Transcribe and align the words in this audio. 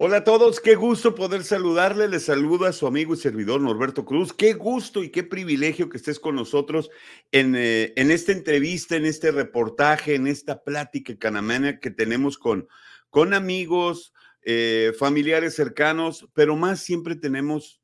Hola 0.00 0.18
a 0.18 0.24
todos, 0.24 0.60
qué 0.60 0.76
gusto 0.76 1.16
poder 1.16 1.42
saludarle. 1.42 2.06
Les 2.06 2.26
saludo 2.26 2.66
a 2.66 2.72
su 2.72 2.86
amigo 2.86 3.14
y 3.14 3.16
servidor 3.16 3.60
Norberto 3.60 4.04
Cruz. 4.04 4.32
Qué 4.32 4.52
gusto 4.52 5.02
y 5.02 5.10
qué 5.10 5.24
privilegio 5.24 5.88
que 5.88 5.96
estés 5.96 6.20
con 6.20 6.36
nosotros 6.36 6.88
en, 7.32 7.56
eh, 7.56 7.94
en 7.96 8.12
esta 8.12 8.30
entrevista, 8.30 8.94
en 8.94 9.06
este 9.06 9.32
reportaje, 9.32 10.14
en 10.14 10.28
esta 10.28 10.62
plática 10.62 11.18
canamena 11.18 11.80
que 11.80 11.90
tenemos 11.90 12.38
con, 12.38 12.68
con 13.10 13.34
amigos, 13.34 14.14
eh, 14.42 14.92
familiares 14.96 15.56
cercanos, 15.56 16.28
pero 16.32 16.54
más 16.54 16.78
siempre 16.78 17.16
tenemos 17.16 17.82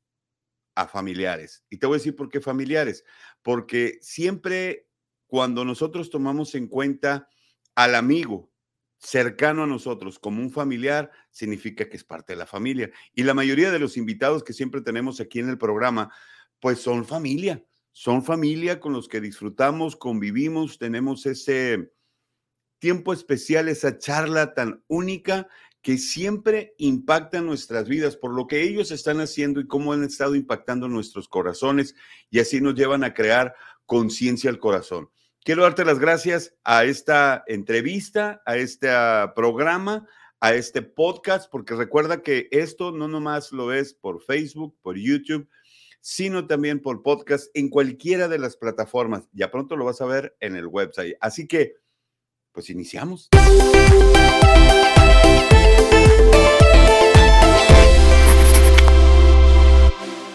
a 0.73 0.87
familiares. 0.87 1.65
Y 1.69 1.79
te 1.79 1.85
voy 1.85 1.95
a 1.95 1.99
decir 1.99 2.15
por 2.15 2.29
qué 2.29 2.39
familiares. 2.39 3.03
Porque 3.41 3.99
siempre 4.01 4.87
cuando 5.27 5.65
nosotros 5.65 6.09
tomamos 6.09 6.55
en 6.55 6.69
cuenta 6.69 7.27
al 7.75 7.93
amigo, 7.93 8.54
cercano 8.97 9.63
a 9.63 9.67
nosotros 9.67 10.19
como 10.19 10.41
un 10.41 10.51
familiar, 10.51 11.11
significa 11.31 11.89
que 11.89 11.97
es 11.97 12.03
parte 12.03 12.33
de 12.33 12.37
la 12.37 12.45
familia. 12.45 12.91
Y 13.13 13.23
la 13.23 13.33
mayoría 13.33 13.71
de 13.71 13.79
los 13.79 13.97
invitados 13.97 14.43
que 14.43 14.53
siempre 14.53 14.81
tenemos 14.81 15.19
aquí 15.19 15.39
en 15.39 15.49
el 15.49 15.57
programa, 15.57 16.11
pues 16.59 16.79
son 16.79 17.05
familia, 17.05 17.63
son 17.91 18.23
familia 18.23 18.79
con 18.79 18.93
los 18.93 19.07
que 19.07 19.21
disfrutamos, 19.21 19.95
convivimos, 19.95 20.77
tenemos 20.77 21.25
ese 21.25 21.91
tiempo 22.79 23.13
especial, 23.13 23.69
esa 23.69 23.97
charla 23.97 24.53
tan 24.53 24.83
única 24.87 25.47
que 25.81 25.97
siempre 25.99 26.73
impacta 26.79 27.41
nuestras 27.41 27.87
vidas 27.87 28.17
por 28.17 28.33
lo 28.33 28.47
que 28.47 28.63
ellos 28.63 28.89
están 28.89 29.19
haciendo 29.19 29.59
y 29.59 29.67
cómo 29.67 29.93
han 29.93 30.03
estado 30.03 30.35
impactando 30.35 30.87
nuestros 30.87 31.29
corazones 31.29 31.95
y 32.31 32.39
así 32.39 32.59
nos 32.59 32.73
llevan 32.73 33.03
a 33.03 33.13
crear 33.13 33.53
conciencia 33.85 34.49
al 34.49 34.57
corazón. 34.57 35.09
Quiero 35.45 35.61
darte 35.61 35.85
las 35.85 35.99
gracias 35.99 36.55
a 36.63 36.85
esta 36.85 37.43
entrevista, 37.45 38.41
a 38.47 38.57
este 38.57 38.89
ah, 38.89 39.33
programa, 39.35 40.07
a 40.39 40.55
este 40.55 40.81
podcast, 40.81 41.51
porque 41.51 41.75
recuerda 41.75 42.23
que 42.23 42.47
esto 42.49 42.91
no 42.91 43.07
nomás 43.07 43.51
lo 43.51 43.67
ves 43.67 43.93
por 43.93 44.23
Facebook, 44.23 44.75
por 44.81 44.97
YouTube, 44.97 45.47
sino 46.01 46.47
también 46.47 46.81
por 46.81 47.03
podcast 47.03 47.47
en 47.53 47.69
cualquiera 47.69 48.27
de 48.27 48.39
las 48.39 48.57
plataformas. 48.57 49.29
Ya 49.33 49.51
pronto 49.51 49.75
lo 49.75 49.85
vas 49.85 50.01
a 50.01 50.07
ver 50.07 50.35
en 50.39 50.55
el 50.55 50.65
website. 50.65 51.15
Así 51.21 51.45
que, 51.45 51.75
pues 52.51 52.71
iniciamos. 52.71 53.29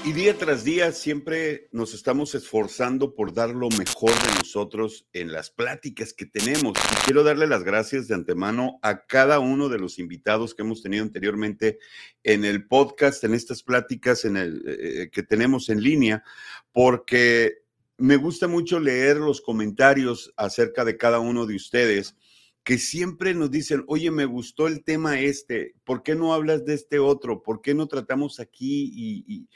Y 0.03 0.15
día 0.15 0.37
tras 0.39 0.65
día 0.65 0.93
siempre 0.93 1.69
nos 1.73 1.93
estamos 1.93 2.35
esforzando 2.35 3.15
por 3.15 3.35
dar 3.35 3.51
lo 3.51 3.69
mejor 3.69 4.11
de 4.11 4.35
nosotros 4.39 5.07
en 5.13 5.31
las 5.31 5.51
pláticas 5.51 6.15
que 6.15 6.25
tenemos. 6.25 6.73
Y 6.79 7.05
quiero 7.05 7.23
darle 7.23 7.47
las 7.47 7.65
gracias 7.65 8.09
de 8.09 8.15
antemano 8.15 8.79
a 8.81 9.05
cada 9.05 9.41
uno 9.41 9.69
de 9.69 9.79
los 9.79 9.99
invitados 9.99 10.55
que 10.55 10.63
hemos 10.63 10.83
tenido 10.83 11.05
anteriormente 11.05 11.79
en 12.25 12.47
el 12.47 12.67
podcast, 12.67 13.23
en 13.25 13.35
estas 13.35 13.63
pláticas 13.63 14.25
en 14.25 14.39
el, 14.39 14.65
eh, 14.67 15.11
que 15.13 15.23
tenemos 15.23 15.69
en 15.69 15.83
línea, 15.83 16.25
porque 16.73 17.59
me 17.99 18.17
gusta 18.17 18.49
mucho 18.49 18.81
leer 18.81 19.19
los 19.19 19.43
comentarios 19.43 20.33
acerca 20.39 20.87
de 20.87 20.97
cada 20.97 21.21
uno 21.21 21.45
de 21.45 21.57
ustedes 21.57 22.17
que 22.65 22.79
siempre 22.79 23.35
nos 23.35 23.51
dicen, 23.51 23.85
oye, 23.87 24.11
me 24.11 24.25
gustó 24.25 24.67
el 24.67 24.83
tema 24.83 25.21
este, 25.21 25.75
¿por 25.85 26.03
qué 26.03 26.15
no 26.15 26.33
hablas 26.33 26.65
de 26.65 26.75
este 26.75 26.99
otro? 26.99 27.43
¿Por 27.43 27.61
qué 27.61 27.75
no 27.75 27.87
tratamos 27.87 28.41
aquí? 28.41 28.91
y 28.95 29.47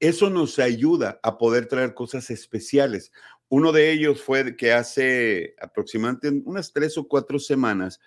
eso 0.00 0.30
nos 0.30 0.58
ayuda 0.58 1.20
a 1.22 1.38
poder 1.38 1.66
traer 1.66 1.94
cosas 1.94 2.30
especiales. 2.30 3.12
Uno 3.48 3.72
de 3.72 3.92
ellos 3.92 4.22
fue 4.22 4.56
que 4.56 4.72
hace 4.72 5.54
aproximadamente 5.60 6.42
unas 6.44 6.72
tres 6.72 6.98
o 6.98 7.06
cuatro 7.06 7.38
semanas 7.38 8.00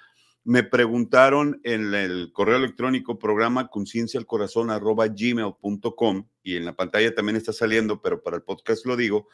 me 0.44 0.64
preguntaron 0.64 1.60
en 1.64 1.94
el 1.94 2.32
correo 2.34 2.58
electrónico 2.58 3.20
programa 3.20 3.70
gmail.com 5.16 6.28
y 6.44 6.56
en 6.56 6.66
la 6.66 6.76
pantalla 6.76 7.14
también 7.14 7.36
está 7.36 7.54
saliendo, 7.54 8.02
pero 8.02 8.24
para 8.24 8.38
el 8.38 8.44
podcast 8.44 8.86
lo 8.86 8.96
digo, 8.96 9.28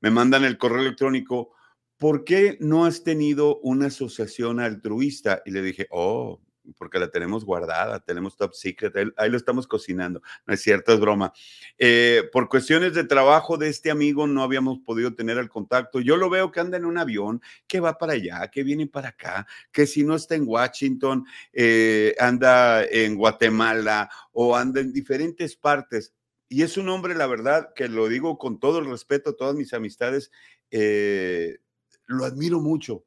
me 0.00 0.10
mandan 0.10 0.44
el 0.44 0.58
correo 0.58 0.82
electrónico, 0.82 1.52
¿por 1.96 2.24
qué 2.24 2.56
no 2.60 2.84
has 2.84 3.02
tenido 3.02 3.58
una 3.60 3.86
asociación 3.86 4.60
altruista? 4.60 5.42
Y 5.44 5.50
le 5.50 5.62
dije, 5.62 5.86
oh, 5.90 6.40
porque 6.76 6.98
la 6.98 7.10
tenemos 7.10 7.44
guardada, 7.44 8.00
tenemos 8.00 8.36
top 8.36 8.54
secret, 8.54 8.94
ahí, 9.16 9.30
lo 9.30 9.36
estamos 9.36 9.66
cocinando, 9.66 10.22
no 10.46 10.54
es 10.54 10.60
cierto, 10.62 10.92
es 10.92 11.00
broma. 11.00 11.32
Eh, 11.78 12.28
por 12.32 12.48
cuestiones 12.48 12.94
de 12.94 13.04
trabajo 13.04 13.56
de 13.56 13.68
este 13.68 13.90
amigo 13.90 14.26
no 14.26 14.42
habíamos 14.42 14.78
podido 14.80 15.14
tener 15.14 15.38
el 15.38 15.48
contacto. 15.48 16.00
Yo 16.00 16.16
lo 16.16 16.30
veo 16.30 16.50
que 16.50 16.60
anda 16.60 16.76
en 16.76 16.84
un 16.84 16.98
avión, 16.98 17.42
que 17.66 17.80
va 17.80 17.98
para 17.98 18.14
allá, 18.14 18.48
que 18.48 18.62
viene 18.62 18.86
para 18.86 19.08
acá, 19.08 19.46
que 19.72 19.86
si 19.86 20.04
no 20.04 20.14
está 20.14 20.34
en 20.34 20.44
Washington, 20.46 21.24
eh, 21.52 22.14
anda 22.18 22.84
en 22.84 23.16
Guatemala 23.16 24.10
o 24.32 24.56
anda 24.56 24.80
en 24.80 24.92
diferentes 24.92 25.56
partes. 25.56 26.14
Y 26.48 26.62
es 26.62 26.76
un 26.76 26.88
hombre, 26.88 27.14
la 27.14 27.28
verdad, 27.28 27.72
que 27.74 27.88
lo 27.88 28.08
digo 28.08 28.36
con 28.36 28.58
todo 28.58 28.80
el 28.80 28.86
respeto 28.86 29.30
a 29.30 29.36
todas 29.36 29.54
mis 29.54 29.72
amistades, 29.72 30.32
eh, 30.70 31.58
lo 32.06 32.24
admiro 32.24 32.60
mucho 32.60 33.04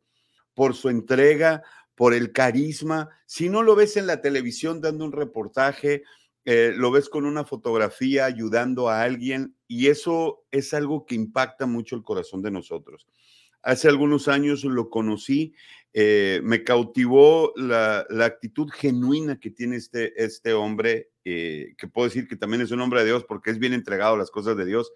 por 0.53 0.75
su 0.75 0.89
entrega, 0.89 1.63
por 2.03 2.13
el 2.13 2.33
carisma. 2.33 3.11
Si 3.25 3.47
no 3.47 3.63
lo 3.63 3.75
ves 3.75 3.95
en 3.95 4.07
la 4.07 4.19
televisión 4.19 4.81
dando 4.81 5.05
un 5.05 5.13
reportaje, 5.13 6.03
eh, 6.43 6.73
lo 6.75 6.91
ves 6.91 7.07
con 7.07 7.23
una 7.23 7.45
fotografía 7.45 8.25
ayudando 8.25 8.89
a 8.89 9.03
alguien 9.03 9.55
y 9.69 9.87
eso 9.87 10.43
es 10.51 10.73
algo 10.73 11.05
que 11.05 11.15
impacta 11.15 11.65
mucho 11.65 11.95
el 11.95 12.03
corazón 12.03 12.41
de 12.41 12.51
nosotros. 12.51 13.07
Hace 13.61 13.87
algunos 13.87 14.27
años 14.27 14.65
lo 14.65 14.89
conocí, 14.89 15.53
eh, 15.93 16.41
me 16.43 16.65
cautivó 16.65 17.53
la, 17.55 18.05
actitud 18.19 18.69
genuina 18.69 19.39
que 19.39 19.51
tiene 19.51 19.77
este, 19.77 20.21
este 20.21 20.51
hombre, 20.51 21.11
eh, 21.23 21.73
que 21.77 21.87
puedo 21.87 22.09
decir 22.09 22.27
que 22.27 22.35
también 22.35 22.63
es 22.63 22.71
un 22.71 22.81
hombre 22.81 22.99
de 22.99 23.05
Dios 23.05 23.23
porque 23.23 23.49
es 23.49 23.59
bien 23.59 23.71
entregado 23.71 24.15
a 24.15 24.17
las 24.17 24.29
cosas 24.29 24.57
de 24.57 24.65
Dios. 24.65 24.91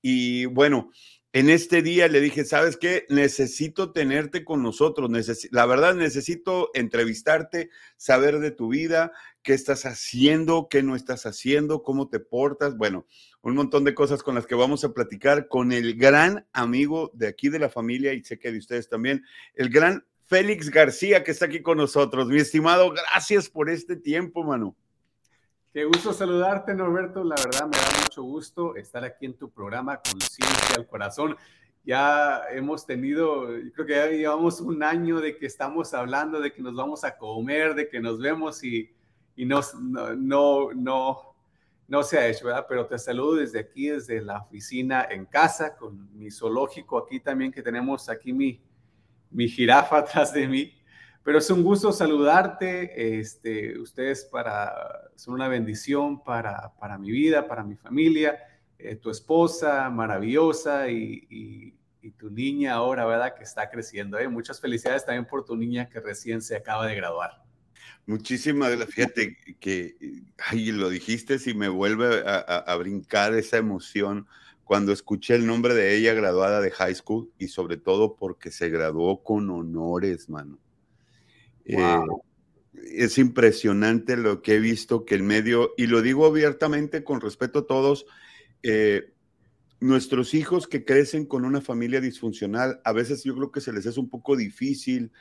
Y 0.00 0.46
bueno, 0.46 0.90
en 1.32 1.50
este 1.50 1.82
día 1.82 2.08
le 2.08 2.20
dije, 2.20 2.44
¿sabes 2.44 2.76
qué? 2.76 3.04
Necesito 3.08 3.92
tenerte 3.92 4.44
con 4.44 4.62
nosotros. 4.62 5.10
la 5.50 5.66
verdad, 5.66 5.94
necesito 5.94 6.70
entrevistarte, 6.72 7.70
saber 7.96 8.38
de 8.38 8.50
tu 8.50 8.68
vida, 8.68 9.12
qué 9.42 9.52
estás 9.52 9.84
haciendo, 9.84 10.68
qué 10.68 10.82
no 10.82 10.96
estás 10.96 11.26
haciendo, 11.26 11.82
cómo 11.82 12.08
te 12.08 12.20
portas. 12.20 12.76
Bueno, 12.76 13.06
un 13.42 13.54
montón 13.54 13.84
de 13.84 13.94
cosas 13.94 14.22
con 14.22 14.34
las 14.34 14.46
que 14.46 14.54
vamos 14.54 14.82
a 14.84 14.92
platicar 14.92 15.48
con 15.48 15.72
el 15.72 15.96
gran 15.96 16.46
amigo 16.52 17.10
de 17.14 17.28
aquí 17.28 17.48
de 17.48 17.58
la 17.58 17.68
familia 17.68 18.12
y 18.12 18.24
sé 18.24 18.38
que 18.38 18.50
de 18.50 18.58
ustedes 18.58 18.88
también, 18.88 19.24
el 19.54 19.68
gran 19.68 20.06
Félix 20.24 20.70
García 20.70 21.22
que 21.22 21.30
está 21.30 21.46
aquí 21.46 21.62
con 21.62 21.78
nosotros. 21.78 22.28
Mi 22.28 22.38
estimado, 22.38 22.92
gracias 22.92 23.48
por 23.48 23.70
este 23.70 23.96
tiempo, 23.96 24.42
mano. 24.42 24.76
Qué 25.76 25.84
gusto 25.84 26.14
saludarte, 26.14 26.72
Norberto. 26.72 27.22
La 27.22 27.34
verdad 27.34 27.66
me 27.66 27.76
da 27.76 28.00
mucho 28.02 28.22
gusto 28.22 28.76
estar 28.76 29.04
aquí 29.04 29.26
en 29.26 29.34
tu 29.36 29.50
programa 29.50 30.00
Conciencia 30.00 30.74
al 30.74 30.86
Corazón. 30.86 31.36
Ya 31.84 32.44
hemos 32.50 32.86
tenido, 32.86 33.48
creo 33.74 33.86
que 33.86 33.92
ya 33.92 34.06
llevamos 34.06 34.62
un 34.62 34.82
año 34.82 35.20
de 35.20 35.36
que 35.36 35.44
estamos 35.44 35.92
hablando, 35.92 36.40
de 36.40 36.54
que 36.54 36.62
nos 36.62 36.74
vamos 36.74 37.04
a 37.04 37.18
comer, 37.18 37.74
de 37.74 37.90
que 37.90 38.00
nos 38.00 38.18
vemos 38.18 38.64
y, 38.64 38.90
no, 39.36 39.60
no, 40.16 40.72
no, 40.72 41.36
no 41.88 42.02
se 42.02 42.18
ha 42.20 42.26
hecho, 42.26 42.46
¿verdad? 42.46 42.64
Pero 42.66 42.86
te 42.86 42.98
saludo 42.98 43.34
desde 43.34 43.58
aquí, 43.58 43.88
desde 43.88 44.22
la 44.22 44.38
oficina 44.38 45.06
en 45.10 45.26
casa, 45.26 45.76
con 45.76 46.08
mi 46.18 46.30
zoológico 46.30 46.96
aquí 46.96 47.20
también, 47.20 47.52
que 47.52 47.60
tenemos 47.60 48.08
aquí 48.08 48.32
mi, 48.32 48.62
mi 49.30 49.46
jirafa 49.46 49.98
atrás 49.98 50.32
de 50.32 50.48
mí. 50.48 50.72
Pero 51.26 51.38
es 51.38 51.50
un 51.50 51.64
gusto 51.64 51.90
saludarte. 51.90 53.18
Este, 53.18 53.76
ustedes 53.80 54.26
para, 54.26 55.10
son 55.16 55.34
una 55.34 55.48
bendición 55.48 56.22
para, 56.22 56.72
para 56.78 56.98
mi 56.98 57.10
vida, 57.10 57.48
para 57.48 57.64
mi 57.64 57.74
familia. 57.74 58.38
Eh, 58.78 58.94
tu 58.94 59.10
esposa 59.10 59.90
maravillosa 59.90 60.88
y, 60.88 61.26
y, 61.28 62.10
tu 62.16 62.30
niña 62.30 62.74
ahora, 62.74 63.04
¿verdad? 63.04 63.34
Que 63.34 63.42
está 63.42 63.68
creciendo. 63.68 64.16
¿eh? 64.16 64.28
Muchas 64.28 64.60
felicidades 64.60 65.04
también 65.04 65.26
por 65.26 65.44
tu 65.44 65.56
niña 65.56 65.88
que 65.88 65.98
recién 65.98 66.40
se 66.40 66.54
acaba 66.54 66.86
de 66.86 66.94
graduar. 66.94 67.42
Muchísimas 68.06 68.70
gracias. 68.70 68.94
Fíjate 68.94 69.36
que 69.58 69.96
ay, 70.38 70.70
lo 70.70 70.88
dijiste 70.88 71.38
y 71.44 71.54
me 71.54 71.68
vuelve 71.68 72.22
a, 72.24 72.38
a, 72.38 72.76
brincar 72.76 73.34
esa 73.34 73.56
emoción 73.56 74.28
cuando 74.62 74.92
escuché 74.92 75.34
el 75.34 75.44
nombre 75.44 75.74
de 75.74 75.96
ella 75.96 76.14
graduada 76.14 76.60
de 76.60 76.70
high 76.70 76.94
school 76.94 77.32
y 77.36 77.48
sobre 77.48 77.78
todo 77.78 78.14
porque 78.14 78.52
se 78.52 78.68
graduó 78.68 79.24
con 79.24 79.50
honores, 79.50 80.28
mano. 80.28 80.60
Eh, 81.66 81.98
es 82.94 83.18
impresionante 83.18 84.16
lo 84.16 84.42
que 84.42 84.54
he 84.54 84.60
visto 84.60 85.04
que 85.04 85.14
el 85.14 85.22
medio, 85.22 85.72
y 85.76 85.86
lo 85.86 86.02
digo 86.02 86.26
abiertamente 86.26 87.04
con 87.04 87.20
respeto 87.20 87.60
a 87.60 87.66
todos, 87.66 88.06
eh, 88.62 89.12
nuestros 89.80 90.34
hijos 90.34 90.66
que 90.66 90.84
crecen 90.84 91.26
con 91.26 91.44
una 91.44 91.60
familia 91.60 92.00
disfuncional, 92.00 92.80
a 92.84 92.92
veces 92.92 93.24
yo 93.24 93.34
creo 93.34 93.50
que 93.50 93.60
se 93.60 93.72
les 93.72 93.86
es 93.86 93.98
un 93.98 94.08
poco 94.08 94.36
difícil 94.36 95.12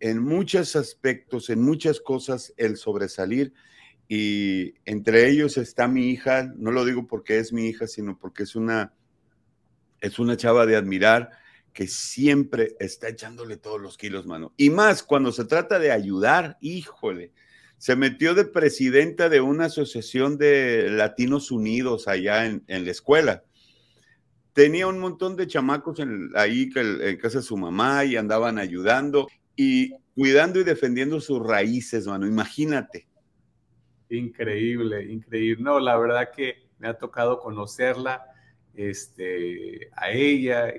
en 0.00 0.22
muchos 0.22 0.76
aspectos, 0.76 1.50
en 1.50 1.62
muchas 1.62 2.00
cosas, 2.00 2.52
el 2.56 2.76
sobresalir. 2.76 3.52
Y 4.06 4.74
entre 4.84 5.30
ellos 5.30 5.56
está 5.56 5.88
mi 5.88 6.10
hija, 6.10 6.52
no 6.56 6.70
lo 6.70 6.84
digo 6.84 7.06
porque 7.06 7.38
es 7.38 7.52
mi 7.52 7.68
hija, 7.68 7.86
sino 7.86 8.18
porque 8.18 8.42
es 8.42 8.54
una, 8.54 8.92
es 10.00 10.18
una 10.18 10.36
chava 10.36 10.66
de 10.66 10.76
admirar 10.76 11.30
que 11.74 11.88
siempre 11.88 12.76
está 12.78 13.08
echándole 13.08 13.56
todos 13.56 13.80
los 13.80 13.98
kilos, 13.98 14.26
mano. 14.26 14.54
Y 14.56 14.70
más 14.70 15.02
cuando 15.02 15.32
se 15.32 15.44
trata 15.44 15.80
de 15.80 15.90
ayudar, 15.90 16.56
híjole, 16.60 17.32
se 17.78 17.96
metió 17.96 18.34
de 18.34 18.44
presidenta 18.44 19.28
de 19.28 19.40
una 19.40 19.66
asociación 19.66 20.38
de 20.38 20.88
Latinos 20.88 21.50
Unidos 21.50 22.06
allá 22.06 22.46
en, 22.46 22.62
la 22.68 22.90
escuela. 22.90 23.42
Tenía 24.52 24.86
un 24.86 25.00
montón 25.00 25.34
de 25.34 25.48
chamacos 25.48 25.98
ahí 26.36 26.70
en 26.76 27.16
casa 27.18 27.38
de 27.38 27.44
su 27.44 27.56
mamá 27.56 28.04
y 28.04 28.14
andaban 28.16 28.58
ayudando 28.58 29.26
y 29.56 29.92
cuidando 30.14 30.60
y 30.60 30.64
defendiendo 30.64 31.20
sus 31.20 31.44
raíces, 31.44 32.06
mano. 32.06 32.24
Imagínate. 32.28 33.08
Increíble, 34.10 35.04
increíble. 35.10 35.60
No, 35.60 35.80
la 35.80 35.98
verdad 35.98 36.30
que 36.34 36.68
me 36.78 36.86
ha 36.86 36.96
tocado 36.96 37.40
conocerla, 37.40 38.22
este, 38.74 39.90
a 39.96 40.12
ella, 40.12 40.72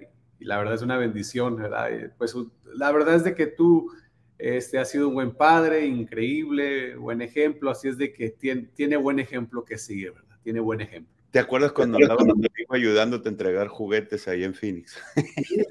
y 0.45 0.47
la 0.47 0.59
verdad 0.59 0.75
es 0.75 0.83
una 0.83 0.97
bendición, 0.97 1.55
¿verdad? 1.55 1.89
Pues 2.19 2.35
la 2.75 2.91
verdad 2.91 3.15
es 3.15 3.23
de 3.23 3.33
que 3.33 3.47
tú 3.47 3.91
este, 4.37 4.77
ha 4.77 4.85
sido 4.85 5.07
un 5.07 5.15
buen 5.15 5.35
padre, 5.35 5.87
increíble, 5.87 6.95
buen 6.97 7.23
ejemplo, 7.23 7.71
así 7.71 7.87
es 7.87 7.97
de 7.97 8.13
que 8.13 8.29
tiene, 8.29 8.69
tiene 8.75 8.95
buen 8.95 9.19
ejemplo 9.19 9.65
que 9.65 9.79
seguir, 9.79 10.11
¿verdad? 10.11 10.37
Tiene 10.43 10.59
buen 10.59 10.81
ejemplo. 10.81 11.11
¿Te 11.31 11.39
acuerdas 11.39 11.71
cuando 11.71 11.97
andaba 11.97 12.23
ayudándote 12.69 13.27
a 13.27 13.31
entregar 13.31 13.67
juguetes 13.67 14.27
ahí 14.27 14.43
en 14.43 14.53
Phoenix? 14.53 14.97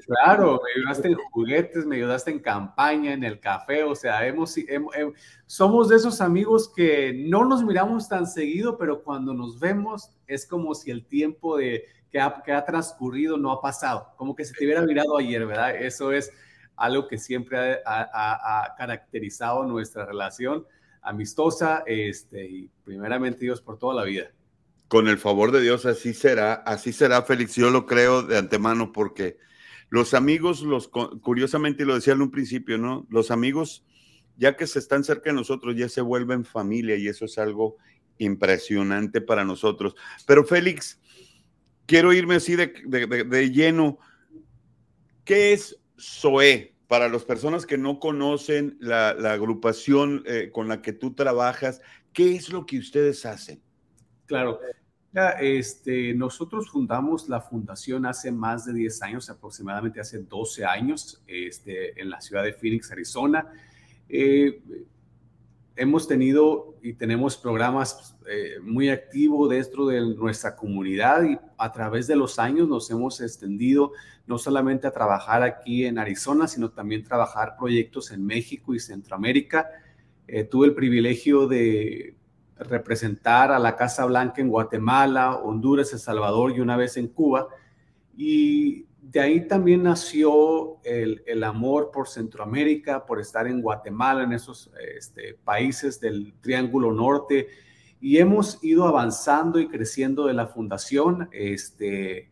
claro, 0.05 0.61
me 0.61 0.81
ayudaste 0.81 1.07
en 1.07 1.15
juguetes, 1.31 1.85
me 1.85 1.95
ayudaste 1.95 2.31
en 2.31 2.39
campaña, 2.39 3.13
en 3.13 3.23
el 3.23 3.39
café, 3.39 3.83
o 3.83 3.95
sea, 3.95 4.27
hemos, 4.27 4.55
somos 5.45 5.87
de 5.87 5.95
esos 5.95 6.19
amigos 6.19 6.69
que 6.75 7.13
no 7.13 7.45
nos 7.45 7.63
miramos 7.63 8.09
tan 8.09 8.27
seguido, 8.27 8.77
pero 8.77 9.03
cuando 9.03 9.33
nos 9.33 9.57
vemos 9.57 10.11
es 10.27 10.45
como 10.45 10.75
si 10.75 10.91
el 10.91 11.05
tiempo 11.05 11.57
de, 11.57 11.85
que, 12.15 12.21
ha, 12.21 12.41
que 12.45 12.53
ha 12.53 12.63
transcurrido 12.63 13.37
no 13.37 13.51
ha 13.51 13.61
pasado, 13.61 14.13
como 14.15 14.37
que 14.37 14.45
se 14.45 14.53
te 14.53 14.63
hubiera 14.63 14.81
mirado 14.83 15.17
ayer, 15.17 15.45
¿verdad? 15.45 15.75
Eso 15.75 16.13
es 16.13 16.31
algo 16.77 17.09
que 17.09 17.17
siempre 17.17 17.81
ha, 17.85 18.73
caracterizado 18.77 19.65
nuestra 19.65 20.05
relación 20.05 20.65
amistosa 21.01 21.83
este, 21.85 22.45
y 22.45 22.69
primeramente 22.85 23.41
Dios 23.41 23.59
por 23.59 23.77
toda 23.77 23.95
la 23.95 24.05
vida. 24.05 24.31
Con 24.87 25.09
el 25.09 25.17
favor 25.17 25.51
de 25.51 25.59
Dios, 25.59 25.85
así 25.85 26.13
será, 26.13 26.53
así 26.53 26.93
será, 26.93 27.21
Félix. 27.23 27.55
Yo 27.55 27.69
lo 27.69 27.85
creo 27.85 28.23
de 28.23 28.37
antemano 28.37 28.93
porque 28.93 29.37
los 29.89 30.13
amigos, 30.13 30.61
los 30.61 30.87
curiosamente 30.87 31.83
lo 31.83 31.95
decía 31.95 32.13
en 32.13 32.21
un 32.21 32.31
principio, 32.31 32.77
¿no? 32.77 33.05
Los 33.09 33.29
amigos, 33.29 33.83
ya 34.37 34.55
que 34.55 34.67
se 34.67 34.79
están 34.79 35.03
cerca 35.03 35.31
de 35.31 35.35
nosotros, 35.35 35.75
ya 35.75 35.89
se 35.89 35.99
vuelven 35.99 36.45
familia 36.45 36.95
y 36.95 37.09
eso 37.09 37.25
es 37.25 37.37
algo 37.37 37.75
impresionante 38.19 39.19
para 39.19 39.43
nosotros. 39.43 39.95
Pero 40.25 40.45
Félix, 40.45 41.01
quiero 41.85 42.13
irme 42.13 42.35
así 42.35 42.55
de, 42.55 42.67
de 42.87 43.51
lleno. 43.51 43.97
¿Qué 45.23 45.53
es 45.53 45.79
SOE, 45.97 46.75
para 46.87 47.09
las 47.09 47.23
personas 47.23 47.65
que 47.65 47.77
no 47.77 47.99
conocen 47.99 48.77
la, 48.79 49.09
agrupación 49.09 50.23
eh, 50.25 50.49
con 50.51 50.67
la 50.67 50.81
que 50.81 50.93
tú 50.93 51.13
trabajas, 51.13 51.81
¿qué 52.13 52.35
es 52.35 52.49
lo 52.49 52.65
que 52.65 52.77
ustedes 52.77 53.25
hacen? 53.25 53.61
Claro, 54.25 54.59
este, 55.39 56.13
nosotros 56.13 56.69
fundamos 56.69 57.29
la 57.29 57.41
fundación 57.41 58.05
hace 58.05 58.31
más 58.31 58.65
de 58.65 58.73
10 58.73 59.01
años, 59.03 59.29
aproximadamente 59.29 59.99
hace 59.99 60.19
12 60.19 60.65
años, 60.65 61.23
este, 61.27 61.99
en 61.99 62.09
la 62.09 62.19
ciudad 62.21 62.43
de 62.43 62.53
Phoenix, 62.53 62.91
Arizona. 62.91 63.51
Eh, 64.09 64.61
hemos 65.75 66.07
tenido 66.07 66.75
y 66.81 66.93
tenemos 66.93 67.37
programas 67.37 68.15
eh, 68.27 68.55
muy 68.61 68.89
activos 68.89 69.49
dentro 69.49 69.87
de 69.87 70.01
nuestra 70.15 70.55
comunidad 70.55 71.23
y 71.23 71.37
a 71.57 71.71
través 71.71 72.07
de 72.07 72.15
los 72.15 72.39
años 72.39 72.67
nos 72.67 72.89
hemos 72.89 73.19
extendido 73.21 73.91
no 74.25 74.37
solamente 74.37 74.87
a 74.87 74.91
trabajar 74.91 75.43
aquí 75.43 75.85
en 75.85 75.99
Arizona, 75.99 76.47
sino 76.47 76.71
también 76.71 77.03
trabajar 77.03 77.55
proyectos 77.57 78.11
en 78.11 78.25
México 78.25 78.73
y 78.73 78.79
Centroamérica. 78.79 79.69
Eh, 80.27 80.45
tuve 80.45 80.67
el 80.67 80.75
privilegio 80.75 81.47
de 81.47 82.15
representar 82.57 83.51
a 83.51 83.59
la 83.59 83.75
Casa 83.75 84.05
Blanca 84.05 84.41
en 84.41 84.49
Guatemala, 84.49 85.35
Honduras, 85.35 85.91
El 85.93 85.99
Salvador 85.99 86.53
y 86.55 86.61
una 86.61 86.77
vez 86.77 86.97
en 86.97 87.09
Cuba. 87.09 87.47
Y 88.17 88.85
de 89.11 89.19
ahí 89.19 89.47
también 89.47 89.83
nació 89.83 90.83
el, 90.83 91.43
amor 91.43 91.91
por 91.91 92.07
Centroamérica, 92.07 93.05
por 93.05 93.19
estar 93.19 93.47
en 93.47 93.61
Guatemala, 93.61 94.23
en 94.23 94.33
esos 94.33 94.71
este, 94.97 95.35
países 95.43 95.99
del 95.99 96.33
Triángulo 96.41 96.91
Norte. 96.91 97.49
Y 98.01 98.17
hemos 98.17 98.63
ido 98.63 98.87
avanzando 98.87 99.59
y 99.59 99.67
creciendo 99.67 100.25
de 100.25 100.33
la 100.33 100.47
fundación. 100.47 101.29
Este, 101.31 102.29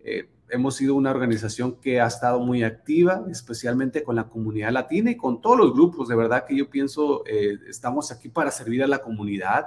eh, 0.00 0.28
hemos 0.48 0.76
sido 0.76 0.94
una 0.94 1.10
organización 1.10 1.80
que 1.80 2.00
ha 2.00 2.06
estado 2.06 2.38
muy 2.38 2.62
activa, 2.62 3.24
especialmente 3.28 4.04
con 4.04 4.14
la 4.14 4.28
comunidad 4.28 4.70
latina 4.70 5.10
y 5.10 5.16
con 5.16 5.40
todos 5.40 5.58
los 5.58 5.72
grupos. 5.72 6.08
De 6.08 6.14
verdad 6.14 6.44
que 6.46 6.56
yo 6.56 6.70
pienso, 6.70 7.24
eh, 7.26 7.58
estamos 7.68 8.12
aquí 8.12 8.28
para 8.28 8.52
servir 8.52 8.84
a 8.84 8.86
la 8.86 9.00
comunidad, 9.00 9.66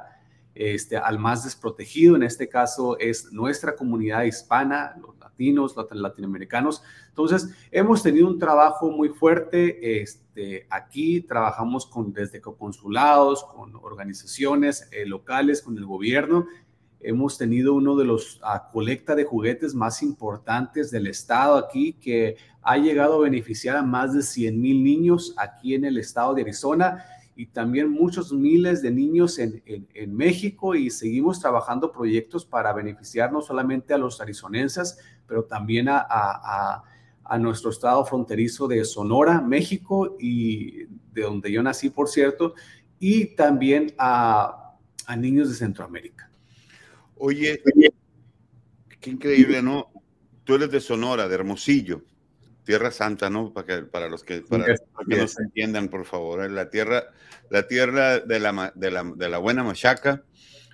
este, 0.53 0.95
al 0.95 1.19
más 1.19 1.43
desprotegido. 1.43 2.15
En 2.15 2.23
este 2.23 2.47
caso 2.47 2.97
es 2.97 3.33
nuestra 3.33 3.75
comunidad 3.75 4.23
hispana, 4.23 4.95
latinos, 5.35 5.75
latinoamericanos. 5.91 6.81
Entonces, 7.09 7.49
hemos 7.71 8.01
tenido 8.01 8.27
un 8.27 8.39
trabajo 8.39 8.89
muy 8.89 9.09
fuerte. 9.09 10.01
Este, 10.01 10.65
aquí 10.69 11.21
trabajamos 11.21 11.85
con, 11.85 12.13
desde 12.13 12.41
consulados, 12.41 13.43
con 13.43 13.75
organizaciones 13.75 14.87
eh, 14.91 15.05
locales, 15.05 15.61
con 15.61 15.77
el 15.77 15.85
gobierno 15.85 16.47
hemos 17.01 17.37
tenido 17.37 17.75
uno 17.75 17.95
de 17.95 18.03
los 18.03 18.37
uh, 18.37 18.71
colecta 18.71 19.13
de 19.13 19.25
juguetes 19.25 19.75
más 19.75 20.01
importantes 20.01 20.89
del 20.89 21.05
estado 21.05 21.55
aquí, 21.55 21.93
que 21.93 22.35
ha 22.63 22.77
llegado 22.77 23.17
a 23.17 23.19
beneficiar 23.19 23.77
a 23.77 23.83
más 23.83 24.15
de 24.15 24.23
100 24.23 24.59
mil 24.59 24.83
niños 24.83 25.35
aquí 25.37 25.75
en 25.75 25.85
el 25.85 25.99
estado 25.99 26.33
de 26.33 26.41
Arizona 26.41 27.05
y 27.35 27.47
también 27.47 27.89
muchos 27.91 28.31
miles 28.31 28.81
de 28.81 28.91
niños 28.91 29.39
en, 29.39 29.61
en, 29.65 30.15
México 30.15 30.73
y 30.73 30.89
seguimos 30.89 31.39
trabajando 31.39 31.91
proyectos 31.91 32.45
para 32.45 32.71
beneficiar 32.71 33.33
no 33.33 33.41
solamente 33.41 33.93
a 33.93 33.97
los 33.97 34.21
arizonenses, 34.21 34.97
pero 35.27 35.43
también 35.43 35.89
a, 35.89 36.05
a, 36.09 36.83
a 37.25 37.37
nuestro 37.37 37.71
estado 37.71 38.05
fronterizo 38.05 38.67
de 38.67 38.85
Sonora, 38.85 39.41
México 39.41 40.15
y 40.19 40.85
de 41.11 41.23
donde 41.23 41.51
yo 41.51 41.61
nací, 41.61 41.89
por 41.89 42.07
cierto, 42.07 42.53
y 42.99 43.35
también 43.35 43.93
a, 43.97 44.77
a 45.05 45.15
niños 45.15 45.49
de 45.49 45.55
Centroamérica. 45.55 46.29
Oye, 47.17 47.61
qué 48.99 49.09
increíble, 49.09 49.61
¿no? 49.61 49.91
Tú 50.43 50.55
eres 50.55 50.69
de 50.69 50.79
Sonora, 50.79 51.27
de 51.27 51.35
Hermosillo, 51.35 52.03
Tierra 52.65 52.91
Santa, 52.91 53.29
¿no? 53.29 53.53
Para, 53.53 53.67
que, 53.67 53.83
para 53.83 54.09
los 54.09 54.23
que, 54.23 54.41
para, 54.41 54.65
que 54.65 55.17
nos 55.17 55.39
entiendan, 55.39 55.87
por 55.87 56.05
favor. 56.05 56.43
¿eh? 56.43 56.49
La 56.49 56.69
tierra, 56.69 57.05
la 57.49 57.67
tierra 57.67 58.19
de 58.19 58.39
la, 58.39 58.73
de 58.75 58.91
la, 58.91 59.03
de 59.15 59.29
la 59.29 59.37
buena 59.37 59.63
machaca, 59.63 60.23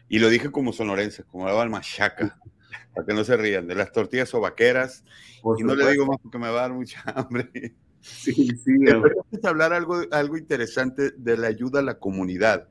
y 0.09 0.19
lo 0.19 0.29
dije 0.29 0.51
como 0.51 0.73
sonorense, 0.73 1.23
como 1.23 1.47
la 1.47 1.65
machaca, 1.67 2.39
para 2.95 3.05
que 3.05 3.13
no 3.13 3.23
se 3.23 3.37
rían, 3.37 3.67
de 3.67 3.75
las 3.75 3.91
tortillas 3.91 4.33
o 4.33 4.39
vaqueras, 4.39 5.03
y 5.57 5.63
no 5.63 5.75
le 5.75 5.91
digo 5.91 6.05
más 6.05 6.17
porque 6.21 6.37
me 6.37 6.49
va 6.49 6.59
a 6.59 6.61
dar 6.63 6.73
mucha 6.73 7.01
hambre. 7.15 7.75
Sí, 7.99 8.33
sí. 8.33 8.73
hablar 9.43 9.73
algo, 9.73 10.01
algo 10.11 10.37
interesante 10.37 11.11
de 11.11 11.37
la 11.37 11.47
ayuda 11.47 11.79
a 11.79 11.83
la 11.83 11.99
comunidad. 11.99 12.67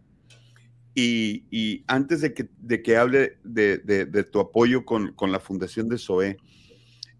Y, 0.94 1.84
antes 1.86 2.20
de 2.20 2.34
que, 2.34 2.48
de 2.58 2.82
que 2.82 2.96
hable 2.96 3.38
de, 3.44 4.28
tu 4.30 4.40
apoyo 4.40 4.84
con, 4.84 5.14
la 5.20 5.40
Fundación 5.40 5.88
de 5.88 5.98
SOE, 5.98 6.36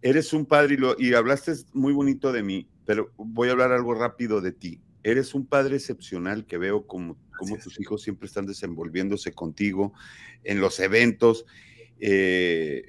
eres 0.02 0.32
un 0.32 0.46
padre 0.46 0.78
y, 0.98 1.14
hablaste 1.14 1.52
muy 1.72 1.92
bonito 1.92 2.32
de 2.32 2.42
mí, 2.42 2.68
pero 2.84 3.12
voy 3.16 3.48
a 3.48 3.52
hablar 3.52 3.72
algo 3.72 3.94
rápido 3.94 4.40
de 4.40 4.52
ti. 4.52 4.80
Eres 5.02 5.34
un 5.34 5.46
padre 5.46 5.76
excepcional 5.76 6.44
que 6.44 6.58
veo 6.58 6.86
como, 6.86 7.16
como 7.38 7.56
tus 7.58 7.80
hijos 7.80 8.02
siempre 8.02 8.26
están 8.26 8.46
desenvolviéndose 8.46 9.32
contigo 9.32 9.92
en 10.44 10.60
los 10.60 10.78
eventos. 10.80 11.46
Eh, 11.98 12.84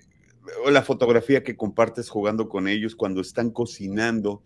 la 0.70 0.82
fotografía 0.82 1.44
que 1.44 1.56
compartes 1.56 2.10
jugando 2.10 2.50
con 2.50 2.68
ellos 2.68 2.96
cuando 2.96 3.22
están 3.22 3.52
cocinando. 3.52 4.44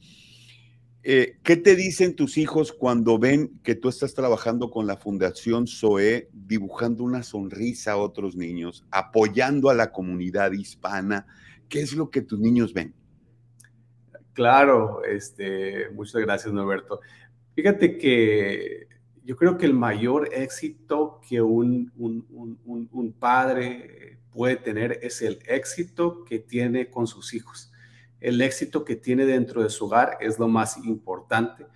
Eh, 1.04 1.38
¿Qué 1.44 1.56
te 1.56 1.76
dicen 1.76 2.16
tus 2.16 2.38
hijos 2.38 2.72
cuando 2.72 3.20
ven 3.20 3.60
que 3.64 3.76
tú 3.76 3.90
estás 3.90 4.16
trabajando 4.16 4.72
con 4.72 4.88
la 4.88 4.98
Fundación 4.98 5.68
SOE, 5.68 6.30
dibujando 6.34 7.04
una 7.04 7.22
sonrisa 7.22 7.94
a 7.94 7.98
otros 7.98 8.36
niños, 8.36 8.84
apoyando 8.90 9.70
a 9.70 9.76
la 9.76 9.92
comunidad 9.92 10.52
hispana? 10.52 11.28
¿Qué 11.70 11.82
es 11.82 11.94
lo 11.94 12.10
que 12.10 12.22
tus 12.22 12.40
niños 12.40 12.74
ven? 12.74 12.94
Claro, 14.34 15.04
este, 15.04 15.90
muchas 15.92 16.22
gracias, 16.22 16.54
Norberto. 16.54 17.00
Fíjate 17.56 17.98
que 17.98 18.88
yo 19.24 19.36
creo 19.36 19.58
que 19.58 19.66
el 19.66 19.74
mayor 19.74 20.30
éxito 20.34 21.22
que 21.28 21.42
un, 21.42 21.92
un 21.96 23.14
padre 23.14 24.20
puede 24.32 24.58
tener 24.58 25.00
es 25.02 25.22
el 25.22 25.40
éxito 25.48 26.26
que 26.26 26.40
tiene 26.40 26.90
con 26.90 27.08
sus 27.08 27.34
hijos 27.34 27.72
el 28.26 28.42
éxito 28.42 28.84
que 28.84 28.96
tiene 28.96 29.26
dentro 29.26 29.62
de 29.62 29.70
su 29.70 29.86
hogar 29.86 30.18
es 30.20 30.40
lo 30.40 30.48
más 30.48 30.78
importante. 30.84 31.68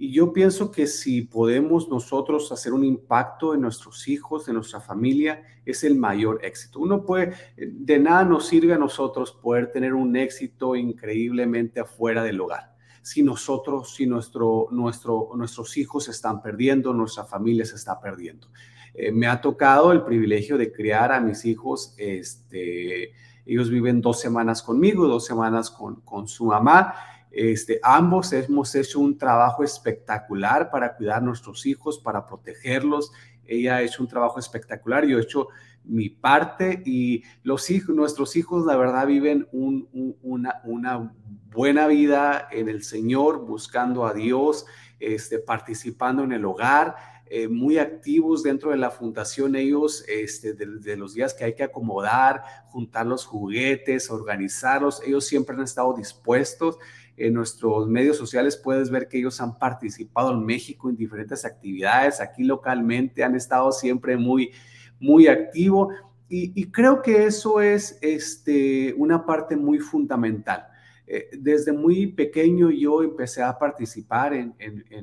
Y 0.00 0.12
yo 0.12 0.32
pienso 0.32 0.70
que 0.70 0.86
si 0.86 1.22
podemos 1.22 1.88
nosotros 1.88 2.52
hacer 2.52 2.72
un 2.72 2.84
impacto 2.84 3.52
en 3.52 3.62
nuestros 3.62 4.06
hijos, 4.06 4.46
en 4.46 4.54
nuestra 4.54 4.80
familia, 4.80 5.42
es 5.66 5.82
el 5.82 5.96
mayor 5.96 6.38
éxito. 6.44 6.78
Uno 6.78 7.04
puede, 7.04 7.34
de 7.56 7.98
nada 7.98 8.24
nos 8.24 8.46
sirve 8.46 8.74
a 8.74 8.78
nosotros 8.78 9.32
poder 9.32 9.72
tener 9.72 9.94
un 9.94 10.14
éxito 10.16 10.76
increíblemente 10.76 11.80
afuera 11.80 12.22
del 12.22 12.40
hogar. 12.40 12.76
si 13.02 13.22
nosotros, 13.22 13.94
si 13.94 14.06
nuestro, 14.06 14.68
nuestro, 14.70 15.30
nuestros 15.34 15.76
hijos 15.78 16.04
se 16.04 16.10
están 16.10 16.42
perdiendo, 16.42 16.92
nuestra 16.92 17.24
familia 17.24 17.64
se 17.64 17.76
está 17.76 17.98
perdiendo. 17.98 18.48
Eh, 18.92 19.10
me 19.12 19.26
ha 19.26 19.40
tocado 19.40 19.92
el 19.92 20.02
privilegio 20.02 20.58
de 20.58 20.70
criar 20.70 21.10
a 21.12 21.20
mis 21.20 21.44
hijos, 21.44 21.94
este, 21.96 23.12
ellos 23.46 23.70
viven 23.70 24.02
dos 24.02 24.20
semanas 24.20 24.62
conmigo, 24.62 25.08
dos 25.08 25.24
semanas 25.24 25.70
con, 25.70 26.02
con 26.02 26.28
su 26.28 26.44
mamá. 26.44 26.94
Este, 27.30 27.78
ambos 27.82 28.32
hemos 28.32 28.74
hecho 28.74 29.00
un 29.00 29.18
trabajo 29.18 29.62
espectacular 29.62 30.70
para 30.70 30.96
cuidar 30.96 31.22
nuestros 31.22 31.66
hijos, 31.66 31.98
para 31.98 32.26
protegerlos. 32.26 33.12
Ella 33.44 33.76
ha 33.76 33.82
hecho 33.82 34.02
un 34.02 34.08
trabajo 34.08 34.38
espectacular, 34.38 35.04
yo 35.06 35.18
he 35.18 35.22
hecho 35.22 35.48
mi 35.84 36.10
parte 36.10 36.82
y 36.84 37.22
los 37.42 37.70
hijos, 37.70 37.94
nuestros 37.94 38.36
hijos, 38.36 38.66
la 38.66 38.76
verdad, 38.76 39.06
viven 39.06 39.48
una, 39.52 40.60
una, 40.64 41.14
buena 41.50 41.86
vida 41.86 42.46
en 42.52 42.68
el 42.68 42.82
Señor, 42.82 43.46
buscando 43.46 44.06
a 44.06 44.12
Dios, 44.12 44.66
este, 45.00 45.38
participando 45.38 46.22
en 46.24 46.32
el 46.32 46.44
hogar. 46.44 46.96
Eh, 47.30 47.46
muy 47.46 47.76
activos 47.76 48.42
dentro 48.42 48.70
de 48.70 48.78
la 48.78 48.90
fundación, 48.90 49.54
ellos 49.54 50.02
este, 50.08 50.54
de, 50.54 50.96
los 50.96 51.12
días 51.12 51.34
que 51.34 51.44
hay 51.44 51.54
que 51.54 51.62
acomodar, 51.62 52.42
juntar 52.68 53.04
los 53.04 53.26
juguetes, 53.26 54.10
organizarlos, 54.10 55.02
ellos 55.04 55.26
siempre 55.26 55.54
han 55.54 55.62
estado 55.62 55.92
dispuestos. 55.94 56.78
En 57.18 57.34
nuestros 57.34 57.88
medios 57.88 58.16
sociales 58.16 58.56
puedes 58.56 58.90
ver 58.90 59.08
que 59.08 59.18
ellos 59.18 59.40
han 59.40 59.58
participado 59.58 60.32
en 60.32 60.44
México 60.44 60.88
en 60.88 60.96
diferentes 60.96 61.44
actividades, 61.44 62.20
aquí 62.20 62.44
localmente 62.44 63.24
han 63.24 63.34
estado 63.34 63.72
siempre 63.72 64.16
muy, 64.16 64.52
muy 65.00 65.26
activos 65.26 65.94
y, 66.30 66.70
creo 66.70 67.00
que 67.00 67.24
eso 67.24 67.62
es 67.62 67.98
este, 68.02 68.94
una 68.98 69.24
parte 69.24 69.56
muy 69.56 69.78
fundamental. 69.78 70.68
Eh, 71.06 71.30
desde 71.38 71.72
muy 71.72 72.08
pequeño 72.08 72.70
yo 72.70 73.02
empecé 73.02 73.42
a 73.42 73.58
participar 73.58 74.34
en, 74.34 74.54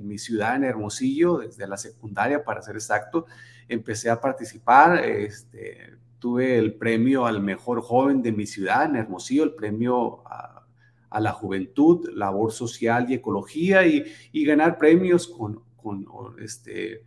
mi 0.08 0.20
ciudad, 0.20 0.56
en 0.56 0.66
Hermosillo, 0.66 1.40
desde 1.40 1.66
la 1.66 1.78
secundaria, 1.78 2.44
para 2.44 2.62
ser 2.62 2.76
exacto. 2.76 3.26
Empecé 3.68 4.12
a 4.12 4.22
participar, 4.22 5.04
este, 5.04 5.96
tuve 6.20 6.60
el 6.60 6.76
premio 6.76 7.26
al 7.26 7.42
mejor 7.42 7.82
joven 7.82 8.22
de 8.22 8.32
mi 8.32 8.46
ciudad, 8.46 8.86
en 8.86 8.96
Hermosillo, 8.96 9.44
el 9.46 9.56
premio 9.56 10.22
la 11.20 11.32
juventud, 11.32 12.10
labor 12.14 12.52
social 12.52 13.08
y 13.10 13.16
ecología, 13.16 13.86
y, 13.86 14.46
ganar 14.46 14.78
premios 14.78 15.28
con, 15.28 15.64
con, 15.76 16.06
este, 16.40 17.04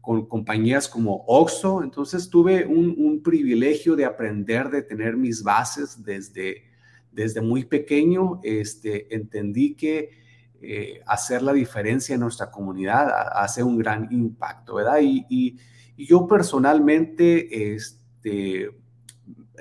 con 0.00 0.26
compañías 0.26 0.88
como 0.88 1.24
Oxo. 1.26 1.82
Entonces 1.82 2.28
tuve 2.28 2.66
un, 2.66 2.94
un 2.98 3.22
privilegio 3.22 3.96
de 3.96 4.04
aprender, 4.04 4.70
de 4.70 4.82
tener 4.82 5.16
mis 5.16 5.42
bases 5.42 6.04
desde 6.04 6.74
desde 7.14 7.40
muy 7.40 7.64
pequeño 7.64 8.40
este, 8.42 9.14
entendí 9.14 9.74
que 9.74 10.10
eh, 10.60 11.00
hacer 11.06 11.42
la 11.42 11.52
diferencia 11.52 12.14
en 12.14 12.20
nuestra 12.20 12.50
comunidad 12.50 13.08
hace 13.32 13.62
un 13.62 13.78
gran 13.78 14.08
impacto, 14.10 14.74
¿verdad? 14.76 14.98
Y, 15.02 15.56
yo 15.96 16.26
personalmente 16.26 17.72
este, 17.72 18.68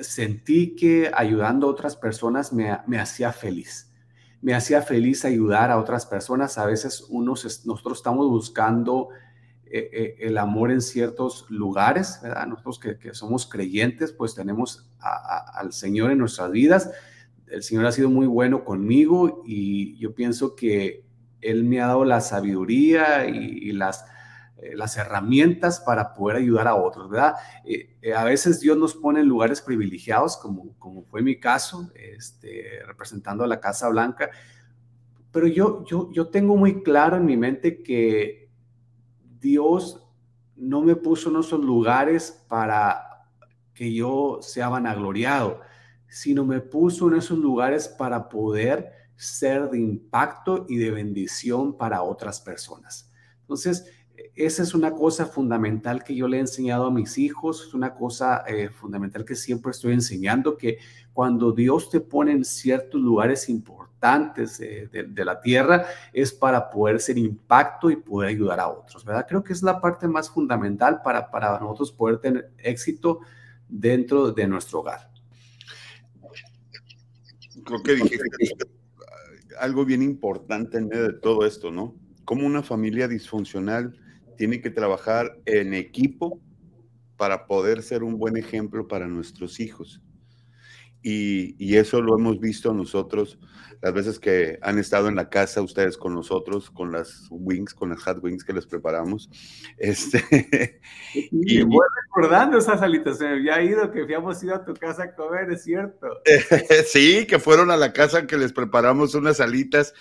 sentí 0.01 0.75
que 0.75 1.11
ayudando 1.13 1.67
a 1.67 1.71
otras 1.71 1.95
personas 1.95 2.53
me, 2.53 2.69
hacía 2.99 3.31
feliz. 3.31 3.91
Me 4.41 4.53
hacía 4.53 4.81
feliz 4.81 5.25
ayudar 5.25 5.71
a 5.71 5.79
otras 5.79 6.05
personas. 6.05 6.57
A 6.57 6.65
veces 6.65 7.05
unos, 7.09 7.65
nosotros 7.65 7.99
estamos 7.99 8.27
buscando 8.27 9.09
eh, 9.65 9.89
eh, 9.93 10.15
el 10.19 10.37
amor 10.37 10.71
en 10.71 10.81
ciertos 10.81 11.45
lugares. 11.49 12.19
Nosotros 12.47 12.79
que, 12.79 13.13
somos 13.13 13.45
creyentes, 13.45 14.11
pues 14.11 14.35
tenemos 14.35 14.89
al 14.99 15.73
Señor 15.73 16.11
en 16.11 16.17
nuestras 16.17 16.51
vidas 16.51 16.89
el 17.53 17.61
Señor 17.61 17.85
ha 17.85 17.91
sido 17.91 18.09
muy 18.09 18.25
bueno 18.25 18.65
conmigo 18.65 19.43
y 19.45 19.95
yo 19.97 20.15
pienso 20.15 20.55
que 20.55 21.05
Él 21.39 21.63
me 21.63 21.81
ha 21.81 21.87
dado 21.87 22.03
la 22.03 22.19
sabiduría 22.19 23.27
y, 23.27 23.71
las, 23.73 24.05
eh, 24.57 24.75
las 24.75 24.97
herramientas 24.97 25.79
para 25.79 26.13
poder 26.13 26.37
ayudar 26.37 26.67
a 26.67 26.75
otros, 26.75 27.09
¿verdad? 27.09 27.35
Eh, 27.65 27.97
eh, 28.01 28.13
a 28.13 28.23
veces 28.23 28.59
Dios 28.59 28.77
nos 28.77 28.93
pone 28.93 29.21
en 29.21 29.27
lugares 29.27 29.61
privilegiados, 29.61 30.37
como, 30.37 30.73
como 30.79 31.03
fue 31.03 31.21
mi 31.21 31.39
caso, 31.39 31.91
este, 31.95 32.81
representando 32.85 33.43
a 33.43 33.47
la 33.47 33.59
Casa 33.59 33.89
Blanca, 33.89 34.29
pero 35.31 35.47
yo, 35.47 35.83
yo, 35.85 36.11
yo 36.11 36.27
tengo 36.27 36.55
muy 36.55 36.83
claro 36.83 37.17
en 37.17 37.25
mi 37.25 37.37
mente 37.37 37.81
que 37.81 38.49
Dios 39.39 40.07
no 40.55 40.81
me 40.81 40.95
puso 40.95 41.29
en 41.29 41.37
esos 41.37 41.59
lugares 41.59 42.43
para 42.47 43.27
que 43.73 43.93
yo 43.93 44.37
sea 44.41 44.69
vanagloriado 44.69 45.59
sino 46.13 46.45
me 46.45 46.61
puso 46.61 47.07
en 47.07 47.15
esos 47.15 47.39
lugares 47.39 47.87
para 47.87 48.29
poder 48.29 48.91
ser 49.15 49.71
de 49.71 49.79
impacto 49.79 50.67
y 50.69 50.77
de 50.77 50.91
bendición 50.91 51.75
para 51.75 52.03
otras 52.03 52.39
personas. 52.39 53.11
Entonces, 53.41 53.91
esa 54.35 54.63
es 54.63 54.73
una 54.73 54.91
cosa 54.91 55.25
fundamental 55.25 56.03
que 56.03 56.15
yo 56.15 56.27
le 56.27 56.37
he 56.37 56.39
enseñado 56.39 56.85
a 56.85 56.91
mis 56.91 57.17
hijos, 57.17 57.65
es 57.67 57.73
una 57.73 57.93
cosa 57.93 58.43
eh, 58.47 58.69
fundamental 58.69 59.25
que 59.25 59.35
siempre 59.35 59.71
estoy 59.71 59.93
enseñando, 59.93 60.57
que 60.57 60.79
cuando 61.13 61.51
Dios 61.51 61.89
te 61.89 61.99
pone 61.99 62.31
en 62.31 62.43
ciertos 62.43 62.99
lugares 62.99 63.49
importantes 63.49 64.57
de, 64.57 65.25
la 65.25 65.39
tierra, 65.39 65.85
es 66.11 66.33
para 66.33 66.69
poder 66.69 66.99
ser 66.99 67.17
impacto 67.17 67.89
y 67.89 67.95
poder 67.95 68.29
ayudar 68.29 68.59
a 68.59 68.67
otros, 68.67 69.05
¿verdad? 69.05 69.25
Creo 69.27 69.43
que 69.43 69.53
es 69.53 69.63
la 69.63 69.79
parte 69.79 70.07
más 70.07 70.29
fundamental 70.29 71.01
para, 71.03 71.29
para 71.29 71.59
nosotros 71.59 71.91
poder 71.91 72.17
tener 72.17 72.51
éxito 72.57 73.19
dentro 73.69 74.31
de 74.31 74.47
nuestro 74.47 74.79
hogar 74.79 75.13
creo 77.63 77.81
que 77.83 77.95
dijiste 77.95 78.23
algo 79.59 79.85
bien 79.85 80.01
importante 80.01 80.77
en 80.77 80.87
medio 80.87 81.03
de 81.03 81.13
todo 81.13 81.45
esto, 81.45 81.71
¿no? 81.71 81.95
Cómo 82.25 82.45
una 82.45 82.63
familia 82.63 83.07
disfuncional 83.07 83.95
tiene 84.35 84.61
que 84.61 84.69
trabajar 84.69 85.37
en 85.45 85.73
equipo 85.73 86.41
para 87.17 87.45
poder 87.45 87.83
ser 87.83 88.03
un 88.03 88.17
buen 88.17 88.37
ejemplo 88.37 88.87
para 88.87 89.07
nuestros 89.07 89.59
hijos. 89.59 90.01
Y, 91.01 91.75
eso 91.75 92.01
lo 92.01 92.17
hemos 92.17 92.39
visto 92.39 92.73
nosotros 92.73 93.37
las 93.81 93.93
veces 93.93 94.17
que 94.17 94.57
han 94.61 94.79
estado 94.79 95.09
en 95.09 95.15
la 95.15 95.29
casa 95.29 95.61
ustedes 95.61 95.97
con 95.97 96.13
nosotros, 96.13 96.71
con 96.71 96.93
las 96.93 97.27
wings, 97.29 97.73
con 97.73 97.89
las 97.89 98.01
hot 98.01 98.23
wings 98.23 98.45
que 98.45 98.53
les 98.53 98.65
preparamos. 98.65 99.29
Este, 99.77 100.79
y, 101.13 101.61
voy 101.63 101.85
recordando 102.05 102.57
esas 102.57 102.79
salitas, 102.79 103.17
se 103.17 103.25
me 103.25 103.31
había 103.31 103.61
ido 103.61 103.91
que 103.91 104.03
habíamos 104.03 104.41
ido 104.41 104.55
a 104.55 104.63
tu 104.63 104.73
casa 104.73 105.03
a 105.03 105.15
comer, 105.15 105.51
es 105.51 105.63
cierto. 105.63 106.07
sí, 106.87 107.27
que 107.27 107.39
fueron 107.39 107.69
a 107.71 107.75
la 107.75 107.91
casa 107.91 108.25
que 108.25 108.37
les 108.37 108.53
preparamos 108.53 109.15
unas 109.15 109.41
alitas. 109.41 109.93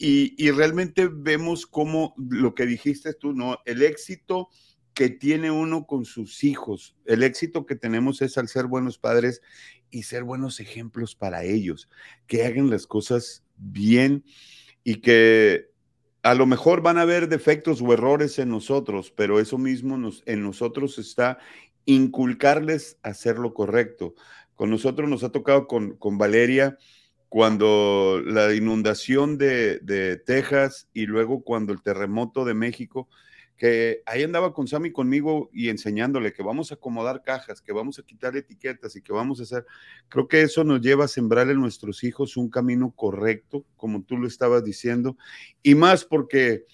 Y, 0.00 0.50
realmente 0.52 1.08
vemos 1.12 1.66
cómo 1.66 2.14
lo 2.16 2.54
que 2.54 2.66
dijiste 2.66 3.14
tú, 3.14 3.32
¿no? 3.32 3.58
El 3.66 3.82
éxito 3.82 4.48
que 4.94 5.10
tiene 5.10 5.50
uno 5.50 5.86
con 5.86 6.04
sus 6.04 6.44
hijos. 6.44 6.96
El 7.04 7.24
éxito 7.24 7.66
que 7.66 7.74
tenemos 7.74 8.22
es 8.22 8.38
al 8.38 8.48
ser 8.48 8.66
buenos 8.66 8.96
padres 8.96 9.42
y 9.90 10.04
ser 10.04 10.22
buenos 10.22 10.60
ejemplos 10.60 11.16
para 11.16 11.42
ellos, 11.44 11.88
que 12.28 12.44
hagan 12.44 12.70
las 12.70 12.86
cosas 12.86 13.44
bien 13.56 14.24
y 14.84 14.96
que 14.96 15.70
a 16.22 16.34
lo 16.34 16.46
mejor 16.46 16.80
van 16.82 16.98
a 16.98 17.02
haber 17.02 17.28
defectos 17.28 17.80
o 17.82 17.92
errores 17.92 18.38
en 18.38 18.50
nosotros, 18.50 19.12
pero 19.16 19.40
eso 19.40 19.58
mismo 19.58 19.96
nos, 19.96 20.22
en 20.26 20.42
nosotros 20.42 20.98
está 20.98 21.38
inculcarles 21.86 22.98
hacer 23.02 23.38
lo 23.38 23.54
correcto. 23.54 24.14
Con 24.54 24.70
nosotros 24.70 25.08
nos 25.08 25.24
ha 25.24 25.32
tocado 25.32 25.66
con, 25.66 25.96
con 25.96 26.18
Valeria 26.18 26.76
cuando 27.28 28.22
la 28.24 28.54
inundación 28.54 29.36
de, 29.36 30.20
Texas 30.24 30.88
y 30.92 31.06
luego 31.06 31.42
cuando 31.42 31.72
el 31.72 31.82
terremoto 31.82 32.44
de 32.44 32.54
México, 32.54 33.08
que 33.56 34.02
ahí 34.06 34.22
andaba 34.22 34.54
con 34.54 34.68
Sammy 34.68 34.92
conmigo 34.92 35.50
y 35.52 35.68
enseñándole 35.68 36.32
que 36.32 36.44
vamos 36.44 36.70
a 36.70 36.76
acomodar 36.76 37.22
cajas, 37.22 37.60
que 37.60 37.72
vamos 37.72 37.98
a 37.98 38.04
quitar 38.04 38.36
etiquetas 38.36 38.94
y 38.94 39.02
que 39.02 39.12
vamos 39.12 39.40
a 39.40 39.42
hacer. 39.42 39.66
Creo 40.08 40.28
que 40.28 40.42
eso 40.42 40.62
nos 40.62 40.80
lleva 40.80 41.06
a 41.06 41.08
sembrar 41.08 41.50
en 41.50 41.60
nuestros 41.60 42.04
hijos 42.04 42.36
un 42.36 42.48
camino 42.48 42.92
correcto, 42.94 43.64
como 43.76 44.02
tú 44.04 44.16
lo 44.16 44.28
estabas 44.28 44.64
diciendo, 44.64 45.16
y 45.62 45.74
más 45.74 46.04
porque 46.04 46.64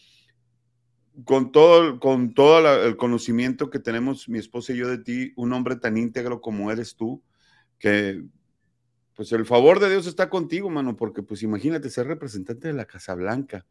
con 1.25 1.53
todo, 1.53 1.99
con 2.01 2.35
todo 2.35 2.85
el 2.85 2.97
conocimiento 2.97 3.71
que 3.71 3.79
tenemos 3.79 4.29
mi 4.29 4.39
esposa 4.39 4.73
y 4.73 4.77
yo 4.77 4.89
de 4.89 4.99
ti, 4.99 5.33
un 5.37 5.53
hombre 5.53 5.77
tan 5.77 5.97
íntegro 5.97 6.41
como 6.41 6.71
eres 6.71 6.97
tú, 6.97 7.23
que 7.79 8.25
pues 9.15 9.33
el 9.33 9.47
favor 9.47 9.81
de 9.81 9.91
Dios 9.91 10.07
está 10.07 10.29
contigo, 10.29 10.71
mano, 10.71 10.97
porque 10.97 11.23
pues 11.23 11.43
imagínate 11.43 11.91
ser 11.91 12.07
representante 12.07 12.69
de 12.69 12.75
la 12.75 12.85
Casa 12.85 13.15
Blanca 13.15 13.67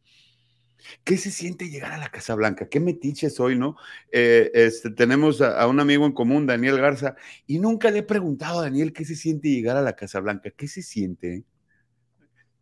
¿Qué 1.02 1.16
se 1.16 1.30
siente 1.30 1.68
llegar 1.68 1.92
a 1.92 1.98
la 1.98 2.10
Casa 2.10 2.34
Blanca? 2.34 2.68
¿Qué 2.68 2.80
metiche 2.80 3.30
soy, 3.30 3.56
no? 3.56 3.76
Eh, 4.12 4.50
este, 4.54 4.90
tenemos 4.90 5.40
a, 5.40 5.66
un 5.66 5.80
amigo 5.80 6.06
en 6.06 6.12
común, 6.12 6.46
Daniel 6.46 6.80
Garza, 6.80 7.16
y 7.46 7.58
nunca 7.58 7.90
le 7.90 8.00
he 8.00 8.02
preguntado 8.02 8.60
a 8.60 8.64
Daniel 8.64 8.92
qué 8.92 9.04
se 9.04 9.16
siente 9.16 9.48
llegar 9.48 9.76
a 9.76 9.82
la 9.82 9.96
Casa 9.96 10.20
Blanca. 10.20 10.50
¿Qué 10.50 10.68
se 10.68 10.82
siente? 10.82 11.44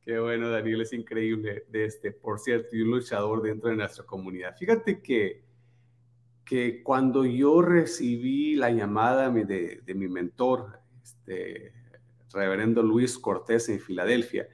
Qué 0.03 0.19
bueno, 0.19 0.51
Daniel, 0.51 0.83
es 0.83 0.93
increíble. 0.93 1.65
De 1.69 1.85
este, 1.85 2.13
por 2.13 2.39
cierto, 2.39 2.77
y 2.77 2.83
un 2.83 2.91
luchador 2.91 3.43
dentro 3.43 3.71
de 3.71 3.77
nuestra 3.77 4.05
comunidad. 4.05 4.57
Fíjate 4.57 5.01
que, 5.01 5.45
que 6.45 6.83
cuando 6.83 7.25
yo 7.25 7.63
recibí 7.63 8.57
la 8.57 8.71
llamada 8.71 9.31
de, 9.31 9.81
de 9.85 9.95
mi 9.95 10.09
mentor, 10.09 10.81
este, 11.03 11.73
reverendo 12.33 12.83
Luis 12.83 13.19
Cortés 13.19 13.69
en 13.69 13.81
Filadelfia, 13.81 14.49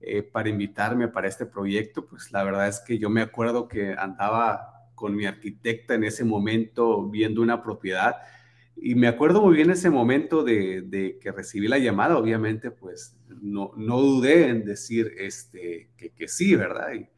eh, 0.00 0.22
para 0.22 0.48
invitarme 0.48 1.08
para 1.08 1.28
este 1.28 1.46
proyecto, 1.46 2.06
pues 2.06 2.30
la 2.32 2.44
verdad 2.44 2.68
es 2.68 2.80
que 2.80 2.98
yo 2.98 3.10
me 3.10 3.22
acuerdo 3.22 3.68
que 3.68 3.94
andaba 3.94 4.90
con 4.94 5.14
mi 5.14 5.26
arquitecta 5.26 5.94
en 5.94 6.04
ese 6.04 6.24
momento 6.24 7.08
viendo 7.08 7.42
una 7.42 7.62
propiedad 7.62 8.16
y 8.76 8.94
me 8.94 9.08
acuerdo 9.08 9.40
muy 9.40 9.56
bien 9.56 9.70
ese 9.70 9.88
momento 9.88 10.44
de, 10.44 11.18
que 11.20 11.32
recibí 11.32 11.66
la 11.66 11.78
llamada, 11.78 12.18
obviamente 12.18 12.70
pues 12.70 13.16
no, 13.40 13.72
no 13.76 14.00
dudé 14.00 14.48
en 14.48 14.64
decir 14.64 15.12
este, 15.18 15.90
que, 15.96 16.10
que 16.10 16.28
sí, 16.28 16.54
¿verdad? 16.54 16.92
Y, 16.92 17.08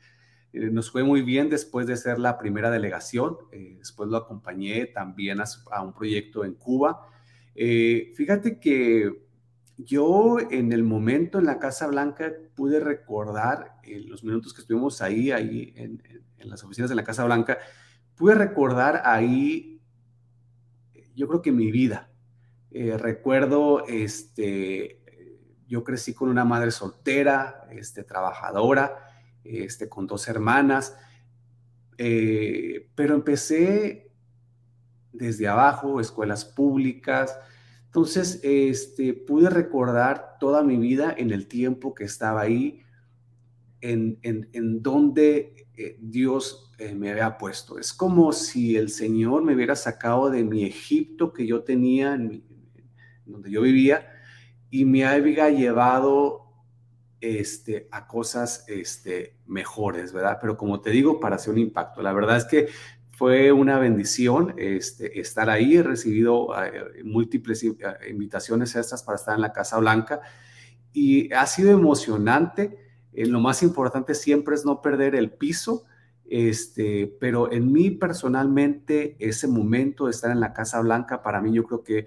eh, 0.53 0.71
nos 0.71 0.91
fue 0.91 1.03
muy 1.03 1.23
bien 1.23 1.51
después 1.51 1.87
de 1.87 1.97
ser 1.97 2.19
la 2.19 2.39
primera 2.39 2.71
delegación. 2.71 3.37
Eh, 3.53 3.77
después 3.79 4.09
lo 4.09 4.17
acompañé 4.17 4.87
también 4.87 5.39
a, 5.41 5.83
un 5.83 5.93
proyecto 5.93 6.45
en 6.45 6.55
Cuba. 6.55 7.07
Eh, 7.55 8.13
fíjate 8.17 8.59
que 8.59 9.28
yo 9.79 10.39
en 10.41 10.73
el 10.73 10.83
momento 10.83 11.39
en 11.39 11.47
la 11.47 11.59
Casa 11.59 11.87
Blanca 11.87 12.33
pude 12.55 12.81
recordar, 12.81 13.79
en 13.85 14.09
los 14.09 14.25
minutos 14.25 14.53
que 14.53 14.61
estuvimos 14.61 15.01
ahí, 15.01 15.31
ahí 15.31 15.73
en, 15.77 16.03
las 16.39 16.65
oficinas 16.65 16.91
de 16.91 16.97
la 16.97 17.05
Casa 17.05 17.25
Blanca, 17.25 17.59
pude 18.17 18.35
recordar 18.35 19.03
ahí, 19.05 19.81
yo 21.15 21.29
creo 21.29 21.43
que 21.43 21.53
mi 21.53 21.71
vida. 21.71 22.11
recuerdo, 22.71 23.87
este, 23.87 24.99
yo 25.69 25.85
crecí 25.85 26.13
con 26.13 26.29
una 26.29 26.45
madre 26.45 26.71
soltera, 26.71 27.69
este, 27.71 28.03
trabajadora, 28.03 28.97
este, 29.45 29.89
con 29.89 30.07
dos 30.07 30.27
hermanas, 30.27 30.97
eh, 31.99 32.89
pero 32.95 33.15
empecé 33.15 34.11
desde 35.13 35.49
abajo, 35.49 36.01
escuelas 36.01 36.45
públicas. 36.45 37.39
Entonces, 37.89 38.41
este, 38.43 39.15
pude 39.15 39.49
recordar 39.49 40.37
toda 40.39 40.63
mi 40.63 40.77
vida 40.77 41.15
en 41.17 41.31
el 41.31 41.49
tiempo 41.49 41.95
que 41.95 42.05
estaba 42.05 42.43
ahí, 42.43 42.83
en, 43.81 44.19
en, 44.23 44.83
donde 44.83 45.69
eh, 45.77 45.97
Dios 46.01 46.73
eh, 46.79 46.95
me 46.95 47.11
había 47.11 47.39
puesto. 47.39 47.79
Es 47.79 47.93
como 47.93 48.33
si 48.33 48.77
el 48.77 48.91
Señor 48.91 49.43
me 49.43 49.55
hubiera 49.55 49.75
sacado 49.75 50.31
de 50.31 50.45
mi 50.45 50.65
Egipto 50.65 51.33
que 51.33 51.47
yo 51.47 51.63
tenía, 51.63 52.15
en 52.15 52.45
donde 53.25 53.51
yo 53.51 53.63
vivía, 53.63 54.07
y 54.71 54.85
me 54.85 55.07
había 55.07 55.49
llevado 55.49 56.49
este, 57.21 57.89
a 57.91 58.07
cosas 58.07 58.65
este, 58.69 59.39
mejores, 59.47 60.13
¿verdad? 60.13 60.39
Pero 60.41 60.57
como 60.57 60.81
te 60.81 60.91
digo, 60.91 61.21
para 61.21 61.37
hacer 61.37 61.53
un 61.53 61.61
impacto. 61.61 62.03
La 62.03 62.13
verdad 62.13 62.37
es 62.37 62.45
que 62.45 62.69
fue 63.19 63.51
una 63.51 63.81
bendición 63.81 64.55
este, 64.59 65.19
estar 65.19 65.51
ahí. 65.51 65.75
He 65.75 65.83
recibido 65.83 66.51
eh, 66.63 67.03
múltiples 67.03 67.65
eh, 67.65 67.75
invitaciones 68.09 68.77
estas 68.77 69.03
para 69.03 69.17
estar 69.17 69.35
en 69.35 69.41
la 69.41 69.53
Casa 69.53 69.77
Blanca 69.79 70.21
y 70.93 71.33
ha 71.33 71.45
sido 71.47 71.73
emocionante. 71.73 72.79
Eh, 73.13 73.27
lo 73.27 73.41
más 73.41 73.65
importante 73.65 74.15
siempre 74.15 74.55
es 74.55 74.65
no 74.65 74.81
perder 74.81 75.17
el 75.17 75.33
piso. 75.33 75.85
Este, 76.31 77.13
pero 77.19 77.51
en 77.51 77.73
mí 77.73 77.91
personalmente, 77.91 79.17
ese 79.19 79.49
momento 79.49 80.05
de 80.05 80.13
estar 80.13 80.31
en 80.31 80.39
la 80.39 80.53
Casa 80.53 80.81
Blanca, 80.81 81.21
para 81.21 81.41
mí 81.41 81.53
yo 81.53 81.65
creo 81.65 81.83
que 81.83 82.07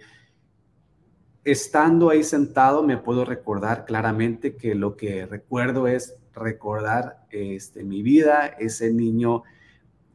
estando 1.43 2.09
ahí 2.09 2.23
sentado 2.23 2.83
me 2.83 2.97
puedo 2.97 3.25
recordar 3.25 3.83
claramente 3.83 4.55
que 4.55 4.75
lo 4.75 4.95
que 4.95 5.25
recuerdo 5.25 5.87
es 5.87 6.15
recordar 6.33 7.25
este, 7.31 7.83
mi 7.83 8.01
vida, 8.01 8.45
ese 8.45 8.93
niño 8.93 9.43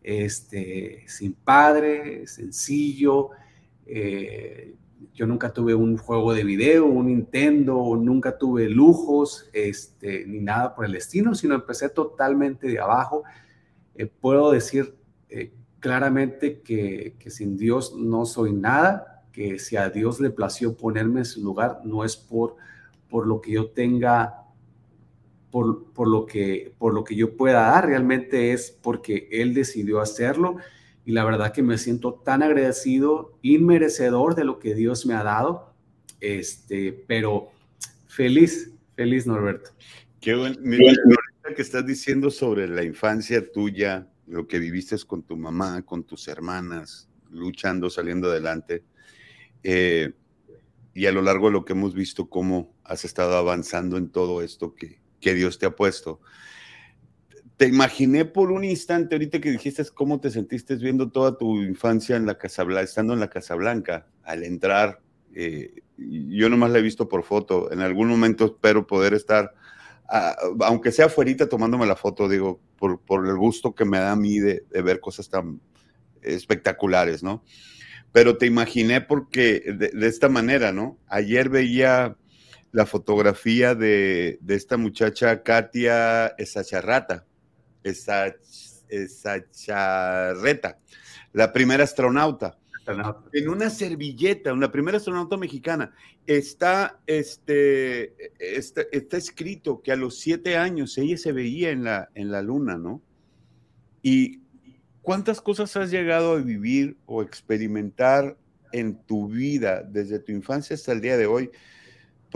este, 0.07 1.03
sin 1.09 1.33
padre, 1.33 2.29
sencillo. 2.29 3.31
Eh, 3.85 4.77
yo 5.13 5.27
nunca 5.27 5.53
tuve 5.53 5.75
un 5.75 5.97
juego 5.97 6.33
de 6.33 6.45
video, 6.45 6.87
un 6.87 7.09
Nintendo, 7.09 7.97
nunca 7.97 8.39
tuve 8.39 8.69
lujos, 8.69 9.51
este, 9.53 10.25
ni 10.25 10.39
nada 10.39 10.77
por 10.77 10.85
el 10.85 10.93
destino, 10.93 11.35
sino 11.35 11.57
empecé 11.57 11.89
totalmente 11.89 12.69
de 12.69 12.79
abajo. 12.79 13.25
Eh, 13.97 14.07
puedo 14.07 14.53
decir 14.53 14.95
eh, 15.29 15.53
claramente 15.81 16.61
que, 16.61 17.17
que 17.19 17.31
sin 17.31 17.57
Dios 17.57 17.97
no 17.97 18.27
soy 18.27 18.53
nada, 18.53 19.25
que 19.33 19.59
si 19.59 19.77
a 19.77 19.91
Dios 19.91 20.21
le 20.21 20.31
plació 20.31 20.77
ponerme 20.77 21.21
en 21.21 21.27
su 21.27 21.43
lugar, 21.43 21.81
no 21.85 22.05
es 22.05 22.17
por, 22.17 22.55
por 23.11 23.27
lo 23.27 23.41
que 23.41 23.51
yo 23.51 23.71
tenga, 23.71 24.46
por, 25.57 25.85
por, 25.95 26.07
lo 26.07 26.27
que, 26.27 26.75
por 26.77 26.93
lo 26.93 27.03
que 27.03 27.17
yo 27.17 27.35
pueda 27.35 27.63
dar, 27.71 27.87
realmente 27.87 28.53
es 28.53 28.71
porque 28.83 29.27
Él 29.33 29.55
decidió 29.55 30.03
hacerlo. 30.03 30.59
Y 31.07 31.13
la 31.13 31.25
verdad 31.25 31.51
que 31.51 31.63
me 31.63 31.79
siento 31.79 32.13
tan 32.13 32.43
agradecido, 32.43 33.39
inmerecedor 33.41 34.35
de 34.35 34.45
lo 34.45 34.59
que 34.59 34.75
Dios 34.75 35.07
me 35.07 35.15
ha 35.15 35.23
dado. 35.23 35.73
Este, 36.21 36.93
pero 37.07 37.49
feliz, 38.07 38.71
feliz 38.97 39.27
Norberto. 39.27 39.71
Qué 40.21 40.35
bueno. 40.35 40.59
que 41.57 41.63
estás 41.63 41.87
diciendo 41.87 42.31
sobre 42.31 42.69
la 42.69 42.85
infancia 42.85 43.51
tuya, 43.51 44.07
lo 44.27 44.47
que 44.47 44.59
viviste 44.59 44.95
con 45.07 45.23
tu 45.23 45.39
mamá, 45.39 45.81
con 45.87 46.05
tus 46.05 46.29
hermanas, 46.29 47.09
luchando, 47.31 47.89
saliendo 47.89 48.29
adelante 48.29 48.85
eh, 49.63 50.13
y 50.93 51.07
a 51.07 51.13
lo 51.13 51.23
largo 51.23 51.47
de 51.47 51.53
lo 51.55 51.65
que 51.65 51.73
hemos 51.73 51.95
visto, 51.95 52.29
cómo 52.29 52.75
has 52.85 53.07
estado 53.07 53.39
avanzando 53.39 53.97
en 53.97 54.11
todo 54.11 54.43
esto 54.43 54.75
que, 54.75 55.06
que 55.21 55.35
Dios 55.35 55.59
te 55.59 55.67
ha 55.67 55.75
puesto. 55.75 56.21
Te 57.57 57.67
imaginé 57.67 58.25
por 58.25 58.51
un 58.51 58.65
instante, 58.65 59.15
ahorita 59.15 59.41
que 59.41 59.51
dijiste 59.51 59.83
cómo 59.95 60.21
te 60.21 60.31
sentiste 60.31 60.77
viendo 60.77 61.11
toda 61.11 61.39
tu 61.39 61.63
infancia 61.63 62.17
en 62.17 62.27
la 62.27 62.37
Casa 62.37 62.65
Blanca, 62.65 62.85
estando 62.85 63.15
en 63.15 63.21
la 63.21 63.31
Casa 63.31 63.55
Blanca, 63.55 64.07
al 64.25 64.45
entrar. 64.45 65.01
Eh, 65.35 65.83
yo 65.97 66.49
nomás 66.51 66.71
la 66.71 66.79
he 66.79 66.83
visto 66.83 67.09
por 67.09 67.23
foto. 67.23 67.73
En 67.73 67.81
algún 67.81 68.09
momento 68.09 68.45
espero 68.45 68.87
poder 68.87 69.15
estar, 69.15 69.55
aunque 70.61 70.93
sea 70.93 71.07
afuera 71.07 71.49
tomándome 71.49 71.87
la 71.87 71.97
foto, 71.97 72.29
digo, 72.29 72.61
por, 72.79 73.01
por, 73.01 73.27
el 73.27 73.37
gusto 73.37 73.75
que 73.75 73.87
me 73.87 73.99
da 73.99 74.13
a 74.13 74.17
mí 74.17 74.39
de 74.39 74.63
ver 74.71 75.01
cosas 75.01 75.31
tan 75.31 75.61
espectaculares, 76.23 77.23
¿no? 77.23 77.43
pero 78.17 78.39
te 78.39 78.47
imaginé 78.47 79.03
porque 79.03 79.61
de, 79.77 80.07
esta 80.07 80.31
manera, 80.31 80.73
¿no? 80.73 80.99
Ayer 81.07 81.51
veía 81.51 82.17
la 82.77 82.85
fotografía 82.85 83.75
de, 83.75 84.39
esta 84.47 84.77
muchacha 84.77 85.43
Katia 85.43 86.27
Esacharrata, 86.37 87.25
Esacharreta, 88.89 90.79
la 91.33 91.53
primera 91.55 91.85
astronauta. 91.85 92.59
En 93.33 93.49
una 93.49 93.71
servilleta, 93.71 94.53
una 94.53 94.71
primera 94.71 94.99
astronauta 94.99 95.39
mexicana, 95.39 95.95
está, 96.27 97.01
este, 97.07 98.15
está, 98.39 98.83
está, 98.93 99.17
escrito 99.17 99.81
que 99.81 99.91
a 99.91 99.97
los 99.97 100.21
siete 100.21 100.57
años 100.57 100.99
ella 100.99 101.17
se 101.17 101.33
veía 101.33 101.71
en 101.71 101.83
la, 101.83 102.11
en 102.15 102.31
la 102.31 102.43
luna, 102.43 102.77
¿no? 102.77 103.01
Y 104.03 104.43
¿Cuántas 105.07 105.41
cosas 105.41 105.77
has 105.77 105.93
llegado 105.93 106.33
a 106.33 106.41
vivir 106.41 106.97
o 107.07 107.23
experimentar 107.23 108.37
en 108.73 108.97
tu 109.05 109.29
vida 109.29 109.85
desde 109.85 110.19
tu 110.19 110.33
infancia 110.33 110.75
hasta 110.75 110.91
el 110.91 111.01
día 111.01 111.17
de 111.17 111.27
hoy? 111.27 111.53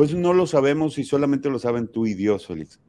Pues 0.00 0.14
no 0.14 0.32
lo 0.32 0.46
sabemos 0.46 0.96
y 0.96 1.04
solamente 1.04 1.50
lo 1.50 1.58
saben 1.58 1.86
tú 1.86 2.06
y 2.06 2.14
Dios, 2.14 2.46
Félix. 2.46 2.80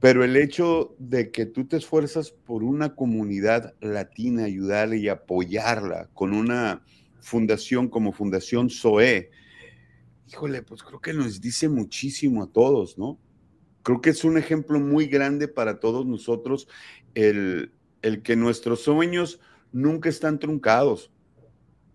Pero 0.00 0.22
el 0.22 0.36
hecho 0.36 0.94
de 0.98 1.30
que 1.30 1.46
tú 1.46 1.66
te 1.66 1.78
esfuerzas 1.78 2.30
por 2.30 2.62
una 2.62 2.94
comunidad 2.94 3.72
latina, 3.80 4.44
ayudarle 4.44 4.98
y 4.98 5.08
apoyarla 5.08 6.10
con 6.12 6.34
una 6.34 6.84
fundación 7.22 7.88
como 7.88 8.12
Fundación 8.12 8.68
SOE, 8.68 9.30
híjole, 10.28 10.60
pues 10.60 10.82
creo 10.82 11.00
que 11.00 11.14
nos 11.14 11.40
dice 11.40 11.70
muchísimo 11.70 12.42
a 12.42 12.52
todos, 12.52 12.98
¿no? 12.98 13.18
Creo 13.82 14.02
que 14.02 14.10
es 14.10 14.22
un 14.22 14.36
ejemplo 14.36 14.78
muy 14.78 15.06
grande 15.06 15.48
para 15.48 15.80
todos 15.80 16.04
nosotros 16.04 16.68
el, 17.14 17.72
el 18.02 18.20
que 18.20 18.36
nuestros 18.36 18.82
sueños 18.82 19.40
nunca 19.72 20.10
están 20.10 20.38
truncados. 20.38 21.10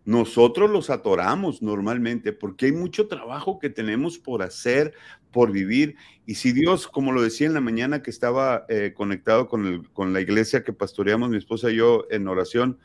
Nosotros 0.03 0.69
los 0.69 0.89
atoramos 0.89 1.61
normalmente 1.61 2.33
porque 2.33 2.67
hay 2.67 2.71
mucho 2.71 3.07
trabajo 3.07 3.59
que 3.59 3.69
tenemos 3.69 4.17
por 4.17 4.41
hacer, 4.41 4.93
por 5.31 5.51
vivir. 5.51 5.95
Y 6.25 6.35
si 6.35 6.51
Dios, 6.53 6.87
como 6.87 7.11
lo 7.11 7.21
decía 7.21 7.47
en 7.47 7.53
la 7.53 7.61
mañana 7.61 8.01
que 8.01 8.09
estaba 8.09 8.65
eh, 8.67 8.93
conectado 8.95 9.47
con, 9.47 9.83
con, 9.93 10.13
la 10.13 10.21
iglesia 10.21 10.63
que 10.63 10.73
pastoreamos 10.73 11.29
mi 11.29 11.37
esposa 11.37 11.69
y 11.69 11.75
yo 11.75 12.05
en 12.09 12.27
oración, 12.27 12.79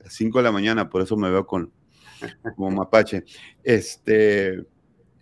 a 0.00 0.04
las 0.04 0.14
5 0.14 0.38
de 0.38 0.44
la 0.44 0.52
mañana, 0.52 0.88
por 0.88 1.02
eso 1.02 1.16
me 1.16 1.30
veo 1.30 1.46
con, 1.46 1.70
como 2.56 2.70
mapache, 2.70 3.24
este, 3.62 4.64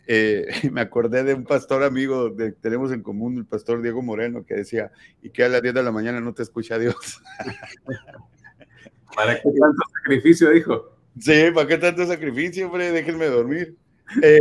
eh, 0.06 0.46
me 0.72 0.80
acordé 0.80 1.24
de 1.24 1.34
un 1.34 1.44
pastor 1.44 1.82
amigo 1.82 2.34
que 2.36 2.52
tenemos 2.52 2.92
en 2.92 3.02
común, 3.02 3.38
el 3.38 3.46
pastor 3.46 3.82
Diego 3.82 4.02
Moreno, 4.02 4.44
que 4.44 4.54
decía, 4.54 4.90
y 5.22 5.30
que 5.30 5.44
a 5.44 5.48
las 5.48 5.62
10 5.62 5.74
de 5.74 5.82
la 5.82 5.92
mañana 5.92 6.20
no 6.20 6.34
te 6.34 6.42
escucha 6.42 6.78
Dios. 6.78 7.22
¿Para 9.14 9.34
qué 9.34 9.42
tanto 9.42 9.82
sacrificio, 10.02 10.50
dijo? 10.50 10.99
Sí, 11.20 11.50
¿para 11.54 11.68
qué 11.68 11.76
tanto 11.76 12.06
sacrificio, 12.06 12.66
hombre? 12.66 12.92
Déjenme 12.92 13.26
dormir. 13.26 13.76
Eh, 14.22 14.40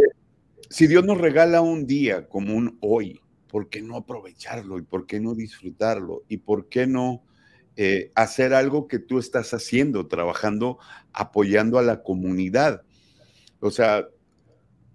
si 0.70 0.88
Dios 0.88 1.04
nos 1.04 1.18
regala 1.18 1.60
un 1.60 1.86
día 1.86 2.28
como 2.30 2.56
un 2.56 2.78
hoy, 2.80 3.22
¿por 3.50 3.70
qué 3.70 3.82
no 3.82 3.98
aprovecharlo? 3.98 4.80
¿Y 4.80 4.84
por 4.84 5.06
qué 5.06 5.20
no 5.20 5.36
disfrutarlo? 5.36 6.24
¿Y 6.30 6.38
por 6.38 6.70
qué 6.70 6.88
no 6.88 7.22
eh, 7.76 8.12
hacer 8.16 8.54
algo 8.54 8.88
que 8.88 8.98
tú 8.98 9.20
estás 9.20 9.54
haciendo, 9.54 10.08
trabajando, 10.08 10.80
apoyando 11.12 11.80
a 11.80 11.84
la 11.84 12.02
comunidad? 12.02 12.84
O 13.60 13.72
sea, 13.72 14.08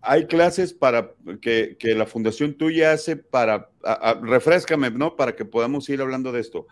hay 0.01 0.27
clases 0.27 0.73
para 0.73 1.12
que, 1.42 1.77
la 1.83 2.07
fundación 2.07 2.55
tuya 2.55 2.92
hace 2.92 3.16
para, 3.16 3.70
refrescame, 4.23 4.90
¿no? 4.90 5.16
Para 5.16 5.37
que 5.37 5.44
podamos 5.44 5.87
ir 5.90 6.01
hablando 6.01 6.33
de 6.33 6.40
esto. 6.40 6.66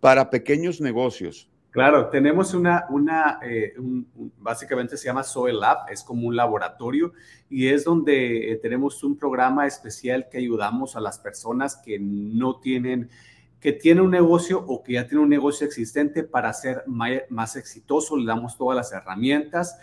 Para 0.00 0.30
pequeños 0.30 0.80
negocios. 0.80 1.50
Claro, 1.78 2.08
tenemos 2.08 2.54
una, 2.54 2.86
una 2.90 3.38
eh, 3.40 3.72
básicamente 4.38 4.96
se 4.96 5.04
llama 5.04 5.22
Soil 5.22 5.60
Lab, 5.60 5.88
es 5.88 6.02
como 6.02 6.26
un 6.26 6.34
laboratorio 6.34 7.12
y 7.48 7.68
es 7.68 7.84
donde 7.84 8.50
eh, 8.50 8.56
tenemos 8.56 9.04
un 9.04 9.16
programa 9.16 9.64
especial 9.64 10.28
que 10.28 10.38
ayudamos 10.38 10.96
a 10.96 11.00
las 11.00 11.20
personas 11.20 11.76
que 11.76 12.00
no 12.00 12.58
tienen, 12.58 13.08
que 13.60 13.70
tienen 13.72 14.02
un 14.02 14.10
negocio 14.10 14.58
o 14.58 14.82
que 14.82 14.94
ya 14.94 15.06
tienen 15.06 15.22
un 15.22 15.30
negocio 15.30 15.64
existente 15.68 16.24
para 16.24 16.52
ser 16.52 16.82
más 16.88 17.54
exitoso. 17.54 18.16
Le 18.16 18.26
damos 18.26 18.58
todas 18.58 18.76
las 18.76 18.90
herramientas, 18.90 19.78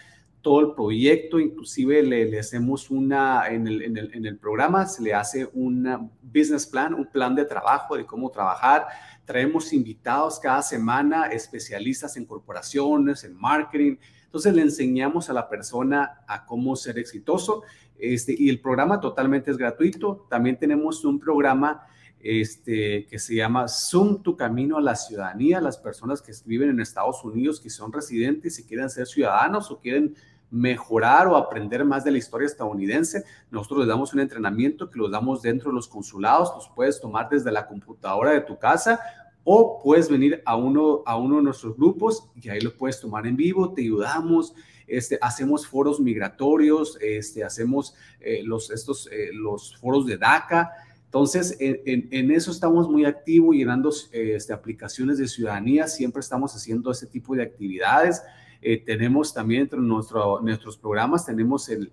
todo 0.45 0.59
el 0.59 0.73
proyecto, 0.75 1.39
inclusive 1.39 2.03
le, 2.03 2.37
hacemos 2.37 2.91
una, 2.91 3.47
en 3.47 3.65
el, 3.65 3.81
en, 3.81 3.97
el, 3.97 4.13
en 4.13 4.27
el, 4.27 4.37
programa 4.37 4.85
se 4.85 5.01
le 5.01 5.11
hace 5.11 5.49
un 5.53 6.11
business 6.21 6.67
plan, 6.67 6.93
un 6.93 7.07
plan 7.07 7.33
de 7.33 7.45
trabajo 7.45 7.97
de 7.97 8.05
cómo 8.05 8.29
trabajar. 8.29 8.85
Traemos 9.25 9.73
invitados 9.73 10.39
cada 10.39 10.61
semana, 10.61 11.29
especialistas 11.29 12.15
en 12.15 12.25
corporaciones, 12.25 13.23
en 13.23 13.35
marketing. 13.35 13.95
Entonces 14.25 14.53
le 14.53 14.61
enseñamos 14.61 15.31
a 15.31 15.33
la 15.33 15.49
persona 15.49 16.19
a 16.27 16.45
cómo 16.45 16.75
ser 16.75 16.99
exitoso. 16.99 17.63
Este, 17.97 18.35
y 18.37 18.47
el 18.47 18.61
programa 18.61 18.99
totalmente 18.99 19.49
es 19.49 19.57
gratuito. 19.57 20.27
También 20.29 20.59
tenemos 20.59 21.03
un 21.05 21.19
programa 21.19 21.87
este, 22.19 23.07
que 23.07 23.17
se 23.17 23.33
llama 23.33 23.67
Zoom 23.67 24.21
tu 24.21 24.37
camino 24.37 24.77
a 24.77 24.81
la 24.81 24.95
ciudadanía. 24.95 25.59
Las 25.59 25.79
personas 25.79 26.21
que 26.21 26.33
viven 26.45 26.69
en 26.69 26.81
Estados 26.81 27.23
Unidos, 27.23 27.59
que 27.59 27.71
son 27.71 27.91
residentes 27.91 28.59
y 28.59 28.63
quieren 28.63 28.91
ser 28.91 29.07
ciudadanos 29.07 29.71
o 29.71 29.79
quieren 29.79 30.15
mejorar 30.51 31.27
o 31.27 31.35
aprender 31.35 31.83
más 31.83 32.03
de 32.03 32.11
la 32.11 32.17
historia 32.17 32.45
estadounidense, 32.45 33.23
nosotros 33.51 33.79
les 33.79 33.87
damos 33.87 34.13
un 34.13 34.19
entrenamiento 34.19 34.89
que 34.89 34.99
los 34.99 35.11
damos 35.11 35.41
dentro 35.41 35.71
de 35.71 35.75
los 35.75 35.87
consulados, 35.87 36.51
los 36.55 36.69
puedes 36.75 36.99
tomar 37.01 37.29
desde 37.29 37.51
la 37.51 37.67
computadora 37.67 38.31
de 38.31 38.41
tu 38.41 38.57
casa 38.57 38.99
o 39.43 39.79
puedes 39.81 40.09
venir 40.09 40.41
a 40.45 40.55
uno, 40.55 41.03
a 41.05 41.17
uno 41.17 41.37
de 41.37 41.43
nuestros 41.43 41.77
grupos 41.77 42.29
y 42.35 42.49
ahí 42.49 42.59
lo 42.59 42.75
puedes 42.75 42.99
tomar 42.99 43.27
en 43.27 43.35
vivo, 43.35 43.73
te 43.73 43.83
ayudamos, 43.83 44.55
este, 44.87 45.17
hacemos 45.21 45.67
foros 45.67 45.99
migratorios, 45.99 46.97
este, 46.99 47.43
hacemos 47.43 47.95
eh, 48.19 48.41
los, 48.43 48.71
estos, 48.71 49.07
eh, 49.11 49.29
los 49.33 49.77
foros 49.77 50.05
de 50.07 50.17
DACA. 50.17 50.71
Entonces, 51.05 51.55
en, 51.59 52.07
en, 52.11 52.31
eso 52.31 52.51
estamos 52.51 52.89
muy 52.89 53.05
activos, 53.05 53.55
llenando 53.55 53.91
este, 54.11 54.51
aplicaciones 54.51 55.17
de 55.17 55.27
ciudadanía, 55.27 55.87
siempre 55.87 56.19
estamos 56.19 56.53
haciendo 56.55 56.91
ese 56.91 57.07
tipo 57.07 57.35
de 57.35 57.43
actividades. 57.43 58.21
Eh, 58.67 58.81
tenemos 58.83 59.31
también 59.31 59.61
entre 59.61 59.79
nuestro, 59.79 60.41
nuestros 60.41 60.75
programas, 60.75 61.23
tenemos 61.23 61.69
el, 61.69 61.87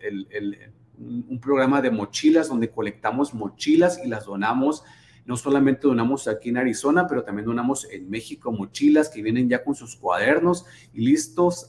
un 0.96 1.38
programa 1.38 1.82
de 1.82 1.90
mochilas 1.90 2.48
donde 2.48 2.70
colectamos 2.70 3.34
mochilas 3.34 4.00
y 4.02 4.08
las 4.08 4.24
donamos. 4.24 4.82
No 5.26 5.36
solamente 5.36 5.86
donamos 5.86 6.26
aquí 6.28 6.48
en 6.48 6.56
Arizona, 6.56 7.06
pero 7.06 7.24
también 7.24 7.44
donamos 7.44 7.86
en 7.90 8.08
México 8.08 8.50
mochilas 8.52 9.10
que 9.10 9.20
vienen 9.20 9.50
ya 9.50 9.62
con 9.62 9.74
sus 9.74 9.96
cuadernos 9.96 10.64
y 10.94 11.04
listos 11.04 11.68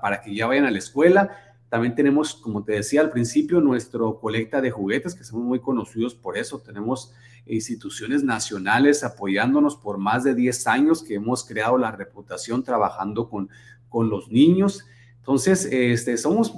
para 0.00 0.20
que 0.22 0.32
ya 0.32 0.46
vayan 0.46 0.66
a 0.66 0.70
la 0.70 0.78
escuela. 0.78 1.30
También 1.68 1.96
tenemos, 1.96 2.36
como 2.36 2.62
te 2.62 2.74
decía 2.74 3.00
al 3.00 3.10
principio, 3.10 3.60
nuestro 3.60 4.20
colecta 4.20 4.60
de 4.60 4.70
juguetes, 4.70 5.16
que 5.16 5.24
somos 5.24 5.44
muy 5.44 5.58
conocidos 5.58 6.14
por 6.14 6.38
eso. 6.38 6.60
Tenemos 6.60 7.12
instituciones 7.46 8.22
nacionales 8.22 9.02
apoyándonos 9.02 9.74
por 9.76 9.98
más 9.98 10.22
de 10.22 10.36
10 10.36 10.66
años 10.68 11.02
que 11.02 11.14
hemos 11.14 11.44
creado 11.44 11.76
la 11.76 11.90
reputación 11.90 12.62
trabajando 12.62 13.28
con 13.28 13.50
con 13.94 14.10
los 14.10 14.28
niños. 14.28 14.84
Entonces, 15.18 15.68
este, 15.70 16.16
somos, 16.16 16.52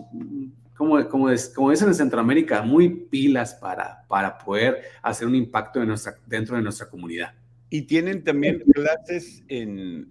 como, 0.74 1.06
como, 1.06 1.28
es, 1.28 1.50
como 1.50 1.70
dicen 1.70 1.88
en 1.88 1.94
Centroamérica, 1.94 2.62
muy 2.62 2.88
pilas 2.88 3.52
para, 3.52 4.06
para 4.08 4.38
poder 4.38 4.80
hacer 5.02 5.28
un 5.28 5.34
impacto 5.34 5.84
nuestra, 5.84 6.14
dentro 6.26 6.56
de 6.56 6.62
nuestra 6.62 6.88
comunidad. 6.88 7.34
Y 7.68 7.82
tienen 7.82 8.24
también 8.24 8.64
clases 8.72 9.44
en, 9.48 10.08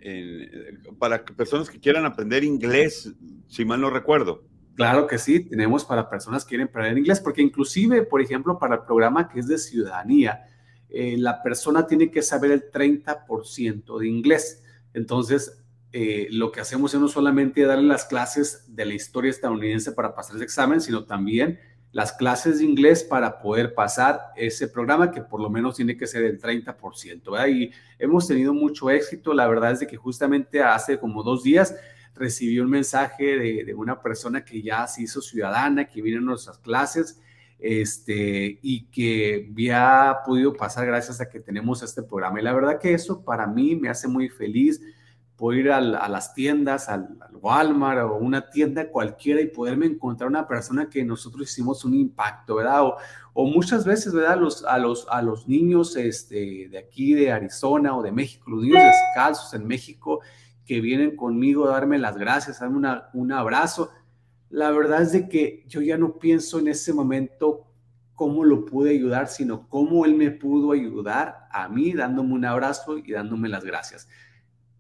para 0.99 1.25
personas 1.25 1.67
que 1.67 1.79
quieran 1.79 2.05
aprender 2.05 2.43
inglés, 2.43 3.11
si 3.47 3.65
mal 3.65 3.81
no 3.81 3.89
recuerdo. 3.89 4.43
Claro 4.75 5.07
que 5.07 5.17
sí, 5.17 5.39
tenemos 5.39 5.83
para 5.83 6.07
personas 6.07 6.45
que 6.45 6.49
quieren 6.49 6.67
aprender 6.67 6.99
inglés, 6.99 7.19
porque 7.19 7.41
inclusive, 7.41 8.03
por 8.03 8.21
ejemplo, 8.21 8.59
para 8.59 8.75
el 8.75 8.81
programa 8.81 9.29
que 9.29 9.39
es 9.39 9.47
de 9.47 9.57
ciudadanía, 9.57 10.45
eh, 10.89 11.15
la 11.17 11.41
persona 11.41 11.88
tiene 11.88 12.11
que 12.11 12.21
saber 12.21 12.51
el 12.51 12.69
30% 12.69 13.97
de 13.97 14.07
inglés. 14.07 14.61
Entonces, 14.93 15.64
eh, 15.97 16.27
lo 16.29 16.51
que 16.51 16.60
hacemos 16.60 16.93
es 16.93 16.99
no 16.99 17.08
solamente 17.08 17.63
darle 17.63 17.88
las 17.88 18.03
clases 18.03 18.65
de 18.67 18.84
la 18.84 18.93
historia 18.93 19.29
estadounidense 19.29 19.93
para 19.93 20.13
pasar 20.13 20.36
ese 20.36 20.43
examen, 20.43 20.81
sino 20.81 21.05
también 21.05 21.58
las 21.93 22.12
clases 22.12 22.60
de 22.60 22.65
inglés 22.65 23.01
para 23.01 23.39
poder 23.39 23.73
pasar 23.73 24.19
ese 24.36 24.67
programa 24.67 25.10
que 25.10 25.21
por 25.21 25.39
lo 25.39 25.49
menos 25.49 25.77
tiene 25.77 25.95
que 25.95 26.05
ser 26.05 26.25
el 26.25 26.38
30%. 26.38 27.49
Y 27.49 27.71
hemos 27.97 28.27
tenido 28.27 28.53
mucho 28.53 28.89
éxito. 28.89 29.34
La 29.34 29.47
verdad 29.47 29.71
es 29.71 29.79
de 29.79 29.88
que 29.88 29.95
justamente 29.95 30.62
hace 30.62 30.99
como 30.99 31.23
dos 31.23 31.43
días 31.43 31.73
recibí 32.13 32.60
un 32.60 32.69
mensaje 32.69 33.63
de, 33.63 33.73
una 33.73 34.01
persona 34.01 34.43
que 34.43 34.62
ya 34.62 34.88
se 34.88 35.03
hizo 35.03 35.21
ciudadana, 35.21 35.86
que 35.88 36.01
viene 36.01 36.17
a 36.17 36.21
nuestras 36.21 36.58
clases 36.58 37.21
este, 37.58 38.60
y 38.62 38.88
que 38.88 39.47
había 39.49 40.17
podido 40.25 40.51
pasar 40.51 40.86
gracias 40.86 41.21
a 41.21 41.29
que 41.29 41.39
tenemos 41.39 41.81
este 41.84 42.03
programa. 42.03 42.41
Y 42.41 42.43
la 42.43 42.51
verdad 42.51 42.81
que 42.81 42.93
eso 42.93 43.23
para 43.23 43.47
mí 43.47 43.77
me 43.77 43.88
hace 43.88 44.10
muy 44.10 44.27
feliz 44.27 44.81
puedo 45.36 45.60
ir 45.60 45.71
a, 45.71 45.82
las 45.82 46.34
tiendas, 46.34 46.89
al, 46.89 47.17
Walmart 47.41 48.02
o 48.02 48.15
una 48.15 48.50
tienda 48.50 48.89
cualquiera 48.89 49.41
y 49.41 49.48
poderme 49.48 49.86
encontrar 49.86 50.30
una 50.30 50.48
persona 50.48 50.89
que 50.89 51.04
nosotros 51.04 51.52
hicimos 51.52 51.84
un 51.86 51.93
impacto, 51.93 52.56
¿verdad? 52.56 52.84
O, 53.34 53.45
muchas 53.45 53.86
veces, 53.86 54.13
¿verdad? 54.13 54.39
Los, 54.39 54.63
a, 54.63 54.78
los, 54.78 55.08
a 55.10 55.21
los 55.21 55.48
niños 55.48 55.95
este, 55.98 56.69
de 56.69 56.78
aquí, 56.78 57.13
de 57.13 57.32
Arizona 57.32 57.95
o 57.95 58.02
de 58.02 58.12
México, 58.12 58.50
los 58.50 58.63
niños 58.63 58.82
descalzos 58.82 59.54
en 59.54 59.67
México 59.67 60.21
que 60.65 60.80
vienen 60.80 61.15
conmigo 61.15 61.67
a 61.67 61.71
darme 61.71 62.00
las 62.00 62.17
gracias, 62.17 62.62
a 62.62 62.65
darme 62.65 63.02
un 63.13 63.32
abrazo. 63.32 63.91
La 64.50 64.71
verdad 64.71 65.02
es 65.02 65.12
de 65.12 65.28
que 65.28 65.65
yo 65.67 65.82
ya 65.82 65.98
no 65.98 66.17
pienso 66.17 66.60
en 66.60 66.69
ese 66.69 66.93
momento 66.93 67.67
cómo 68.15 68.45
lo 68.45 68.63
pude 68.63 68.91
ayudar, 68.91 69.28
sino 69.28 69.67
cómo 69.67 70.06
él 70.06 70.15
me 70.15 70.32
pudo 70.32 70.71
ayudar 70.71 71.48
a 71.52 71.67
mí 71.67 71.91
dándome 71.91 72.34
un 72.34 72.45
abrazo 72.45 72.98
y 72.98 73.12
dándome 73.12 73.50
las 73.50 73.65
gracias 73.65 74.08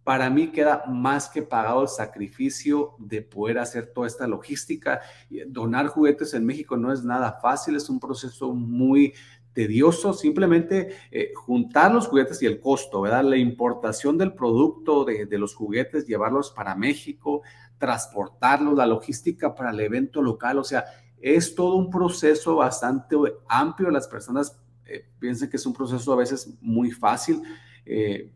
para 0.05 0.29
mí 0.29 0.51
queda 0.51 0.83
más 0.87 1.27
que 1.27 1.41
pagado 1.41 1.81
el 1.81 1.87
sacrificio 1.87 2.95
de 2.99 3.23
poder 3.23 3.57
hacer 3.57 3.87
toda 3.87 4.05
esta 4.05 4.27
logística. 4.27 5.01
Donar 5.47 5.87
juguetes 5.87 6.35
en 6.35 6.45
México 6.45 6.77
no 6.77 6.93
es 6.93 7.03
nada 7.03 7.39
fácil, 7.41 7.75
es 7.75 7.89
un 7.89 7.99
proceso 7.99 8.53
muy 8.53 9.15
tedioso, 9.51 10.13
simplemente 10.13 10.89
eh, 11.09 11.31
juntar 11.33 11.91
los 11.91 12.07
juguetes 12.07 12.39
y 12.43 12.45
el 12.45 12.59
costo, 12.59 13.01
¿verdad? 13.01 13.23
La 13.23 13.37
importación 13.37 14.15
del 14.15 14.35
producto 14.35 15.05
de, 15.05 15.25
los 15.39 15.55
juguetes, 15.55 16.05
llevarlos 16.05 16.51
para 16.51 16.75
México, 16.75 17.41
transportarlos, 17.79 18.75
la 18.75 18.85
logística 18.85 19.55
para 19.55 19.71
el 19.71 19.79
evento 19.79 20.21
local, 20.21 20.59
o 20.59 20.63
sea, 20.63 20.85
es 21.19 21.55
todo 21.55 21.77
un 21.77 21.89
proceso 21.89 22.57
bastante 22.57 23.15
amplio. 23.47 23.89
Las 23.89 24.07
personas 24.07 24.61
eh, 24.85 25.09
piensan 25.17 25.49
que 25.49 25.57
es 25.57 25.65
un 25.65 25.73
proceso 25.73 26.13
a 26.13 26.17
veces 26.17 26.55
muy 26.61 26.91
fácil. 26.91 27.41
Eh, 27.87 28.34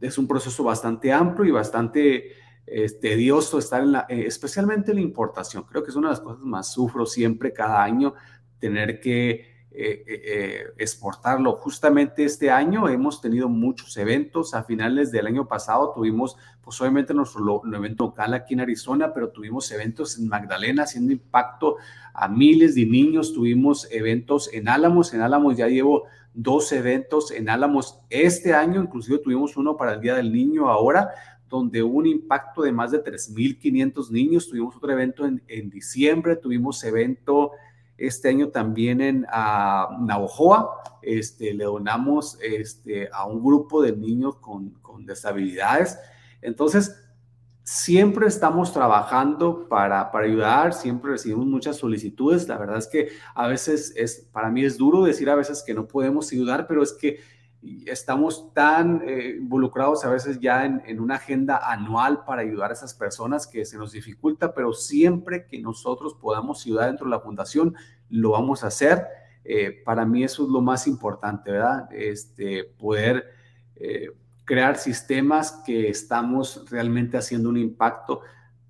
es 0.00 0.18
un 0.18 0.26
proceso 0.26 0.64
bastante 0.64 1.12
amplio 1.12 1.48
y 1.48 1.52
bastante 1.52 2.32
tedioso 3.00 3.58
estar 3.58 3.82
en 3.82 3.92
la, 3.92 4.06
eh, 4.08 4.24
especialmente 4.26 4.94
la 4.94 5.00
importación. 5.00 5.64
Creo 5.64 5.82
que 5.82 5.90
es 5.90 5.96
una 5.96 6.08
de 6.08 6.14
las 6.14 6.20
cosas 6.20 6.42
más 6.42 6.72
sufro 6.72 7.04
siempre 7.04 7.52
cada 7.52 7.82
año, 7.82 8.14
tener 8.58 9.00
que 9.00 9.59
eh, 9.72 10.04
eh, 10.06 10.64
exportarlo. 10.78 11.52
Justamente 11.56 12.24
este 12.24 12.50
año 12.50 12.88
hemos 12.88 13.20
tenido 13.20 13.48
muchos 13.48 13.96
eventos. 13.96 14.54
A 14.54 14.64
finales 14.64 15.12
del 15.12 15.26
año 15.26 15.46
pasado 15.46 15.92
tuvimos, 15.94 16.36
pues 16.60 16.80
obviamente 16.80 17.14
nuestro 17.14 17.62
evento 17.74 18.04
local 18.04 18.34
aquí 18.34 18.54
en 18.54 18.60
Arizona, 18.60 19.12
pero 19.14 19.30
tuvimos 19.30 19.70
eventos 19.70 20.18
en 20.18 20.28
Magdalena 20.28 20.82
haciendo 20.82 21.12
impacto 21.12 21.76
a 22.14 22.28
miles 22.28 22.74
de 22.74 22.86
niños. 22.86 23.32
Tuvimos 23.32 23.86
eventos 23.90 24.52
en 24.52 24.68
Álamos. 24.68 25.14
En 25.14 25.22
Álamos 25.22 25.56
ya 25.56 25.68
llevo 25.68 26.04
dos 26.34 26.72
eventos 26.72 27.30
en 27.30 27.48
Álamos 27.48 28.00
este 28.08 28.54
año, 28.54 28.82
inclusive 28.82 29.18
tuvimos 29.18 29.56
uno 29.56 29.76
para 29.76 29.94
el 29.94 30.00
Día 30.00 30.14
del 30.14 30.32
Niño 30.32 30.68
ahora, 30.68 31.10
donde 31.48 31.82
hubo 31.82 31.98
un 31.98 32.06
impacto 32.06 32.62
de 32.62 32.72
más 32.72 32.92
de 32.92 33.02
3.500 33.02 34.10
niños. 34.10 34.48
Tuvimos 34.48 34.76
otro 34.76 34.92
evento 34.92 35.26
en, 35.26 35.70
diciembre, 35.70 36.36
tuvimos 36.36 36.82
evento 36.84 37.50
este 38.00 38.28
año 38.30 38.48
también 38.48 39.00
en 39.00 39.24
uh, 39.24 40.04
Navojoa. 40.04 40.82
Este, 41.02 41.54
le 41.54 41.64
donamos 41.64 42.38
este, 42.42 43.08
a 43.12 43.26
un 43.26 43.42
grupo 43.42 43.82
de 43.82 43.96
niños 43.96 44.36
con, 44.36 44.70
con 44.82 45.06
deshabilidades. 45.06 45.98
Entonces, 46.42 46.96
siempre 47.62 48.26
estamos 48.26 48.72
trabajando 48.72 49.68
para, 49.68 50.10
para, 50.10 50.24
ayudar, 50.24 50.72
siempre 50.72 51.12
recibimos 51.12 51.46
muchas 51.46 51.76
solicitudes. 51.76 52.48
La 52.48 52.58
verdad 52.58 52.78
es 52.78 52.86
que 52.86 53.10
a 53.34 53.46
veces 53.46 53.92
es, 53.96 54.28
para 54.32 54.50
mí 54.50 54.64
es 54.64 54.76
duro 54.76 55.04
decir 55.04 55.30
a 55.30 55.36
veces 55.36 55.62
que 55.62 55.74
no 55.74 55.86
podemos 55.86 56.32
ayudar, 56.32 56.66
pero 56.66 56.82
es 56.82 56.92
que 56.92 57.20
estamos 57.62 58.52
tan 58.54 59.02
eh, 59.06 59.36
involucrados 59.38 60.04
a 60.04 60.10
veces 60.10 60.40
ya 60.40 60.64
en, 60.64 61.00
una 61.00 61.16
agenda 61.16 61.60
anual 61.70 62.24
para 62.24 62.42
ayudar 62.42 62.70
a 62.70 62.74
esas 62.74 62.94
personas 62.94 63.46
que 63.46 63.64
se 63.64 63.76
nos 63.76 63.92
dificulta, 63.92 64.54
pero 64.54 64.72
siempre 64.72 65.46
que 65.46 65.60
nosotros 65.60 66.14
podamos 66.14 66.64
ayudar 66.64 66.86
dentro 66.86 67.06
de 67.06 67.10
la 67.10 67.20
fundación, 67.20 67.74
lo 68.08 68.30
vamos 68.30 68.64
a 68.64 68.68
hacer. 68.68 69.06
Eh, 69.44 69.82
para 69.84 70.06
mí 70.06 70.24
eso 70.24 70.44
es 70.44 70.48
lo 70.48 70.60
más 70.60 70.86
importante, 70.86 71.50
¿verdad? 71.50 71.88
Este, 71.92 72.64
poder 72.64 73.26
eh, 73.76 74.10
crear 74.44 74.78
sistemas 74.78 75.62
que 75.64 75.88
estamos 75.88 76.64
realmente 76.70 77.18
haciendo 77.18 77.50
un 77.50 77.58
impacto 77.58 78.22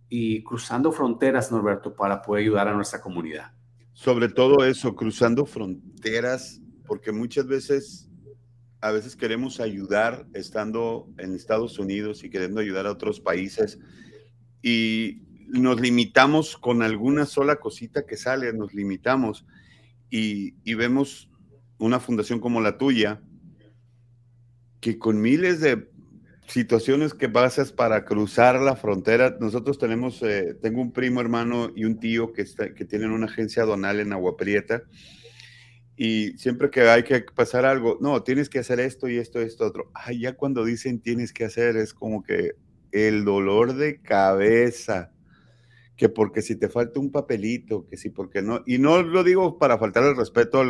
y 0.08 0.42
cruzando 0.42 0.90
fronteras, 0.90 1.52
Norberto, 1.52 1.94
para 1.94 2.20
poder 2.22 2.42
ayudar 2.42 2.68
a 2.68 2.74
nuestra 2.74 3.00
comunidad. 3.00 3.52
Sobre 3.92 4.28
todo 4.28 4.64
eso, 4.64 4.96
cruzando 4.96 5.46
fronteras, 5.46 6.60
porque 6.86 7.12
muchas 7.12 7.46
veces 7.46 8.09
a 8.80 8.92
veces 8.92 9.16
queremos 9.16 9.60
ayudar 9.60 10.26
estando 10.32 11.08
en 11.18 11.34
Estados 11.34 11.78
Unidos 11.78 12.24
y 12.24 12.30
queriendo 12.30 12.60
ayudar 12.60 12.86
a 12.86 12.92
otros 12.92 13.20
países 13.20 13.78
y 14.62 15.22
nos 15.48 15.80
limitamos 15.80 16.56
con 16.56 16.82
alguna 16.82 17.26
sola 17.26 17.56
cosita 17.56 18.06
que 18.06 18.16
sale, 18.16 18.52
nos 18.52 18.72
limitamos 18.72 19.44
y, 20.08 20.54
vemos 20.74 21.30
una 21.78 22.00
fundación 22.00 22.40
como 22.40 22.60
la 22.60 22.78
tuya 22.78 23.20
que 24.80 24.98
con 24.98 25.20
miles 25.20 25.60
de 25.60 25.90
situaciones 26.46 27.14
que 27.14 27.28
pasas 27.28 27.72
para 27.72 28.04
cruzar 28.04 28.60
la 28.60 28.76
frontera. 28.76 29.36
Nosotros 29.40 29.78
tenemos, 29.78 30.22
eh, 30.22 30.56
tengo 30.60 30.80
un 30.80 30.92
primo 30.92 31.20
hermano 31.20 31.70
y 31.76 31.84
un 31.84 32.00
tío 32.00 32.32
que, 32.32 32.42
está, 32.42 32.74
que 32.74 32.84
tienen 32.84 33.12
una 33.12 33.26
agencia 33.26 33.64
donal 33.64 34.00
en 34.00 34.12
Agua 34.12 34.36
Prieta 34.36 34.82
y 36.02 36.38
siempre 36.38 36.70
que 36.70 36.80
hay 36.88 37.02
que 37.02 37.20
pasar 37.20 37.66
algo, 37.66 37.98
no, 38.00 38.22
tienes 38.22 38.48
que 38.48 38.58
hacer 38.58 38.80
esto 38.80 39.06
y 39.06 39.18
esto 39.18 39.38
esto 39.38 39.66
otro. 39.66 39.90
Ay, 39.92 40.20
ya 40.20 40.32
cuando 40.34 40.64
dicen 40.64 40.98
tienes 40.98 41.30
que 41.34 41.44
hacer 41.44 41.76
es 41.76 41.92
como 41.92 42.22
que 42.22 42.52
el 42.90 43.22
dolor 43.26 43.74
de 43.74 44.00
cabeza, 44.00 45.12
que 45.98 46.08
porque 46.08 46.40
si 46.40 46.56
te 46.56 46.70
falta 46.70 47.00
un 47.00 47.12
papelito, 47.12 47.86
que 47.86 47.98
si 47.98 48.08
porque 48.08 48.40
no, 48.40 48.62
y 48.64 48.78
no 48.78 49.02
lo 49.02 49.22
digo 49.22 49.58
para 49.58 49.76
faltar 49.76 50.04
el 50.04 50.16
respeto 50.16 50.62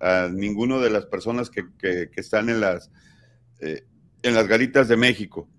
a 0.00 0.30
ninguno 0.32 0.80
de 0.80 0.88
las 0.88 1.04
personas 1.04 1.50
que, 1.50 1.66
que, 1.78 2.08
están 2.16 2.48
en 2.48 2.60
las, 2.60 2.90
eh, 3.60 3.84
en 4.22 4.34
las 4.34 4.48
garitas 4.48 4.88
de 4.88 4.96
México, 4.96 5.50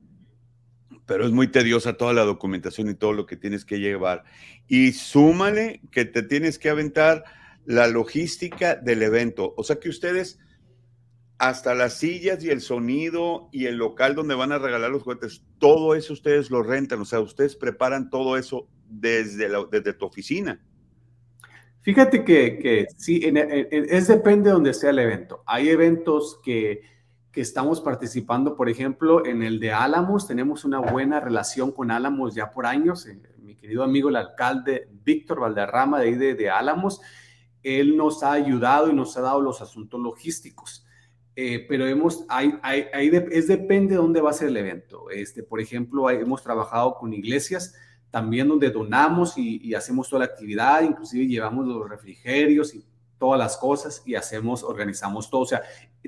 pero 1.06 1.24
es 1.24 1.32
muy 1.32 1.50
tediosa 1.50 1.98
toda 1.98 2.14
la 2.14 2.24
documentación 2.24 2.90
y 2.90 2.96
todo 2.96 3.14
lo 3.14 3.28
que 3.28 3.38
tienes 3.38 3.64
que 3.64 3.80
llevar. 3.80 4.24
Y 4.68 4.94
súmale 4.94 5.82
que 5.92 6.06
te 6.06 6.24
tienes 6.24 6.58
que 6.58 6.72
aventar 6.72 7.24
la 7.68 7.88
logística 7.88 8.76
del 8.76 9.04
evento. 9.04 9.54
O 9.58 9.64
sea 9.64 9.76
que 9.76 9.90
ustedes, 9.90 10.40
hasta 11.38 11.76
las 11.76 11.96
sillas 12.00 12.42
y 12.44 12.50
el 12.50 12.62
sonido 12.62 13.50
y 13.52 13.66
el 13.66 13.76
local 13.76 14.16
donde 14.16 14.36
van 14.36 14.54
a 14.54 14.58
regalar 14.58 14.90
los 14.90 15.04
juguetes, 15.04 15.44
todo 15.60 15.94
eso 15.94 16.14
ustedes 16.14 16.50
lo 16.50 16.64
rentan. 16.64 17.02
O 17.02 17.06
sea, 17.06 17.20
ustedes 17.20 17.58
preparan 17.58 18.10
todo 18.10 18.38
eso 18.38 18.70
desde, 18.88 19.50
desde 19.70 19.94
tu 19.94 20.06
oficina. 20.06 20.64
Fíjate 21.82 22.24
que, 22.24 22.58
que 22.58 22.88
sí, 22.96 23.22
es 23.24 24.08
depende 24.08 24.50
de 24.50 24.54
donde 24.54 24.74
sea 24.74 24.92
el 24.92 25.00
evento. 25.00 25.44
Hay 25.46 25.68
eventos 25.68 26.40
que, 26.44 26.82
que 27.34 27.42
estamos 27.42 27.82
participando, 27.82 28.56
por 28.56 28.70
ejemplo, 28.70 29.26
en 29.26 29.44
el 29.44 29.60
de 29.60 29.74
Álamos, 29.74 30.26
tenemos 30.26 30.64
una 30.64 30.80
buena 30.80 31.20
relación 31.20 31.72
con 31.74 31.92
Álamos 31.92 32.34
ya 32.34 32.50
por 32.50 32.66
años. 32.66 33.06
Eh, 33.08 33.22
mi 33.40 33.56
querido 33.56 33.84
amigo, 33.84 34.08
el 34.08 34.16
alcalde 34.16 34.88
Víctor 35.04 35.42
Valderrama 35.42 36.00
de 36.00 36.06
ahí 36.08 36.16
de, 36.16 36.34
de 36.34 36.50
Álamos, 36.50 37.02
él 37.68 37.98
nos 37.98 38.24
ha 38.24 38.32
ayudado 38.32 38.90
y 38.90 38.94
nos 38.94 39.18
ha 39.18 39.22
dado 39.22 39.42
los 39.42 39.62
asuntos 39.62 40.00
logísticos. 40.00 40.86
Eh, 41.36 41.66
pero 41.70 41.86
hemos, 41.86 42.26
hay, 42.30 42.58
es 43.32 43.48
depende 43.48 43.92
de 43.92 43.98
dónde 43.98 44.22
va 44.22 44.32
a 44.32 44.34
ser 44.34 44.48
el 44.48 44.58
evento. 44.58 45.10
Este, 45.10 45.44
por 45.44 45.60
ejemplo, 45.60 46.10
hemos 46.10 46.42
trabajado 46.42 46.96
con 46.96 47.14
iglesias 47.14 47.76
también 48.10 48.48
donde 48.48 48.70
donamos 48.70 49.38
y, 49.38 49.60
y, 49.62 49.74
hacemos 49.74 50.10
toda 50.10 50.22
la 50.22 50.26
actividad, 50.26 50.82
inclusive 50.82 51.28
llevamos 51.28 51.68
los 51.68 51.88
refrigerios 51.90 52.74
y 52.74 52.84
todas 53.20 53.38
las 53.38 53.58
cosas 53.58 54.02
y 54.06 54.16
hacemos, 54.16 54.64
organizamos 54.64 55.30
todo. 55.30 55.42
O 55.42 55.46
sea, 55.46 55.62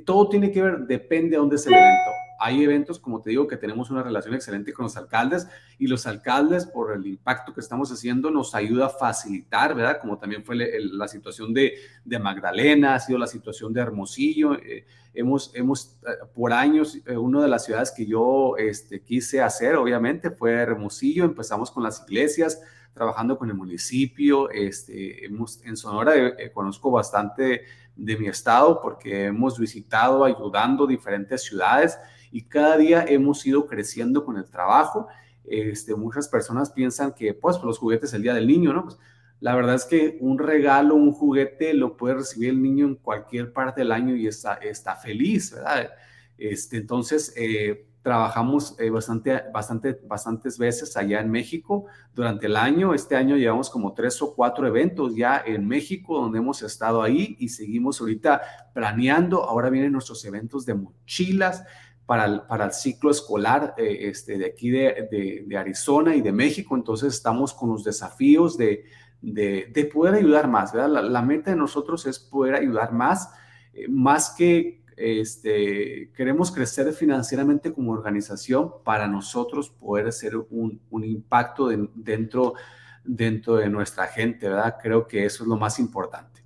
todo 0.06 0.30
tiene 0.30 0.52
que 0.52 0.62
ver, 0.62 0.80
depende 0.88 1.32
de 1.32 1.38
dónde 1.38 1.58
es 1.58 1.68
el 1.68 1.74
evento. 1.74 2.12
Hay 2.40 2.64
eventos, 2.64 3.00
como 3.00 3.22
te 3.22 3.32
digo, 3.32 3.48
que 3.48 3.58
tenemos 3.58 3.90
una 3.90 4.02
relación 4.02 4.34
excelente 4.34 4.72
con 4.72 4.84
los 4.84 4.96
alcaldes 4.96 5.48
y 5.78 5.88
los 5.88 6.08
alcaldes, 6.08 6.66
por 6.66 6.94
el 6.94 7.06
impacto 7.06 7.54
que 7.54 7.60
estamos 7.60 7.92
haciendo, 7.92 8.32
nos 8.32 8.56
ayuda 8.56 8.86
a 8.86 8.90
facilitar, 8.90 9.76
¿verdad? 9.76 10.00
Como 10.00 10.18
también 10.18 10.44
fue 10.44 10.56
la 10.56 11.08
situación 11.08 11.54
de, 11.54 11.74
de, 12.06 12.20
Magdalena, 12.20 12.96
ha 12.96 13.00
sido 13.00 13.20
la 13.20 13.28
situación 13.28 13.74
de 13.74 13.82
Hermosillo. 13.82 14.56
Eh, 14.56 14.86
hemos, 15.14 15.52
hemos, 15.54 15.98
eh, 16.08 16.26
por 16.34 16.54
años, 16.54 16.98
eh, 17.06 17.18
una 17.18 17.42
de 17.42 17.50
las 17.50 17.66
ciudades 17.66 17.92
que 17.92 18.06
yo 18.06 18.56
este, 18.58 19.02
quise 19.02 19.42
hacer, 19.42 19.76
obviamente, 19.76 20.32
fue 20.32 20.54
Hermosillo. 20.54 21.26
Empezamos 21.26 21.72
con 21.72 21.84
las 21.84 22.04
iglesias, 22.08 22.62
trabajando 22.94 23.38
con 23.38 23.50
el 23.50 23.56
municipio. 23.56 24.50
Este, 24.50 25.26
hemos, 25.26 25.62
en 25.66 25.76
Sonora 25.76 26.14
conozco 26.54 26.90
bastante 26.90 27.64
de 28.00 28.18
mi 28.18 28.28
estado 28.28 28.82
porque 28.82 29.26
hemos 29.26 29.60
visitado 29.60 30.24
ayudando 30.24 30.88
diferentes 30.88 31.44
ciudades 31.44 31.98
y 32.32 32.44
cada 32.44 32.78
día 32.78 33.06
hemos 33.08 33.46
ido 33.46 33.68
creciendo 33.68 34.26
con 34.26 34.38
el 34.38 34.46
trabajo. 34.50 35.08
Este, 35.44 35.96
muchas 35.96 36.28
personas 36.28 36.72
piensan 36.72 37.14
que 37.14 37.34
pues, 37.34 37.58
los 37.64 37.78
juguetes 37.80 38.14
el 38.14 38.22
día 38.22 38.34
del 38.34 38.48
niño, 38.48 38.74
¿no? 38.74 38.84
Pues, 38.84 38.98
la 39.40 39.56
verdad 39.56 39.76
es 39.76 39.86
que 39.86 40.18
un 40.20 40.38
regalo, 40.38 40.96
un 40.96 41.14
juguete 41.14 41.74
lo 41.74 41.96
puede 41.96 42.16
recibir 42.16 42.50
el 42.50 42.62
niño 42.62 42.86
en 42.86 42.96
cualquier 42.96 43.54
parte 43.54 43.82
del 43.82 43.92
año 43.92 44.16
y 44.16 44.28
está, 44.28 44.56
está 44.56 44.96
feliz, 44.96 45.54
¿verdad? 45.54 45.92
Este, 46.38 46.78
entonces, 46.78 47.34
eh, 47.38 47.90
trabajamos 48.02 48.80
eh, 48.80 48.90
bastante, 48.90 49.44
bastante, 49.54 50.00
bastantes 50.08 50.58
veces 50.58 50.96
allá 50.96 51.20
en 51.20 51.30
México 51.30 51.86
durante 52.14 52.46
el 52.46 52.56
año. 52.56 52.94
Este 52.94 53.16
año 53.16 53.36
llevamos 53.36 53.70
como 53.70 53.94
tres 53.94 54.22
o 54.22 54.34
cuatro 54.34 54.68
eventos 54.68 55.16
ya 55.16 55.44
en 55.46 55.68
México 55.68 56.20
donde 56.20 56.40
hemos 56.40 56.62
estado 56.62 57.02
ahí 57.02 57.36
y 57.40 57.50
seguimos 57.50 58.00
ahorita 58.00 58.42
planeando. 58.74 59.44
Ahora 59.44 59.70
vienen 59.70 59.92
nuestros 59.92 60.24
eventos 60.26 60.66
de 60.66 60.76
mochilas 60.76 61.64
para 62.10 62.26
el, 62.26 62.42
para 62.42 62.66
el 62.66 62.72
ciclo 62.72 63.12
escolar 63.12 63.76
eh, 63.78 64.10
este, 64.10 64.40
de 64.40 64.48
aquí 64.48 64.72
de, 64.72 65.46
de, 65.46 65.58
Arizona 65.60 66.16
y 66.16 66.22
de 66.22 66.32
México. 66.32 66.76
Entonces 66.76 67.14
estamos 67.14 67.54
con 67.54 67.70
los 67.70 67.84
desafíos 67.84 68.58
de, 68.58 68.84
de 69.22 69.92
poder 69.94 70.16
ayudar 70.16 70.48
más. 70.48 70.74
¿verdad? 70.74 71.04
La, 71.04 71.22
meta 71.22 71.52
de 71.52 71.56
nosotros 71.56 72.08
es 72.08 72.18
poder 72.18 72.56
ayudar 72.56 72.94
más, 72.94 73.30
eh, 73.74 73.88
más 73.88 74.32
que 74.32 74.84
este, 74.98 76.12
queremos 76.18 76.52
crecer 76.52 76.92
financieramente 76.94 77.72
como 77.72 77.92
organización 77.92 78.72
para 78.84 79.08
nosotros 79.08 79.70
poder 79.70 80.08
hacer 80.08 80.36
un, 80.36 80.82
impacto 80.92 81.68
dentro, 81.94 82.56
dentro 83.04 83.58
de 83.58 83.70
nuestra 83.70 84.08
gente, 84.08 84.50
¿verdad? 84.50 84.78
Creo 84.82 85.08
que 85.08 85.26
eso 85.26 85.44
es 85.44 85.48
lo 85.48 85.58
más 85.58 85.78
importante. 85.78 86.42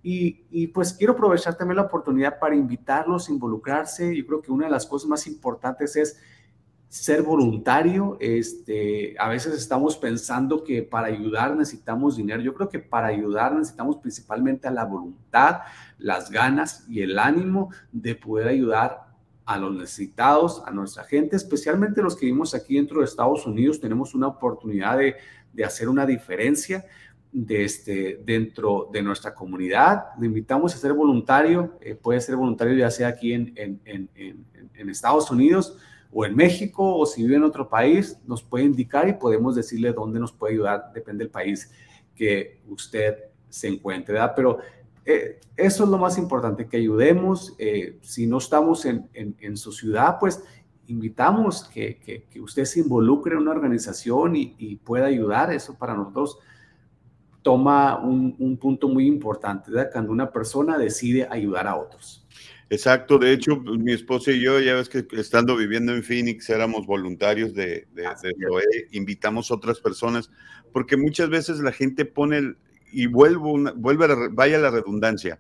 Y, 0.04 0.46
y, 0.52 0.68
pues 0.68 0.94
quiero 0.94 1.14
aprovechar 1.14 1.58
también 1.58 1.78
la 1.78 1.86
oportunidad 1.86 2.38
para 2.38 2.56
invitarlos 2.56 3.28
a 3.28 3.32
involucrarse. 3.32 4.16
Yo 4.16 4.28
creo 4.28 4.44
que 4.44 4.52
una 4.52 4.66
de 4.66 4.72
las 4.72 4.86
cosas 4.86 5.10
más 5.10 5.26
importantes 5.26 5.96
es 5.96 6.20
ser 6.96 7.24
voluntario. 7.24 8.16
Este, 8.22 9.16
a 9.20 9.28
veces 9.28 9.54
estamos 9.54 9.98
pensando 9.98 10.64
que 10.64 10.82
para 10.82 11.08
ayudar 11.08 11.54
necesitamos 11.54 12.16
dinero. 12.16 12.42
Yo 12.42 12.54
creo 12.54 12.70
que 12.70 12.80
para 12.80 13.08
ayudar 13.08 13.54
necesitamos 13.54 13.98
principalmente 13.98 14.70
a 14.70 14.72
la 14.72 14.86
voluntad, 14.86 15.60
las 15.98 16.32
ganas 16.32 16.86
y 16.88 17.02
el 17.02 17.20
ánimo 17.20 17.70
de 17.92 18.16
poder 18.16 18.48
ayudar 18.48 19.08
a 19.44 19.58
los 19.58 19.76
necesitados, 19.76 20.64
a 20.66 20.72
nuestra 20.72 21.04
gente, 21.04 21.36
especialmente 21.36 22.02
los 22.02 22.16
que 22.16 22.28
vivimos 22.28 22.56
aquí 22.56 22.76
dentro 22.76 23.00
de 23.00 23.06
Estados 23.06 23.46
Unidos. 23.46 23.82
Tenemos 23.82 24.16
una 24.16 24.28
oportunidad 24.28 24.98
de, 24.98 25.18
de 25.52 25.66
hacer 25.66 25.90
una 25.90 26.06
diferencia 26.06 26.86
de 27.30 27.66
este, 27.66 28.22
dentro 28.24 28.90
de 28.94 29.02
nuestra 29.02 29.36
comunidad. 29.36 30.06
Le 30.18 30.28
invitamos 30.28 30.74
a 30.74 30.78
ser 30.78 30.94
voluntario. 30.94 31.78
Eh, 31.82 31.94
puede 31.94 32.22
ser 32.22 32.38
voluntario 32.38 32.74
ya 32.74 32.90
sea 32.90 33.10
aquí 33.10 33.34
en, 33.34 33.52
en, 33.58 33.82
en, 33.84 34.46
en 34.74 34.90
Estados 34.90 35.30
Unidos 35.30 35.78
o 36.18 36.26
en 36.26 36.34
México 36.34 36.96
o 36.98 37.06
si 37.06 37.24
vive 37.24 37.36
en 37.36 37.44
otro 37.44 37.68
país, 37.68 38.18
nos 38.26 38.42
puede 38.42 38.64
indicar 38.64 39.10
y 39.10 39.14
podemos 39.14 39.54
decirle 39.54 39.92
dónde 39.92 40.18
nos 40.18 40.32
puede 40.32 40.54
ayudar, 40.54 40.94
depende 40.94 41.26
del 41.26 41.30
país 41.30 41.70
que 42.16 42.62
usted 42.70 43.18
se 43.50 43.68
encuentre, 43.68 44.14
¿verdad? 44.14 44.32
Pero 44.34 44.60
eh, 45.04 45.42
eso 45.58 45.84
es 45.84 45.90
lo 45.90 45.98
más 45.98 46.18
importante, 46.18 46.70
que 46.70 46.78
ayudemos. 46.78 47.54
Eh, 47.58 48.00
si 48.02 48.28
no 48.28 48.38
estamos 48.38 48.86
en, 48.86 49.10
en, 49.14 49.58
su 49.58 49.74
ciudad, 49.74 50.16
pues 50.18 50.42
invitamos 50.88 51.66
que, 51.66 52.00
que, 52.00 52.40
usted 52.40 52.64
se 52.64 52.80
involucre 52.80 53.34
en 53.34 53.42
una 53.42 53.52
organización 53.52 54.38
y, 54.38 54.56
y 54.58 54.78
pueda 54.78 55.08
ayudar. 55.08 55.52
Eso 55.52 55.78
para 55.78 55.96
nosotros 55.96 56.40
toma 57.42 58.00
un, 58.00 58.38
un 58.40 58.56
punto 58.56 58.88
muy 58.88 59.06
importante, 59.06 59.70
¿verdad? 59.70 59.92
Cuando 59.92 60.14
una 60.14 60.32
persona 60.32 60.78
decide 60.78 61.28
ayudar 61.30 61.68
a 61.68 61.76
otros. 61.76 62.25
Exacto, 62.70 63.20
de 63.20 63.32
hecho, 63.32 63.62
pues, 63.64 63.78
mi 63.78 63.94
esposa 63.94 64.32
y 64.32 64.42
yo, 64.42 64.60
ya 64.60 64.74
ves 64.74 64.90
que 64.90 65.06
estando 65.12 65.56
viviendo 65.56 65.94
en 65.94 66.04
Phoenix, 66.04 66.50
éramos 66.50 66.88
voluntarios 66.88 67.54
de, 67.54 67.88
de, 67.94 68.04
de 68.04 68.88
invitamos 68.92 69.52
otras 69.52 69.80
personas, 69.80 70.32
porque 70.72 70.98
muchas 70.98 71.30
veces 71.30 71.60
la 71.60 71.72
gente 71.72 72.06
pone, 72.06 72.56
y 72.92 73.06
vuelvo 73.06 73.52
una, 73.54 73.72
vuelve 73.72 74.06
a, 74.06 74.16
vaya 74.32 74.58
la 74.58 74.72
redundancia, 74.72 75.40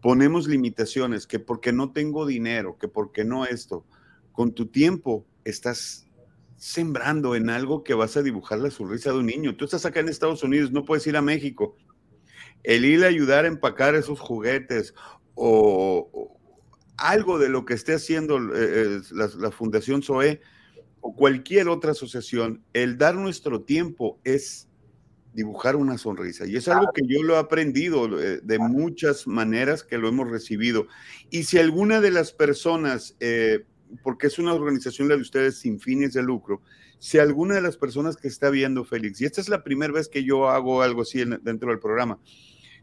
ponemos 0.00 0.48
limitaciones, 0.48 1.26
que 1.26 1.40
porque 1.40 1.72
no 1.72 1.92
tengo 1.92 2.24
dinero, 2.24 2.78
que 2.78 2.88
porque 2.88 3.22
no 3.24 3.44
esto, 3.44 3.84
con 4.32 4.54
tu 4.54 4.66
tiempo 4.66 5.26
estás 5.44 6.06
sembrando 6.56 7.34
en 7.34 7.50
algo 7.50 7.84
que 7.84 7.94
vas 7.94 8.16
a 8.16 8.22
dibujar 8.22 8.58
la 8.60 8.70
sonrisa 8.70 9.12
de 9.12 9.18
un 9.18 9.26
niño. 9.26 9.56
Tú 9.56 9.64
estás 9.64 9.86
acá 9.86 10.00
en 10.00 10.08
Estados 10.08 10.42
Unidos, 10.42 10.72
no 10.72 10.84
puedes 10.84 11.06
ir 11.06 11.16
a 11.16 11.22
México. 11.22 11.76
El 12.62 12.84
ir 12.84 13.02
a 13.04 13.08
ayudar 13.08 13.46
a 13.46 13.48
empacar 13.48 13.94
esos 13.94 14.20
juguetes 14.20 14.94
o, 15.42 16.36
algo 16.98 17.38
de 17.38 17.48
lo 17.48 17.64
que 17.64 17.72
esté 17.72 17.94
haciendo 17.94 18.36
eh, 18.54 18.98
eh, 18.98 19.00
la, 19.12 19.50
Fundación 19.50 20.02
SOE 20.02 20.42
o 21.00 21.16
cualquier 21.16 21.68
otra 21.68 21.92
asociación, 21.92 22.62
el 22.74 22.98
dar 22.98 23.14
nuestro 23.14 23.62
tiempo 23.62 24.20
es 24.22 24.68
dibujar 25.32 25.76
una 25.76 25.96
sonrisa. 25.96 26.46
Y 26.46 26.56
es 26.56 26.68
algo 26.68 26.92
que 26.92 27.06
yo 27.06 27.22
lo 27.22 27.36
he 27.36 27.38
aprendido 27.38 28.20
eh, 28.20 28.40
de 28.42 28.58
muchas 28.58 29.26
maneras 29.26 29.82
que 29.82 29.96
lo 29.96 30.08
hemos 30.08 30.30
recibido. 30.30 30.88
Y 31.30 31.44
si 31.44 31.56
alguna 31.56 32.02
de 32.02 32.10
las 32.10 32.32
personas, 32.32 33.16
porque 34.02 34.26
es 34.26 34.38
una 34.38 34.52
organización 34.52 35.08
la 35.08 35.16
de 35.16 35.22
ustedes 35.22 35.58
sin 35.58 35.80
fines 35.80 36.12
de 36.12 36.22
lucro, 36.22 36.60
si 36.98 37.18
alguna 37.18 37.54
de 37.54 37.62
las 37.62 37.78
personas 37.78 38.18
que 38.18 38.28
está 38.28 38.50
viendo 38.50 38.84
Félix, 38.84 39.22
y 39.22 39.24
esta 39.24 39.40
es 39.40 39.48
la 39.48 39.64
primera 39.64 39.94
vez 39.94 40.08
que 40.08 40.22
yo 40.22 40.50
hago 40.50 40.82
algo 40.82 41.00
así 41.00 41.24
dentro 41.40 41.70
del 41.70 41.78
programa, 41.78 42.18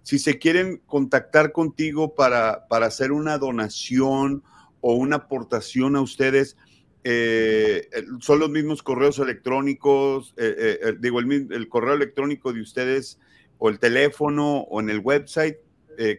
si 0.08 0.20
se 0.20 0.40
quieren 0.40 0.82
contactar 0.86 1.52
contigo 1.52 2.16
para, 2.16 2.66
para 2.70 2.86
hacer 2.86 3.12
una 3.12 3.38
donación 3.38 4.42
o 4.80 4.94
una 4.94 5.18
aportación 5.18 5.98
a 5.98 6.02
ustedes, 6.02 6.56
eh, 7.04 7.90
son 8.22 8.40
los 8.40 8.50
mismos 8.50 8.82
correos 8.82 9.20
electrónicos, 9.20 10.34
eh, 10.38 10.80
eh, 10.82 10.96
digo, 10.98 11.20
el, 11.20 11.68
correo 11.68 11.94
electrónico 11.94 12.54
de 12.54 12.62
ustedes 12.62 13.20
o 13.58 13.68
el 13.68 13.80
teléfono 13.80 14.60
o 14.60 14.80
en 14.80 14.90
el 14.90 15.00
website, 15.00 15.58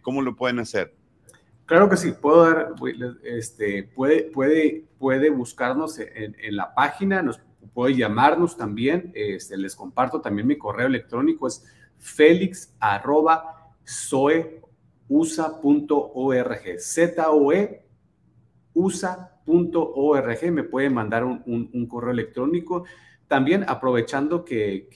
¿cómo 0.02 0.20
lo 0.20 0.36
pueden 0.36 0.58
hacer? 0.58 0.92
Claro 1.64 1.88
que 1.88 1.96
sí, 1.96 2.12
puedo 2.12 2.44
dar, 2.44 2.74
este, 3.24 3.84
puede, 3.84 4.24
puede, 4.24 4.84
puede 4.98 5.30
buscarnos 5.30 5.98
en, 5.98 6.34
la 6.54 6.74
página, 6.74 7.22
nos 7.22 7.40
puede 7.72 7.94
llamarnos 7.94 8.54
también, 8.54 9.12
este, 9.14 9.56
les 9.56 9.74
comparto 9.74 10.20
también 10.20 10.46
mi 10.46 10.58
correo 10.58 10.88
electrónico, 10.88 11.46
es 11.46 11.64
felix 11.96 12.74
zoeusa.org, 13.88 14.68
Z-O-E, 16.78 17.82
usa.org, 18.74 20.52
me 20.52 20.62
puede 20.64 20.90
mandar 20.90 21.24
un, 21.24 21.86
correo 21.88 22.12
electrónico. 22.12 22.84
También 23.26 23.64
aprovechando 23.66 24.44
que, 24.44 24.88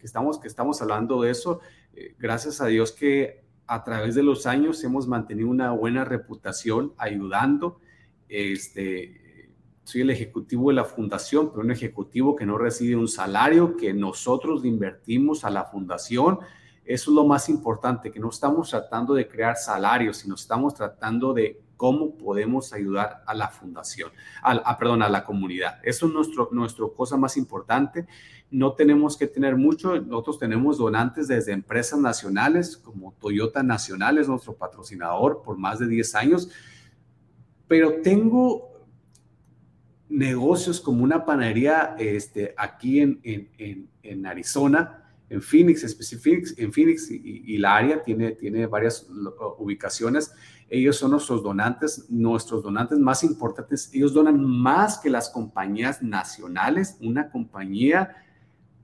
estamos, 0.00 0.38
que 0.38 0.48
estamos 0.48 0.80
hablando 0.80 1.22
de 1.22 1.30
eso, 1.30 1.60
eh, 1.94 2.14
gracias 2.18 2.60
a 2.60 2.66
Dios 2.66 2.92
que 2.92 3.42
a 3.66 3.84
través 3.84 4.14
de 4.14 4.22
los 4.22 4.46
años 4.46 4.82
hemos 4.84 5.06
mantenido 5.06 5.48
una 5.48 5.72
buena 5.72 6.04
reputación 6.04 6.92
ayudando. 6.98 7.80
Este, 8.28 9.50
soy 9.84 10.02
el 10.02 10.10
ejecutivo 10.10 10.70
de 10.70 10.76
la 10.76 10.84
fundación, 10.84 11.50
pero 11.50 11.62
un 11.62 11.70
ejecutivo 11.70 12.36
que 12.36 12.46
no 12.46 12.58
recibe 12.58 12.96
un 12.96 13.08
salario, 13.08 13.76
que 13.76 13.92
nosotros 13.92 14.64
invertimos 14.64 15.44
a 15.44 15.50
la 15.50 15.64
fundación 15.64 16.38
eso 16.84 17.10
es 17.10 17.14
lo 17.14 17.24
más 17.24 17.48
importante, 17.48 18.10
que 18.10 18.18
no 18.18 18.30
estamos 18.30 18.70
tratando 18.70 19.14
de 19.14 19.28
crear 19.28 19.56
salarios, 19.56 20.18
sino 20.18 20.34
estamos 20.34 20.74
tratando 20.74 21.32
de 21.32 21.60
cómo 21.76 22.14
podemos 22.14 22.72
ayudar 22.74 23.22
a 23.26 23.32
la 23.32 23.48
fundación, 23.48 24.10
a, 24.42 24.76
perdón, 24.76 25.02
a 25.02 25.08
la 25.08 25.24
comunidad. 25.24 25.78
Eso 25.82 26.06
es 26.08 26.12
nuestro, 26.12 26.50
nuestro 26.52 26.92
cosa 26.92 27.16
más 27.16 27.38
importante. 27.38 28.06
No 28.50 28.74
tenemos 28.74 29.16
que 29.16 29.26
tener 29.26 29.56
mucho. 29.56 29.98
Nosotros 29.98 30.38
tenemos 30.38 30.76
donantes 30.76 31.26
desde 31.26 31.52
empresas 31.52 31.98
nacionales, 31.98 32.76
como 32.76 33.14
Toyota 33.18 33.62
Nacional 33.62 34.18
es 34.18 34.28
nuestro 34.28 34.54
patrocinador 34.54 35.42
por 35.42 35.56
más 35.56 35.78
de 35.78 35.86
10 35.86 36.14
años. 36.16 36.50
Pero 37.66 38.02
tengo 38.02 38.72
negocios 40.10 40.80
como 40.80 41.02
una 41.02 41.24
panadería 41.24 41.94
este, 41.98 42.52
aquí 42.58 43.00
en, 43.00 43.20
en, 43.22 43.88
en 44.02 44.26
Arizona 44.26 44.99
en 45.30 45.40
Phoenix, 45.40 45.84
en 46.58 46.72
Phoenix 46.72 47.08
y, 47.08 47.56
la 47.58 47.76
área 47.76 48.02
tiene, 48.02 48.32
tiene 48.32 48.66
varias 48.66 49.08
ubicaciones. 49.58 50.34
Ellos 50.68 50.96
son 50.96 51.12
nuestros 51.12 51.40
donantes, 51.44 52.10
nuestros 52.10 52.64
donantes 52.64 52.98
más 52.98 53.22
importantes. 53.22 53.90
Ellos 53.94 54.12
donan 54.12 54.44
más 54.44 54.98
que 54.98 55.08
las 55.08 55.30
compañías 55.30 56.02
nacionales. 56.02 56.98
Una 57.00 57.30
compañía, 57.30 58.16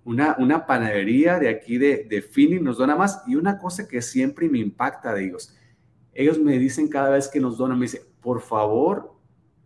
una, 0.05 0.37
una 0.39 0.67
panadería 0.67 1.41
de 1.41 1.49
aquí 1.49 1.79
de, 1.79 2.07
de 2.09 2.23
Phoenix 2.23 2.63
nos 2.63 2.79
dona 2.79 2.95
más. 2.95 3.25
Y 3.27 3.35
una 3.35 3.59
cosa 3.59 3.89
que 3.89 4.01
siempre 4.01 4.49
me 4.49 4.59
impacta 4.59 5.13
de 5.15 5.25
ellos, 5.25 5.53
ellos 6.15 6.39
me 6.39 6.61
dicen 6.61 6.87
cada 6.87 7.11
vez 7.11 7.27
que 7.27 7.41
nos 7.41 7.59
donan, 7.59 7.77
me 7.77 7.87
dicen, 7.87 8.03
por 8.21 8.41
favor, 8.41 9.17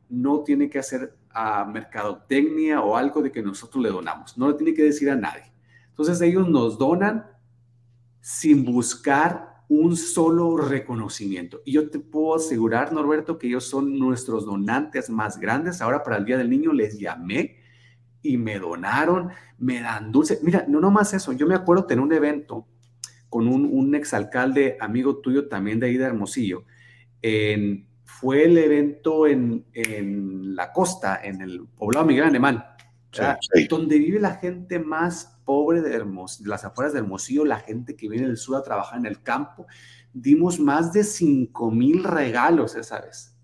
no 0.08 0.40
tiene 0.44 0.70
que 0.70 0.78
hacer 0.78 1.14
a 1.28 1.66
mercadotecnia 1.66 2.80
o 2.80 2.96
algo 2.96 3.20
de 3.20 3.30
que 3.30 3.42
nosotros 3.42 3.84
le 3.84 3.90
donamos. 3.90 4.38
No 4.38 4.48
le 4.48 4.54
tiene 4.54 4.72
que 4.72 4.82
decir 4.82 5.10
a 5.10 5.16
nadie 5.16 5.50
entonces 5.90 6.20
ellos 6.22 6.48
nos 6.48 6.79
donan 6.79 7.26
sin 8.20 8.64
buscar 8.64 9.50
un 9.68 9.96
solo 9.96 10.57
reconocimiento. 10.57 11.62
Y 11.64 11.72
yo 11.72 11.88
te 11.90 12.00
puedo 12.00 12.35
asegurar, 12.35 12.92
Norberto, 12.92 13.38
que 13.38 13.46
ellos 13.46 13.64
son 13.64 13.98
nuestros 13.98 14.44
donantes 14.44 15.09
más 15.11 15.38
grandes. 15.38 15.81
Ahora 15.81 16.03
para 16.03 16.16
el 16.16 16.24
Día 16.24 16.37
del 16.37 16.50
Niño 16.50 16.72
les 16.72 16.98
llamé 16.98 17.61
y 18.20 18.37
me 18.37 18.59
donaron, 18.59 19.31
me 19.59 19.81
dan 19.81 20.11
dulce. 20.11 20.40
Mira, 20.42 20.64
no 20.68 20.81
nomás 20.81 21.14
eso, 21.14 21.33
yo 21.33 21.46
me 21.46 21.55
acuerdo 21.55 21.87
tener 21.87 22.03
un 22.03 22.12
evento 22.12 22.66
con 23.29 23.46
un, 23.46 23.64
un 23.64 23.94
exalcalde 23.94 24.76
amigo 24.81 25.18
tuyo 25.18 25.48
también 25.48 25.79
de 25.79 25.87
ahí 25.87 25.96
de 25.96 26.05
Hermosillo. 26.05 26.64
fue 28.05 28.44
el 28.44 28.59
evento 28.59 29.29
en, 29.29 29.64
en, 29.72 30.57
la 30.57 30.72
costa, 30.72 31.20
en 31.22 31.40
el 31.40 31.64
poblado 31.79 32.07
Miguel 32.07 32.24
Alemán, 32.24 32.64
donde 33.68 33.99
vive 33.99 34.20
la 34.20 34.37
gente 34.37 34.79
más 34.79 35.40
pobre 35.44 35.81
de, 35.83 35.94
Hermos, 35.94 36.42
de 36.42 36.49
las 36.49 36.64
afueras 36.64 36.92
de 36.92 37.01
Hermosillo, 37.01 37.44
la 37.44 37.59
gente 37.59 37.96
que 37.96 38.09
viene 38.09 38.27
del 38.27 38.37
sur 38.37 38.57
a 38.57 38.62
trabajar 38.62 38.99
en 38.99 39.07
el 39.07 39.23
campo. 39.23 39.66
Dimos 40.12 40.61
más 40.61 40.92
de 40.92 41.05
5 41.05 41.70
mil 41.70 42.05
regalos 42.05 42.77
esa 42.77 43.01
vez. 43.01 43.37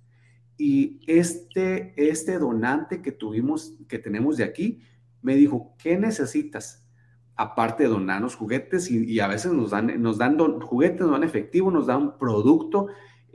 Y 0.59 1.01
este, 1.07 1.93
este 1.97 2.39
donante 2.39 3.03
que 3.03 3.13
tuvimos, 3.13 3.75
que 3.89 3.99
tenemos 3.99 4.37
de 4.37 4.45
aquí, 4.45 4.81
me 5.21 5.35
dijo, 5.35 5.75
¿qué 5.79 5.99
necesitas? 5.99 6.87
Aparte 7.35 7.83
de 7.83 7.89
donarnos 7.91 8.37
juguetes 8.37 8.91
y, 8.91 9.21
a 9.21 9.27
veces 9.27 9.53
nos 9.53 9.71
dan, 9.71 10.01
nos 10.01 10.19
dan 10.19 10.39
juguetes, 10.61 11.01
nos 11.01 11.11
dan 11.11 11.25
efectivo, 11.25 11.71
nos 11.71 11.87
dan 11.87 12.17
producto. 12.19 12.87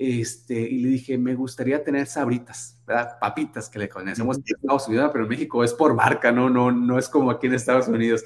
Este, 0.03 0.59
y 0.59 0.79
le 0.79 0.89
dije, 0.89 1.17
me 1.17 1.35
gustaría 1.35 1.83
tener 1.83 2.07
sabritas, 2.07 2.81
¿verdad? 2.87 3.19
Papitas 3.19 3.69
que 3.69 3.77
le 3.77 3.87
conocemos 3.87 4.37
en 4.37 4.43
Estados 4.47 4.87
Unidos, 4.87 5.11
pero 5.13 5.25
en 5.25 5.29
México 5.29 5.63
es 5.63 5.73
por 5.75 5.93
marca, 5.93 6.31
¿no? 6.31 6.49
No, 6.49 6.71
no 6.71 6.97
es 6.97 7.07
como 7.07 7.29
aquí 7.29 7.45
en 7.45 7.53
Estados 7.53 7.87
Unidos. 7.87 8.23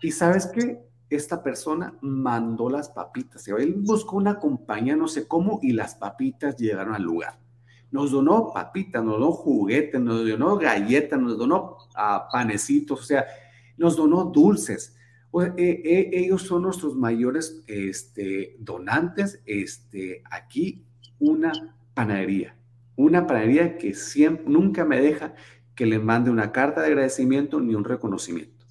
Y 0.00 0.10
sabes 0.10 0.46
qué? 0.46 0.80
esta 1.10 1.42
persona 1.42 1.94
mandó 2.00 2.68
las 2.68 2.88
papitas. 2.88 3.46
Él 3.48 3.74
buscó 3.78 4.16
una 4.16 4.38
compañía, 4.38 4.96
no 4.96 5.08
sé 5.08 5.28
cómo, 5.28 5.60
y 5.62 5.72
las 5.72 5.94
papitas 5.94 6.56
llegaron 6.56 6.94
al 6.94 7.02
lugar. 7.02 7.38
Nos 7.90 8.10
donó 8.10 8.52
papitas, 8.52 9.04
nos 9.04 9.14
donó 9.14 9.32
juguetes, 9.32 10.00
nos 10.00 10.26
donó 10.26 10.56
galletas, 10.56 11.20
nos 11.20 11.38
donó 11.38 11.76
uh, 11.94 12.32
panecitos, 12.32 13.00
o 13.00 13.04
sea, 13.04 13.26
nos 13.76 13.96
donó 13.96 14.24
dulces. 14.24 14.93
Eh, 15.42 15.82
eh, 15.84 16.10
ellos 16.12 16.42
son 16.42 16.62
nuestros 16.62 16.94
mayores 16.94 17.62
este, 17.66 18.56
donantes. 18.60 19.42
Este, 19.46 20.22
aquí 20.30 20.84
una 21.18 21.76
panadería, 21.94 22.56
una 22.96 23.26
panadería 23.26 23.76
que 23.76 23.94
siempre, 23.94 24.44
nunca 24.46 24.84
me 24.84 25.00
deja 25.00 25.34
que 25.74 25.86
le 25.86 25.98
mande 25.98 26.30
una 26.30 26.52
carta 26.52 26.80
de 26.80 26.88
agradecimiento 26.88 27.60
ni 27.60 27.74
un 27.74 27.84
reconocimiento. 27.84 28.64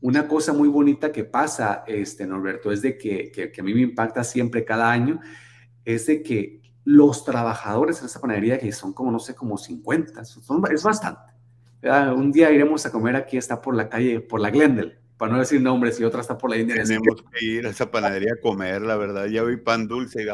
Una 0.00 0.28
cosa 0.28 0.52
muy 0.52 0.68
bonita 0.68 1.12
que 1.12 1.24
pasa, 1.24 1.84
este, 1.86 2.26
Norberto, 2.26 2.70
es 2.70 2.82
de 2.82 2.96
que, 2.96 3.30
que, 3.32 3.60
a 3.60 3.64
mí 3.64 3.74
me 3.74 3.80
impacta 3.80 4.22
siempre 4.24 4.64
cada 4.64 4.90
año, 4.90 5.20
es 5.84 6.06
de 6.06 6.22
que 6.22 6.62
los 6.84 7.24
trabajadores 7.24 8.00
en 8.00 8.06
esa 8.06 8.20
panadería, 8.20 8.58
que 8.58 8.72
son 8.72 8.92
como, 8.92 9.10
no 9.10 9.18
sé, 9.18 9.34
como 9.34 9.58
50, 9.58 10.22
es 10.72 10.82
bastante. 10.82 11.32
Un 12.16 12.32
día 12.32 12.50
iremos 12.50 12.84
a 12.86 12.90
comer 12.92 13.16
aquí, 13.16 13.36
está 13.36 13.60
por 13.60 13.74
la 13.74 13.88
calle, 13.88 14.20
por 14.20 14.40
la 14.40 14.50
Glendale, 14.50 14.97
para 15.18 15.32
no 15.32 15.38
decir 15.40 15.60
nombres, 15.60 15.98
y 15.98 16.04
otra 16.04 16.20
está 16.20 16.38
por 16.38 16.48
la 16.48 16.56
India. 16.56 16.82
Tenemos 16.82 17.22
que 17.32 17.44
ir 17.44 17.66
a 17.66 17.70
esa 17.70 17.90
panadería 17.90 18.34
a 18.34 18.40
comer, 18.40 18.82
la 18.82 18.96
verdad, 18.96 19.26
ya 19.26 19.42
vi 19.42 19.56
pan 19.56 19.88
dulce. 19.88 20.26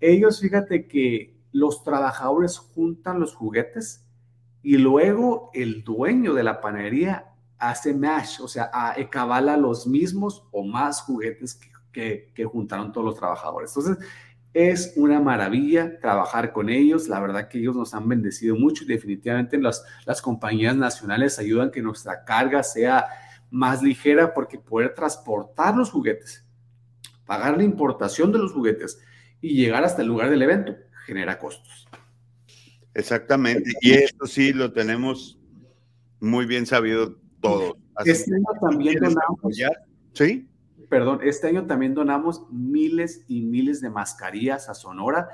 Ellos, 0.00 0.40
fíjate 0.40 0.88
que 0.88 1.36
los 1.52 1.84
trabajadores 1.84 2.56
juntan 2.58 3.20
los 3.20 3.34
juguetes 3.34 4.06
y 4.62 4.78
luego 4.78 5.50
el 5.52 5.84
dueño 5.84 6.34
de 6.34 6.42
la 6.42 6.60
panadería 6.60 7.34
hace 7.58 7.92
mash, 7.92 8.40
o 8.40 8.48
sea, 8.48 8.70
a, 8.72 8.98
ecabala 8.98 9.56
los 9.56 9.86
mismos 9.86 10.48
o 10.50 10.64
más 10.64 11.02
juguetes 11.02 11.60
que, 11.92 12.32
que, 12.34 12.44
juntaron 12.44 12.92
todos 12.92 13.04
los 13.04 13.16
trabajadores. 13.16 13.76
Entonces, 13.76 14.06
es 14.54 14.94
una 14.96 15.20
maravilla 15.20 15.98
trabajar 16.00 16.52
con 16.52 16.68
ellos. 16.68 17.08
La 17.08 17.20
verdad 17.20 17.48
que 17.48 17.58
ellos 17.58 17.76
nos 17.76 17.94
han 17.94 18.08
bendecido 18.08 18.56
mucho 18.56 18.84
y 18.84 18.88
definitivamente 18.88 19.58
las, 19.58 19.84
las 20.06 20.22
compañías 20.22 20.76
nacionales 20.76 21.38
ayudan 21.38 21.70
que 21.70 21.82
nuestra 21.82 22.24
carga 22.24 22.62
sea 22.62 23.06
más 23.50 23.82
ligera 23.82 24.34
porque 24.34 24.58
poder 24.58 24.94
transportar 24.94 25.76
los 25.76 25.90
juguetes, 25.90 26.44
pagar 27.24 27.56
la 27.56 27.64
importación 27.64 28.32
de 28.32 28.38
los 28.38 28.52
juguetes 28.52 28.98
y 29.40 29.54
llegar 29.54 29.84
hasta 29.84 30.02
el 30.02 30.08
lugar 30.08 30.30
del 30.30 30.42
evento 30.42 30.76
genera 31.06 31.38
costos. 31.38 31.88
Exactamente. 32.94 33.70
Y 33.80 33.92
esto 33.92 34.26
sí 34.26 34.52
lo 34.52 34.72
tenemos 34.72 35.38
muy 36.20 36.46
bien 36.46 36.66
sabido 36.66 37.16
todos. 37.40 37.74
este 38.04 38.32
también 38.60 38.98
donamos. 38.98 39.56
Sí. 40.12 40.47
Perdón, 40.88 41.20
este 41.22 41.48
año 41.48 41.66
también 41.66 41.94
donamos 41.94 42.46
miles 42.50 43.24
y 43.28 43.42
miles 43.42 43.80
de 43.80 43.90
mascarillas 43.90 44.68
a 44.68 44.74
Sonora. 44.74 45.28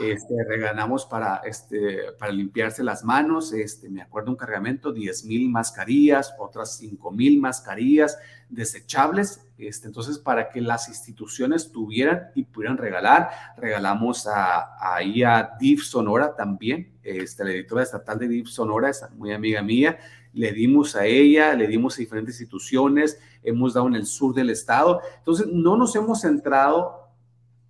Este, 0.00 0.34
regalamos 0.44 1.06
para, 1.06 1.36
este, 1.44 2.12
para 2.18 2.32
limpiarse 2.32 2.82
las 2.82 3.04
manos, 3.04 3.52
este, 3.52 3.88
me 3.88 4.02
acuerdo 4.02 4.30
un 4.30 4.36
cargamento, 4.36 4.92
10 4.92 5.24
mil 5.24 5.48
mascarillas, 5.48 6.34
otras 6.38 6.76
5 6.76 7.10
mil 7.12 7.40
mascarillas 7.40 8.18
desechables, 8.48 9.46
este, 9.58 9.86
entonces 9.86 10.18
para 10.18 10.50
que 10.50 10.60
las 10.60 10.88
instituciones 10.88 11.72
tuvieran 11.72 12.30
y 12.34 12.44
pudieran 12.44 12.78
regalar, 12.78 13.30
regalamos 13.56 14.26
a, 14.26 14.76
ahí 14.94 15.22
a 15.22 15.56
DIF 15.58 15.82
Sonora 15.84 16.34
también, 16.34 16.92
este, 17.02 17.44
la 17.44 17.50
editora 17.52 17.82
estatal 17.82 18.18
de 18.18 18.28
DIF 18.28 18.48
Sonora, 18.48 18.90
es 18.90 19.04
muy 19.12 19.32
amiga 19.32 19.62
mía, 19.62 19.98
le 20.36 20.52
dimos 20.52 20.94
a 20.96 21.06
ella, 21.06 21.54
le 21.54 21.66
dimos 21.66 21.94
a 21.94 22.00
diferentes 22.00 22.38
instituciones, 22.40 23.18
hemos 23.42 23.72
dado 23.72 23.86
en 23.86 23.94
el 23.94 24.04
sur 24.04 24.34
del 24.34 24.50
estado. 24.50 25.00
Entonces, 25.16 25.46
no 25.46 25.78
nos 25.78 25.96
hemos 25.96 26.20
centrado 26.20 27.08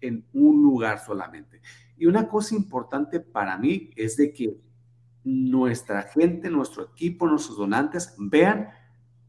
en 0.01 0.25
un 0.33 0.62
lugar 0.62 0.99
solamente. 0.99 1.56
Y 1.97 2.07
una 2.07 2.29
cosa 2.29 2.55
importante 2.55 3.21
para 3.21 3.57
mí 3.59 3.91
es 3.97 4.17
de 4.17 4.33
que 4.33 4.57
nuestra 5.25 6.03
gente, 6.03 6.51
nuestro 6.51 6.85
equipo, 6.85 7.27
nuestros 7.27 7.57
donantes 7.57 8.15
vean 8.17 8.71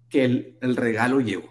que 0.10 0.56
el, 0.62 0.76
regalo 0.76 1.22
llegó. 1.22 1.50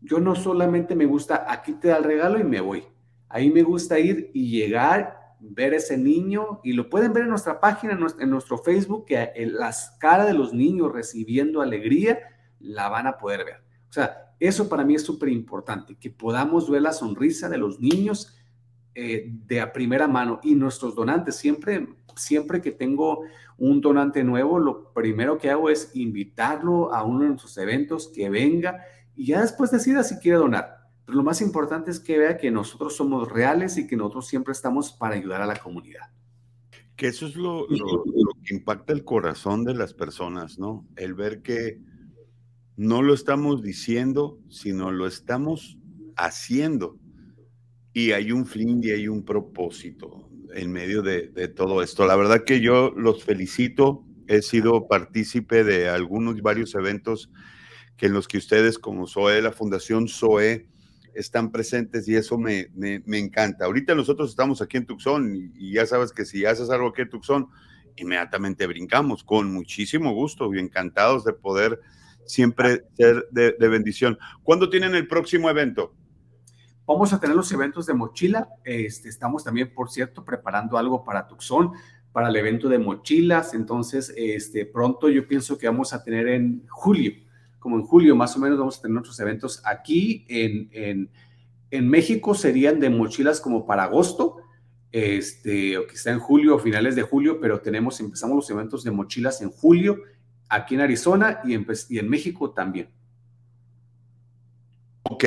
Yo 0.00 0.18
no 0.18 0.34
solamente 0.34 0.94
me 0.94 1.06
gusta, 1.06 1.46
aquí 1.48 1.72
te 1.74 1.88
da 1.88 1.98
el 1.98 2.04
regalo 2.04 2.38
y 2.38 2.44
me 2.44 2.60
voy. 2.60 2.84
Ahí 3.28 3.50
me 3.50 3.62
gusta 3.62 3.98
ir 3.98 4.30
y 4.32 4.50
llegar 4.50 5.36
ver 5.40 5.74
ese 5.74 5.98
niño 5.98 6.60
y 6.64 6.72
lo 6.72 6.88
pueden 6.88 7.12
ver 7.12 7.24
en 7.24 7.30
nuestra 7.30 7.60
página, 7.60 7.98
en 8.18 8.30
nuestro, 8.30 8.58
Facebook, 8.58 9.06
que 9.06 9.32
las 9.52 9.90
caras 9.98 10.26
de 10.26 10.32
los 10.32 10.52
niños 10.52 10.92
recibiendo 10.92 11.60
alegría 11.60 12.18
la 12.58 12.88
van 12.88 13.06
a 13.06 13.18
poder 13.18 13.44
ver. 13.44 13.62
O 13.88 13.92
sea, 13.92 14.34
eso 14.40 14.68
para 14.68 14.84
mí 14.84 14.94
es 14.94 15.02
súper 15.02 15.28
importante, 15.28 15.96
que 15.96 16.10
podamos 16.10 16.70
ver 16.70 16.82
la 16.82 16.92
sonrisa 16.92 17.48
de 17.48 17.58
los 17.58 17.80
niños 17.80 18.35
eh, 18.98 19.30
de 19.46 19.60
a 19.60 19.74
primera 19.74 20.08
mano 20.08 20.40
y 20.42 20.54
nuestros 20.54 20.94
donantes. 20.94 21.36
Siempre, 21.36 21.86
siempre 22.14 22.62
que 22.62 22.72
tengo 22.72 23.24
un 23.58 23.82
donante 23.82 24.24
nuevo, 24.24 24.58
lo 24.58 24.90
primero 24.94 25.36
que 25.36 25.50
hago 25.50 25.68
es 25.68 25.90
invitarlo 25.92 26.94
a 26.94 27.04
uno 27.04 27.20
de 27.20 27.28
nuestros 27.28 27.58
eventos, 27.58 28.08
que 28.08 28.30
venga 28.30 28.86
y 29.14 29.26
ya 29.26 29.42
después 29.42 29.70
decida 29.70 30.02
si 30.02 30.18
quiere 30.18 30.38
donar. 30.38 30.78
Pero 31.04 31.18
lo 31.18 31.24
más 31.24 31.42
importante 31.42 31.90
es 31.90 32.00
que 32.00 32.16
vea 32.16 32.38
que 32.38 32.50
nosotros 32.50 32.96
somos 32.96 33.30
reales 33.30 33.76
y 33.76 33.86
que 33.86 33.98
nosotros 33.98 34.28
siempre 34.28 34.52
estamos 34.52 34.92
para 34.92 35.14
ayudar 35.14 35.42
a 35.42 35.46
la 35.46 35.56
comunidad. 35.56 36.10
Que 36.96 37.08
eso 37.08 37.26
es 37.26 37.36
lo, 37.36 37.66
que 37.68 38.54
impacta 38.54 38.94
el 38.94 39.04
corazón 39.04 39.64
de 39.64 39.74
las 39.74 39.92
personas, 39.92 40.58
¿no? 40.58 40.86
El 40.96 41.12
ver 41.12 41.42
que 41.42 41.82
no 42.76 43.02
lo 43.02 43.12
estamos 43.12 43.62
diciendo, 43.62 44.38
sino 44.48 44.90
lo 44.90 45.06
estamos 45.06 45.76
haciendo. 46.16 46.98
Y 47.96 48.12
hay 48.12 48.30
un 48.30 48.44
fin 48.44 48.82
y 48.84 48.90
hay 48.90 49.08
un 49.08 49.24
propósito 49.24 50.28
en 50.52 50.70
medio 50.70 51.00
de, 51.00 51.28
de, 51.28 51.48
todo 51.48 51.82
esto. 51.82 52.04
La 52.04 52.14
verdad 52.14 52.44
que 52.44 52.60
yo 52.60 52.92
los 52.94 53.24
felicito. 53.24 54.04
He 54.28 54.42
sido 54.42 54.86
partícipe 54.86 55.64
de 55.64 55.88
algunos, 55.88 56.42
varios 56.42 56.74
eventos 56.74 57.30
que 57.96 58.04
en 58.04 58.12
los 58.12 58.28
que 58.28 58.36
ustedes, 58.36 58.78
como 58.78 59.06
SOE, 59.06 59.40
la 59.40 59.50
Fundación 59.50 60.08
SOE, 60.08 60.68
están 61.14 61.50
presentes 61.50 62.06
y 62.06 62.16
eso 62.16 62.36
me, 62.36 62.68
me, 62.74 63.18
encanta. 63.18 63.64
Ahorita 63.64 63.94
nosotros 63.94 64.28
estamos 64.28 64.60
aquí 64.60 64.76
en 64.76 64.84
Tucson 64.84 65.34
y, 65.34 65.72
ya 65.72 65.86
sabes 65.86 66.12
que 66.12 66.26
si 66.26 66.44
haces 66.44 66.68
algo 66.68 66.88
aquí 66.88 67.00
en 67.00 67.08
Tucson, 67.08 67.48
inmediatamente 67.96 68.66
brincamos 68.66 69.24
con 69.24 69.50
muchísimo 69.50 70.12
gusto 70.12 70.52
y 70.52 70.58
encantados 70.58 71.24
de 71.24 71.32
poder 71.32 71.80
siempre 72.26 72.82
ser 72.98 73.26
de, 73.30 73.68
bendición. 73.68 74.18
¿Cuándo 74.42 74.68
tienen 74.68 74.94
el 74.94 75.08
próximo 75.08 75.48
evento? 75.48 75.94
Vamos 76.86 77.12
a 77.12 77.20
tener 77.20 77.36
los 77.36 77.50
eventos 77.52 77.86
de 77.86 77.94
mochila. 77.94 78.48
Este, 78.64 79.08
estamos 79.08 79.44
también, 79.44 79.74
por 79.74 79.90
cierto, 79.90 80.24
preparando 80.24 80.78
algo 80.78 81.04
para 81.04 81.26
Tucson, 81.26 81.72
para 82.12 82.28
el 82.28 82.36
evento 82.36 82.68
de 82.68 82.78
mochilas. 82.78 83.54
Entonces, 83.54 84.12
este, 84.16 84.66
pronto 84.66 85.08
yo 85.08 85.26
pienso 85.26 85.58
que 85.58 85.66
vamos 85.66 85.92
a 85.92 86.02
tener 86.02 86.28
en 86.28 86.66
julio 86.68 87.26
como 87.66 87.78
en 87.78 87.82
julio 87.82 88.14
más 88.14 88.36
o 88.36 88.38
menos 88.38 88.60
vamos 88.60 88.78
a 88.78 88.82
tener 88.82 88.96
otros 88.96 89.18
eventos 89.18 89.60
aquí 89.64 90.24
en, 90.28 91.10
en, 91.72 91.88
México 91.88 92.32
serían 92.36 92.78
de 92.78 92.88
mochilas 92.90 93.40
como 93.40 93.66
para 93.66 93.82
agosto, 93.82 94.36
este, 94.92 95.76
o 95.76 95.84
quizá 95.88 96.12
en 96.12 96.20
julio 96.20 96.54
o 96.54 96.58
finales 96.60 96.94
de 96.94 97.02
julio, 97.02 97.40
pero 97.40 97.60
tenemos, 97.60 97.98
empezamos 97.98 98.36
los 98.36 98.50
eventos 98.50 98.84
de 98.84 98.92
mochilas 98.92 99.42
en 99.42 99.50
julio 99.50 99.98
aquí 100.48 100.76
en 100.76 100.82
Arizona 100.82 101.40
y 101.42 101.54
en, 101.54 101.66
y 101.88 101.98
en 101.98 102.08
México 102.08 102.52
también. 102.52 102.88
Ok. 105.02 105.24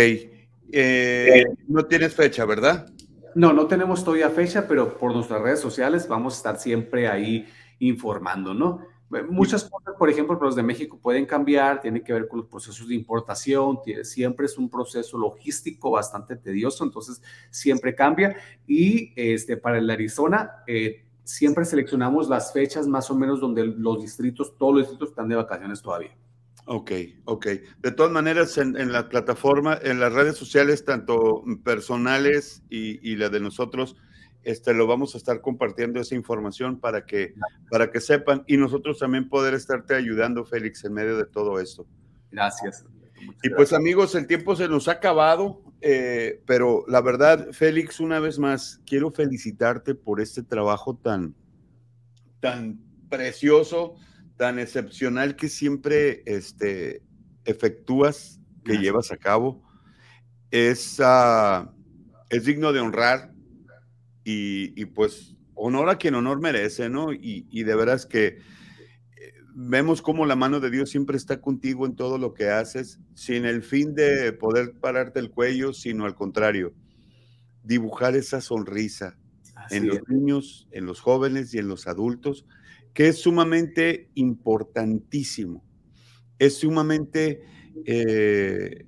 Eh, 0.71 1.45
no 1.67 1.85
tienes 1.85 2.15
fecha, 2.15 2.45
¿verdad? 2.45 2.89
No, 3.35 3.53
no 3.53 3.67
tenemos 3.67 4.03
todavía 4.03 4.29
fecha, 4.29 4.67
pero 4.67 4.97
por 4.97 5.13
nuestras 5.13 5.41
redes 5.41 5.59
sociales 5.59 6.07
vamos 6.07 6.33
a 6.33 6.37
estar 6.37 6.59
siempre 6.59 7.07
ahí 7.07 7.47
informando, 7.79 8.53
¿no? 8.53 8.81
Muchas 9.27 9.67
cosas, 9.67 9.95
por 9.97 10.07
ejemplo, 10.09 10.37
los 10.39 10.55
de 10.55 10.61
México 10.61 10.99
pueden 11.01 11.25
cambiar, 11.25 11.81
tiene 11.81 12.03
que 12.03 12.13
ver 12.13 12.27
con 12.27 12.41
los 12.41 12.47
procesos 12.47 12.87
de 12.87 12.93
importación, 12.93 13.79
siempre 14.03 14.45
es 14.45 14.55
un 14.55 14.69
proceso 14.69 15.17
logístico 15.17 15.89
bastante 15.89 16.35
tedioso, 16.35 16.83
entonces 16.83 17.19
siempre 17.49 17.95
cambia. 17.95 18.35
Y 18.67 19.11
este, 19.15 19.57
para 19.57 19.79
el 19.79 19.89
Arizona, 19.89 20.63
eh, 20.67 21.05
siempre 21.23 21.65
seleccionamos 21.65 22.29
las 22.29 22.53
fechas 22.53 22.87
más 22.87 23.09
o 23.09 23.15
menos 23.15 23.39
donde 23.39 23.65
los 23.65 23.99
distritos, 23.99 24.55
todos 24.59 24.73
los 24.75 24.81
distritos 24.83 25.09
están 25.09 25.27
de 25.27 25.35
vacaciones 25.35 25.81
todavía. 25.81 26.15
Ok, 26.71 26.91
ok. 27.25 27.47
De 27.79 27.91
todas 27.91 28.11
maneras, 28.11 28.59
en, 28.59 28.91
la 28.91 29.09
plataforma, 29.09 29.79
en 29.81 29.99
las 29.99 30.13
redes 30.13 30.37
sociales, 30.37 30.85
tanto 30.85 31.43
personales 31.63 32.61
y, 32.69 33.11
y 33.11 33.15
la 33.15 33.29
de 33.29 33.39
nosotros, 33.39 33.95
este, 34.43 34.75
lo 34.75 34.85
vamos 34.85 35.15
a 35.15 35.17
estar 35.17 35.41
compartiendo 35.41 35.99
esa 35.99 36.13
información 36.13 36.79
para 36.79 37.07
que, 37.07 37.33
para 37.71 37.89
que 37.89 37.99
sepan 37.99 38.43
y 38.45 38.57
nosotros 38.57 38.99
también 38.99 39.29
poder 39.29 39.55
estarte 39.55 39.95
ayudando, 39.95 40.45
Félix, 40.45 40.85
en 40.85 40.93
medio 40.93 41.17
de 41.17 41.25
todo 41.25 41.59
esto. 41.59 41.87
Gracias. 42.31 42.85
y 43.41 43.49
pues 43.49 43.73
amigos, 43.73 44.13
el 44.13 44.27
tiempo 44.27 44.55
se 44.55 44.67
nos 44.67 44.87
ha 44.89 44.91
acabado, 44.91 45.63
eh, 45.81 46.43
pero 46.45 46.85
la 46.87 47.01
verdad, 47.01 47.47
Félix, 47.51 47.99
una 47.99 48.19
vez 48.19 48.37
más, 48.37 48.79
quiero 48.85 49.09
felicitarte 49.09 49.95
por 49.95 50.21
este 50.21 50.43
trabajo 50.43 50.95
tan, 50.95 51.33
tan 52.39 52.79
precioso, 53.09 53.95
tan 54.39 54.57
excepcional 54.57 55.35
que 55.35 55.49
siempre 55.49 56.23
este, 56.25 57.03
efectúas 57.43 58.39
que 58.63 58.77
llevas 58.77 59.11
a 59.11 59.17
cabo. 59.17 59.61
Es, 60.49 61.01
ah, 61.03 61.73
es 62.29 62.45
digno 62.45 62.71
de 62.71 62.79
honrar 62.79 63.33
y, 64.23 64.85
pues 64.85 65.35
honor 65.55 65.89
a 65.89 65.97
quien 65.97 66.15
honor 66.15 66.39
merece, 66.39 66.87
¿no? 66.87 67.11
Y, 67.11 67.47
y 67.51 67.63
de 67.63 67.75
veras 67.75 68.05
que 68.05 68.27
eh, 68.27 68.37
vemos 69.55 70.01
cómo 70.01 70.25
la 70.25 70.37
mano 70.37 70.61
de 70.61 70.71
Dios 70.71 70.89
siempre 70.89 71.17
está 71.17 71.41
contigo 71.41 71.85
en 71.85 71.97
todo 71.97 72.17
lo 72.17 72.33
que 72.33 72.49
haces, 72.49 73.01
sin 73.15 73.43
el 73.43 73.61
fin 73.61 73.93
de 73.93 74.31
poder 74.31 74.71
pararte 74.79 75.19
el 75.19 75.31
cuello, 75.31 75.73
sino 75.73 76.05
al 76.05 76.15
contrario, 76.15 76.73
dibujar 77.61 78.15
esa 78.15 78.39
sonrisa 78.39 79.17
en 79.69 79.89
los 79.89 79.99
niños, 80.07 80.69
en 80.71 80.85
los 80.85 81.01
jóvenes 81.01 81.53
y 81.53 81.57
en 81.57 81.67
los 81.67 81.87
adultos, 81.87 82.45
que 82.99 83.07
es 83.07 83.19
sumamente 83.21 84.11
importantísimo, 84.15 85.63
es 86.37 86.55
sumamente 86.55 87.41
eh, 87.85 88.85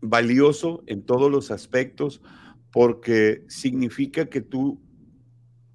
valioso 0.00 0.84
en 0.86 1.02
todos 1.02 1.28
los 1.28 1.50
aspectos 1.50 2.22
porque 2.70 3.44
significa 3.48 4.26
que 4.26 4.40
tú, 4.40 4.80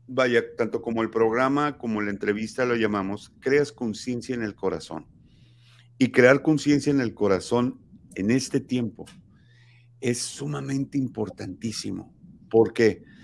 vaya, 0.07 0.55
tanto 0.55 0.81
como 0.81 1.03
el 1.03 1.09
programa 1.09 1.77
como 1.77 2.01
la 2.01 2.11
entrevista 2.11 2.63
lo 2.63 2.77
llamamos, 2.77 3.33
creas 3.41 3.73
conciencia 3.73 4.33
en 4.33 4.43
el 4.43 4.55
corazón. 4.55 5.05
Y 5.97 6.11
crear 6.11 6.41
conciencia 6.41 6.91
en 6.91 7.01
el 7.01 7.13
corazón 7.13 7.81
en 8.15 8.31
este 8.31 8.61
tiempo 8.61 9.05
es 9.99 10.19
sumamente 10.19 10.97
importantísimo. 10.97 12.15
¿Por 12.49 12.71
qué? 12.71 13.03
Porque 13.03 13.16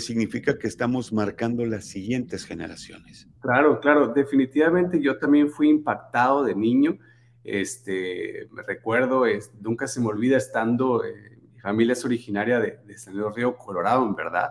significa 0.00 0.58
que 0.58 0.66
estamos 0.66 1.12
marcando 1.12 1.64
las 1.64 1.86
siguientes 1.86 2.44
generaciones. 2.44 3.28
Claro, 3.40 3.80
claro, 3.80 4.08
definitivamente 4.08 5.00
yo 5.00 5.18
también 5.18 5.50
fui 5.50 5.68
impactado 5.68 6.44
de 6.44 6.54
niño. 6.54 6.98
Este, 7.44 8.48
me 8.52 8.62
recuerdo, 8.62 9.26
es, 9.26 9.52
nunca 9.60 9.86
se 9.86 10.00
me 10.00 10.08
olvida 10.08 10.36
estando, 10.36 11.04
eh, 11.04 11.38
mi 11.52 11.60
familia 11.60 11.94
es 11.94 12.04
originaria 12.04 12.60
de, 12.60 12.78
de 12.84 12.98
San 12.98 13.16
Luis 13.16 13.34
Río 13.34 13.56
Colorado, 13.56 14.06
en 14.06 14.14
verdad, 14.14 14.50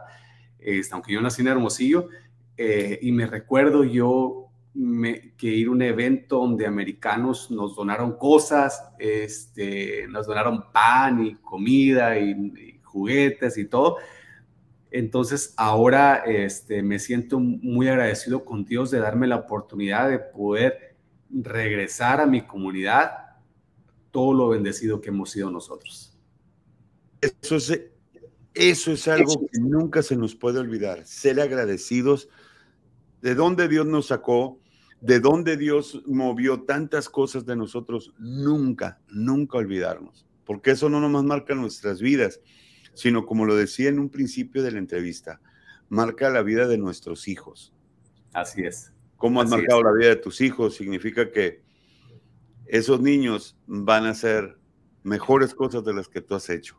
este, 0.57 0.93
aunque 0.93 1.13
yo 1.13 1.21
nací 1.21 1.41
en 1.41 1.49
Hermosillo, 1.49 2.09
eh, 2.57 2.99
y 3.01 3.11
me 3.11 3.25
recuerdo 3.25 3.83
yo 3.83 4.49
me, 4.73 5.35
que 5.37 5.47
ir 5.47 5.67
a 5.67 5.71
un 5.71 5.81
evento 5.81 6.39
donde 6.39 6.65
americanos 6.65 7.51
nos 7.51 7.75
donaron 7.75 8.17
cosas, 8.17 8.91
este, 8.97 10.07
nos 10.09 10.27
donaron 10.27 10.71
pan 10.71 11.25
y 11.25 11.35
comida 11.35 12.17
y, 12.19 12.31
y 12.31 12.81
juguetes 12.83 13.57
y 13.57 13.65
todo. 13.65 13.97
Entonces 14.91 15.53
ahora 15.55 16.23
este, 16.25 16.81
me 16.81 16.99
siento 16.99 17.39
muy 17.39 17.87
agradecido 17.87 18.43
con 18.43 18.65
Dios 18.65 18.89
de 18.91 18.99
darme 18.99 19.27
la 19.27 19.35
oportunidad 19.35 20.09
de 20.09 20.19
poder 20.19 20.95
regresar 21.29 22.19
a 22.21 22.25
mi 22.25 22.45
comunidad 22.45 23.11
todo 24.11 24.33
lo 24.33 24.49
bendecido 24.49 24.99
que 24.99 25.09
hemos 25.09 25.29
sido 25.31 25.51
nosotros. 25.51 26.17
Eso 27.21 27.57
es, 27.57 27.81
eso 28.53 28.91
es 28.91 29.07
algo 29.07 29.47
que 29.51 29.59
nunca 29.59 30.01
se 30.01 30.15
nos 30.15 30.35
puede 30.35 30.59
olvidar, 30.59 31.05
ser 31.05 31.39
agradecidos 31.39 32.29
de 33.21 33.35
dónde 33.35 33.67
Dios 33.67 33.85
nos 33.85 34.07
sacó, 34.07 34.59
de 35.01 35.19
dónde 35.19 35.57
Dios 35.57 36.01
movió 36.05 36.61
tantas 36.63 37.09
cosas 37.09 37.45
de 37.45 37.55
nosotros, 37.55 38.13
nunca, 38.17 38.99
nunca 39.09 39.57
olvidarnos, 39.57 40.25
porque 40.45 40.71
eso 40.71 40.89
no 40.89 40.99
nomás 40.99 41.23
marca 41.23 41.53
nuestras 41.53 42.01
vidas, 42.01 42.41
sino 42.99 43.25
como 43.25 43.45
lo 43.45 43.55
decía 43.55 43.87
en 43.87 43.97
un 43.97 44.09
principio 44.09 44.61
de 44.61 44.71
la 44.71 44.79
entrevista, 44.79 45.39
marca 45.87 46.29
la 46.29 46.41
vida 46.41 46.67
de 46.67 46.77
nuestros 46.77 47.29
hijos. 47.29 47.73
Así 48.33 48.63
es. 48.63 48.91
¿Cómo 49.15 49.41
has 49.41 49.49
marcado 49.49 49.81
la 49.83 49.93
vida 49.93 50.09
de 50.09 50.15
tus 50.17 50.41
hijos? 50.41 50.75
Significa 50.75 51.31
que 51.31 51.61
esos 52.67 53.01
niños 53.01 53.57
van 53.67 54.05
a 54.05 54.09
hacer 54.09 54.57
mejores 55.03 55.55
cosas 55.55 55.83
de 55.85 55.93
las 55.93 56.09
que 56.09 56.19
tú 56.19 56.35
has 56.35 56.49
hecho. 56.49 56.77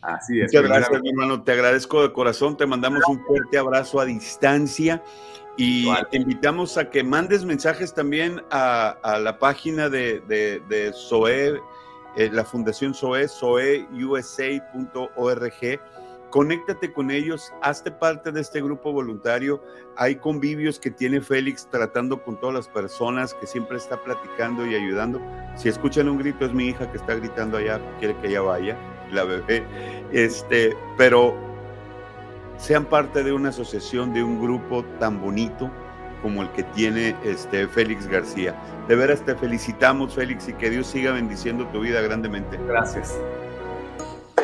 Así 0.00 0.40
es. 0.40 0.52
Muchas 0.52 0.62
gracias, 0.62 1.02
mi 1.02 1.10
hermano. 1.10 1.42
Te 1.42 1.52
agradezco 1.52 2.02
de 2.02 2.12
corazón. 2.12 2.56
Te 2.56 2.64
mandamos 2.64 3.02
un 3.08 3.20
fuerte 3.24 3.58
abrazo 3.58 3.98
a 3.98 4.04
distancia 4.04 5.02
y 5.56 5.88
te 6.10 6.18
invitamos 6.18 6.78
a 6.78 6.88
que 6.88 7.02
mandes 7.02 7.44
mensajes 7.44 7.92
también 7.92 8.42
a, 8.50 9.18
la 9.20 9.38
página 9.40 9.88
de, 9.88 10.20
de, 10.20 10.62
de 10.68 10.92
SOE 10.92 11.60
eh, 12.16 12.30
la 12.32 12.44
Fundación 12.44 12.94
SOE, 12.94 13.28
soeusa.org. 13.28 13.80
Conéctate 16.30 16.92
con 16.92 17.10
ellos, 17.10 17.52
hazte 17.62 17.90
parte 17.90 18.32
de 18.32 18.40
este 18.40 18.60
grupo 18.60 18.92
voluntario. 18.92 19.62
Hay 19.96 20.16
convivios 20.16 20.80
que 20.80 20.90
tiene 20.90 21.20
Félix 21.20 21.68
tratando 21.70 22.22
con 22.22 22.38
todas 22.40 22.54
las 22.54 22.68
personas, 22.68 23.32
que 23.34 23.46
siempre 23.46 23.76
está 23.78 24.02
platicando 24.02 24.66
y 24.66 24.74
ayudando. 24.74 25.20
Si 25.54 25.68
escuchan 25.68 26.08
un 26.08 26.18
grito, 26.18 26.44
es 26.44 26.52
mi 26.52 26.66
hija 26.66 26.90
que 26.90 26.98
está 26.98 27.14
gritando 27.14 27.58
allá, 27.58 27.80
quiere 27.98 28.16
que 28.18 28.28
ella 28.28 28.42
vaya, 28.42 28.76
la 29.12 29.24
bebé. 29.24 29.64
Este, 30.10 30.76
pero 30.98 31.34
sean 32.58 32.86
parte 32.86 33.22
de 33.22 33.32
una 33.32 33.50
asociación, 33.50 34.12
de 34.12 34.22
un 34.22 34.40
grupo 34.42 34.84
tan 34.98 35.20
bonito 35.20 35.70
como 36.22 36.42
el 36.42 36.50
que 36.52 36.62
tiene 36.62 37.14
este 37.24 37.66
Félix 37.68 38.06
García. 38.06 38.54
De 38.88 38.96
veras 38.96 39.24
te 39.24 39.34
felicitamos, 39.34 40.14
Félix, 40.14 40.48
y 40.48 40.52
que 40.54 40.70
Dios 40.70 40.86
siga 40.86 41.12
bendiciendo 41.12 41.66
tu 41.68 41.80
vida 41.80 42.00
grandemente. 42.00 42.58
Gracias. 42.66 43.14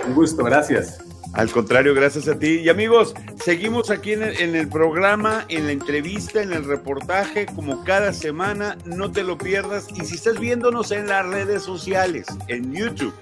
Un 0.06 0.14
gusto, 0.14 0.44
gracias. 0.44 0.98
Al 1.34 1.50
contrario, 1.50 1.94
gracias 1.94 2.28
a 2.28 2.38
ti. 2.38 2.60
Y 2.60 2.68
amigos, 2.68 3.14
seguimos 3.42 3.90
aquí 3.90 4.12
en 4.12 4.22
el, 4.22 4.36
en 4.38 4.54
el, 4.54 4.68
programa, 4.68 5.46
en 5.48 5.66
la 5.66 5.72
entrevista, 5.72 6.42
en 6.42 6.52
el 6.52 6.64
reportaje, 6.64 7.46
como 7.46 7.84
cada 7.84 8.12
semana. 8.12 8.76
No 8.84 9.12
te 9.12 9.22
lo 9.22 9.38
pierdas. 9.38 9.86
Y 9.94 10.04
si 10.04 10.16
estás 10.16 10.38
viéndonos 10.38 10.90
en 10.90 11.06
las 11.06 11.26
redes 11.26 11.62
sociales, 11.62 12.26
en 12.48 12.72
YouTube, 12.74 13.14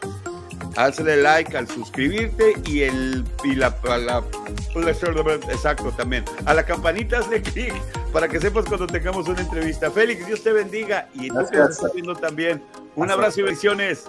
hazle 0.76 1.16
like 1.16 1.56
al 1.56 1.68
suscribirte 1.68 2.54
y 2.66 2.82
el 2.82 3.24
y 3.44 3.54
la, 3.54 3.76
la, 3.84 4.22
exacto 5.50 5.92
también. 5.96 6.24
A 6.44 6.54
la 6.54 6.64
campanita 6.64 7.18
hazle 7.18 7.42
clic 7.42 7.74
para 8.12 8.28
que 8.28 8.40
sepas 8.40 8.64
cuando 8.66 8.86
tengamos 8.86 9.28
una 9.28 9.40
entrevista. 9.40 9.90
Félix 9.90 10.26
Dios 10.26 10.42
te 10.42 10.52
bendiga 10.52 11.08
y 11.14 11.28
tú 11.28 11.46
que 11.50 11.58
estás 11.58 11.92
viendo 11.94 12.14
también. 12.14 12.62
Un 12.96 13.10
abrazo 13.10 13.40
y 13.40 13.42
bendiciones 13.44 14.06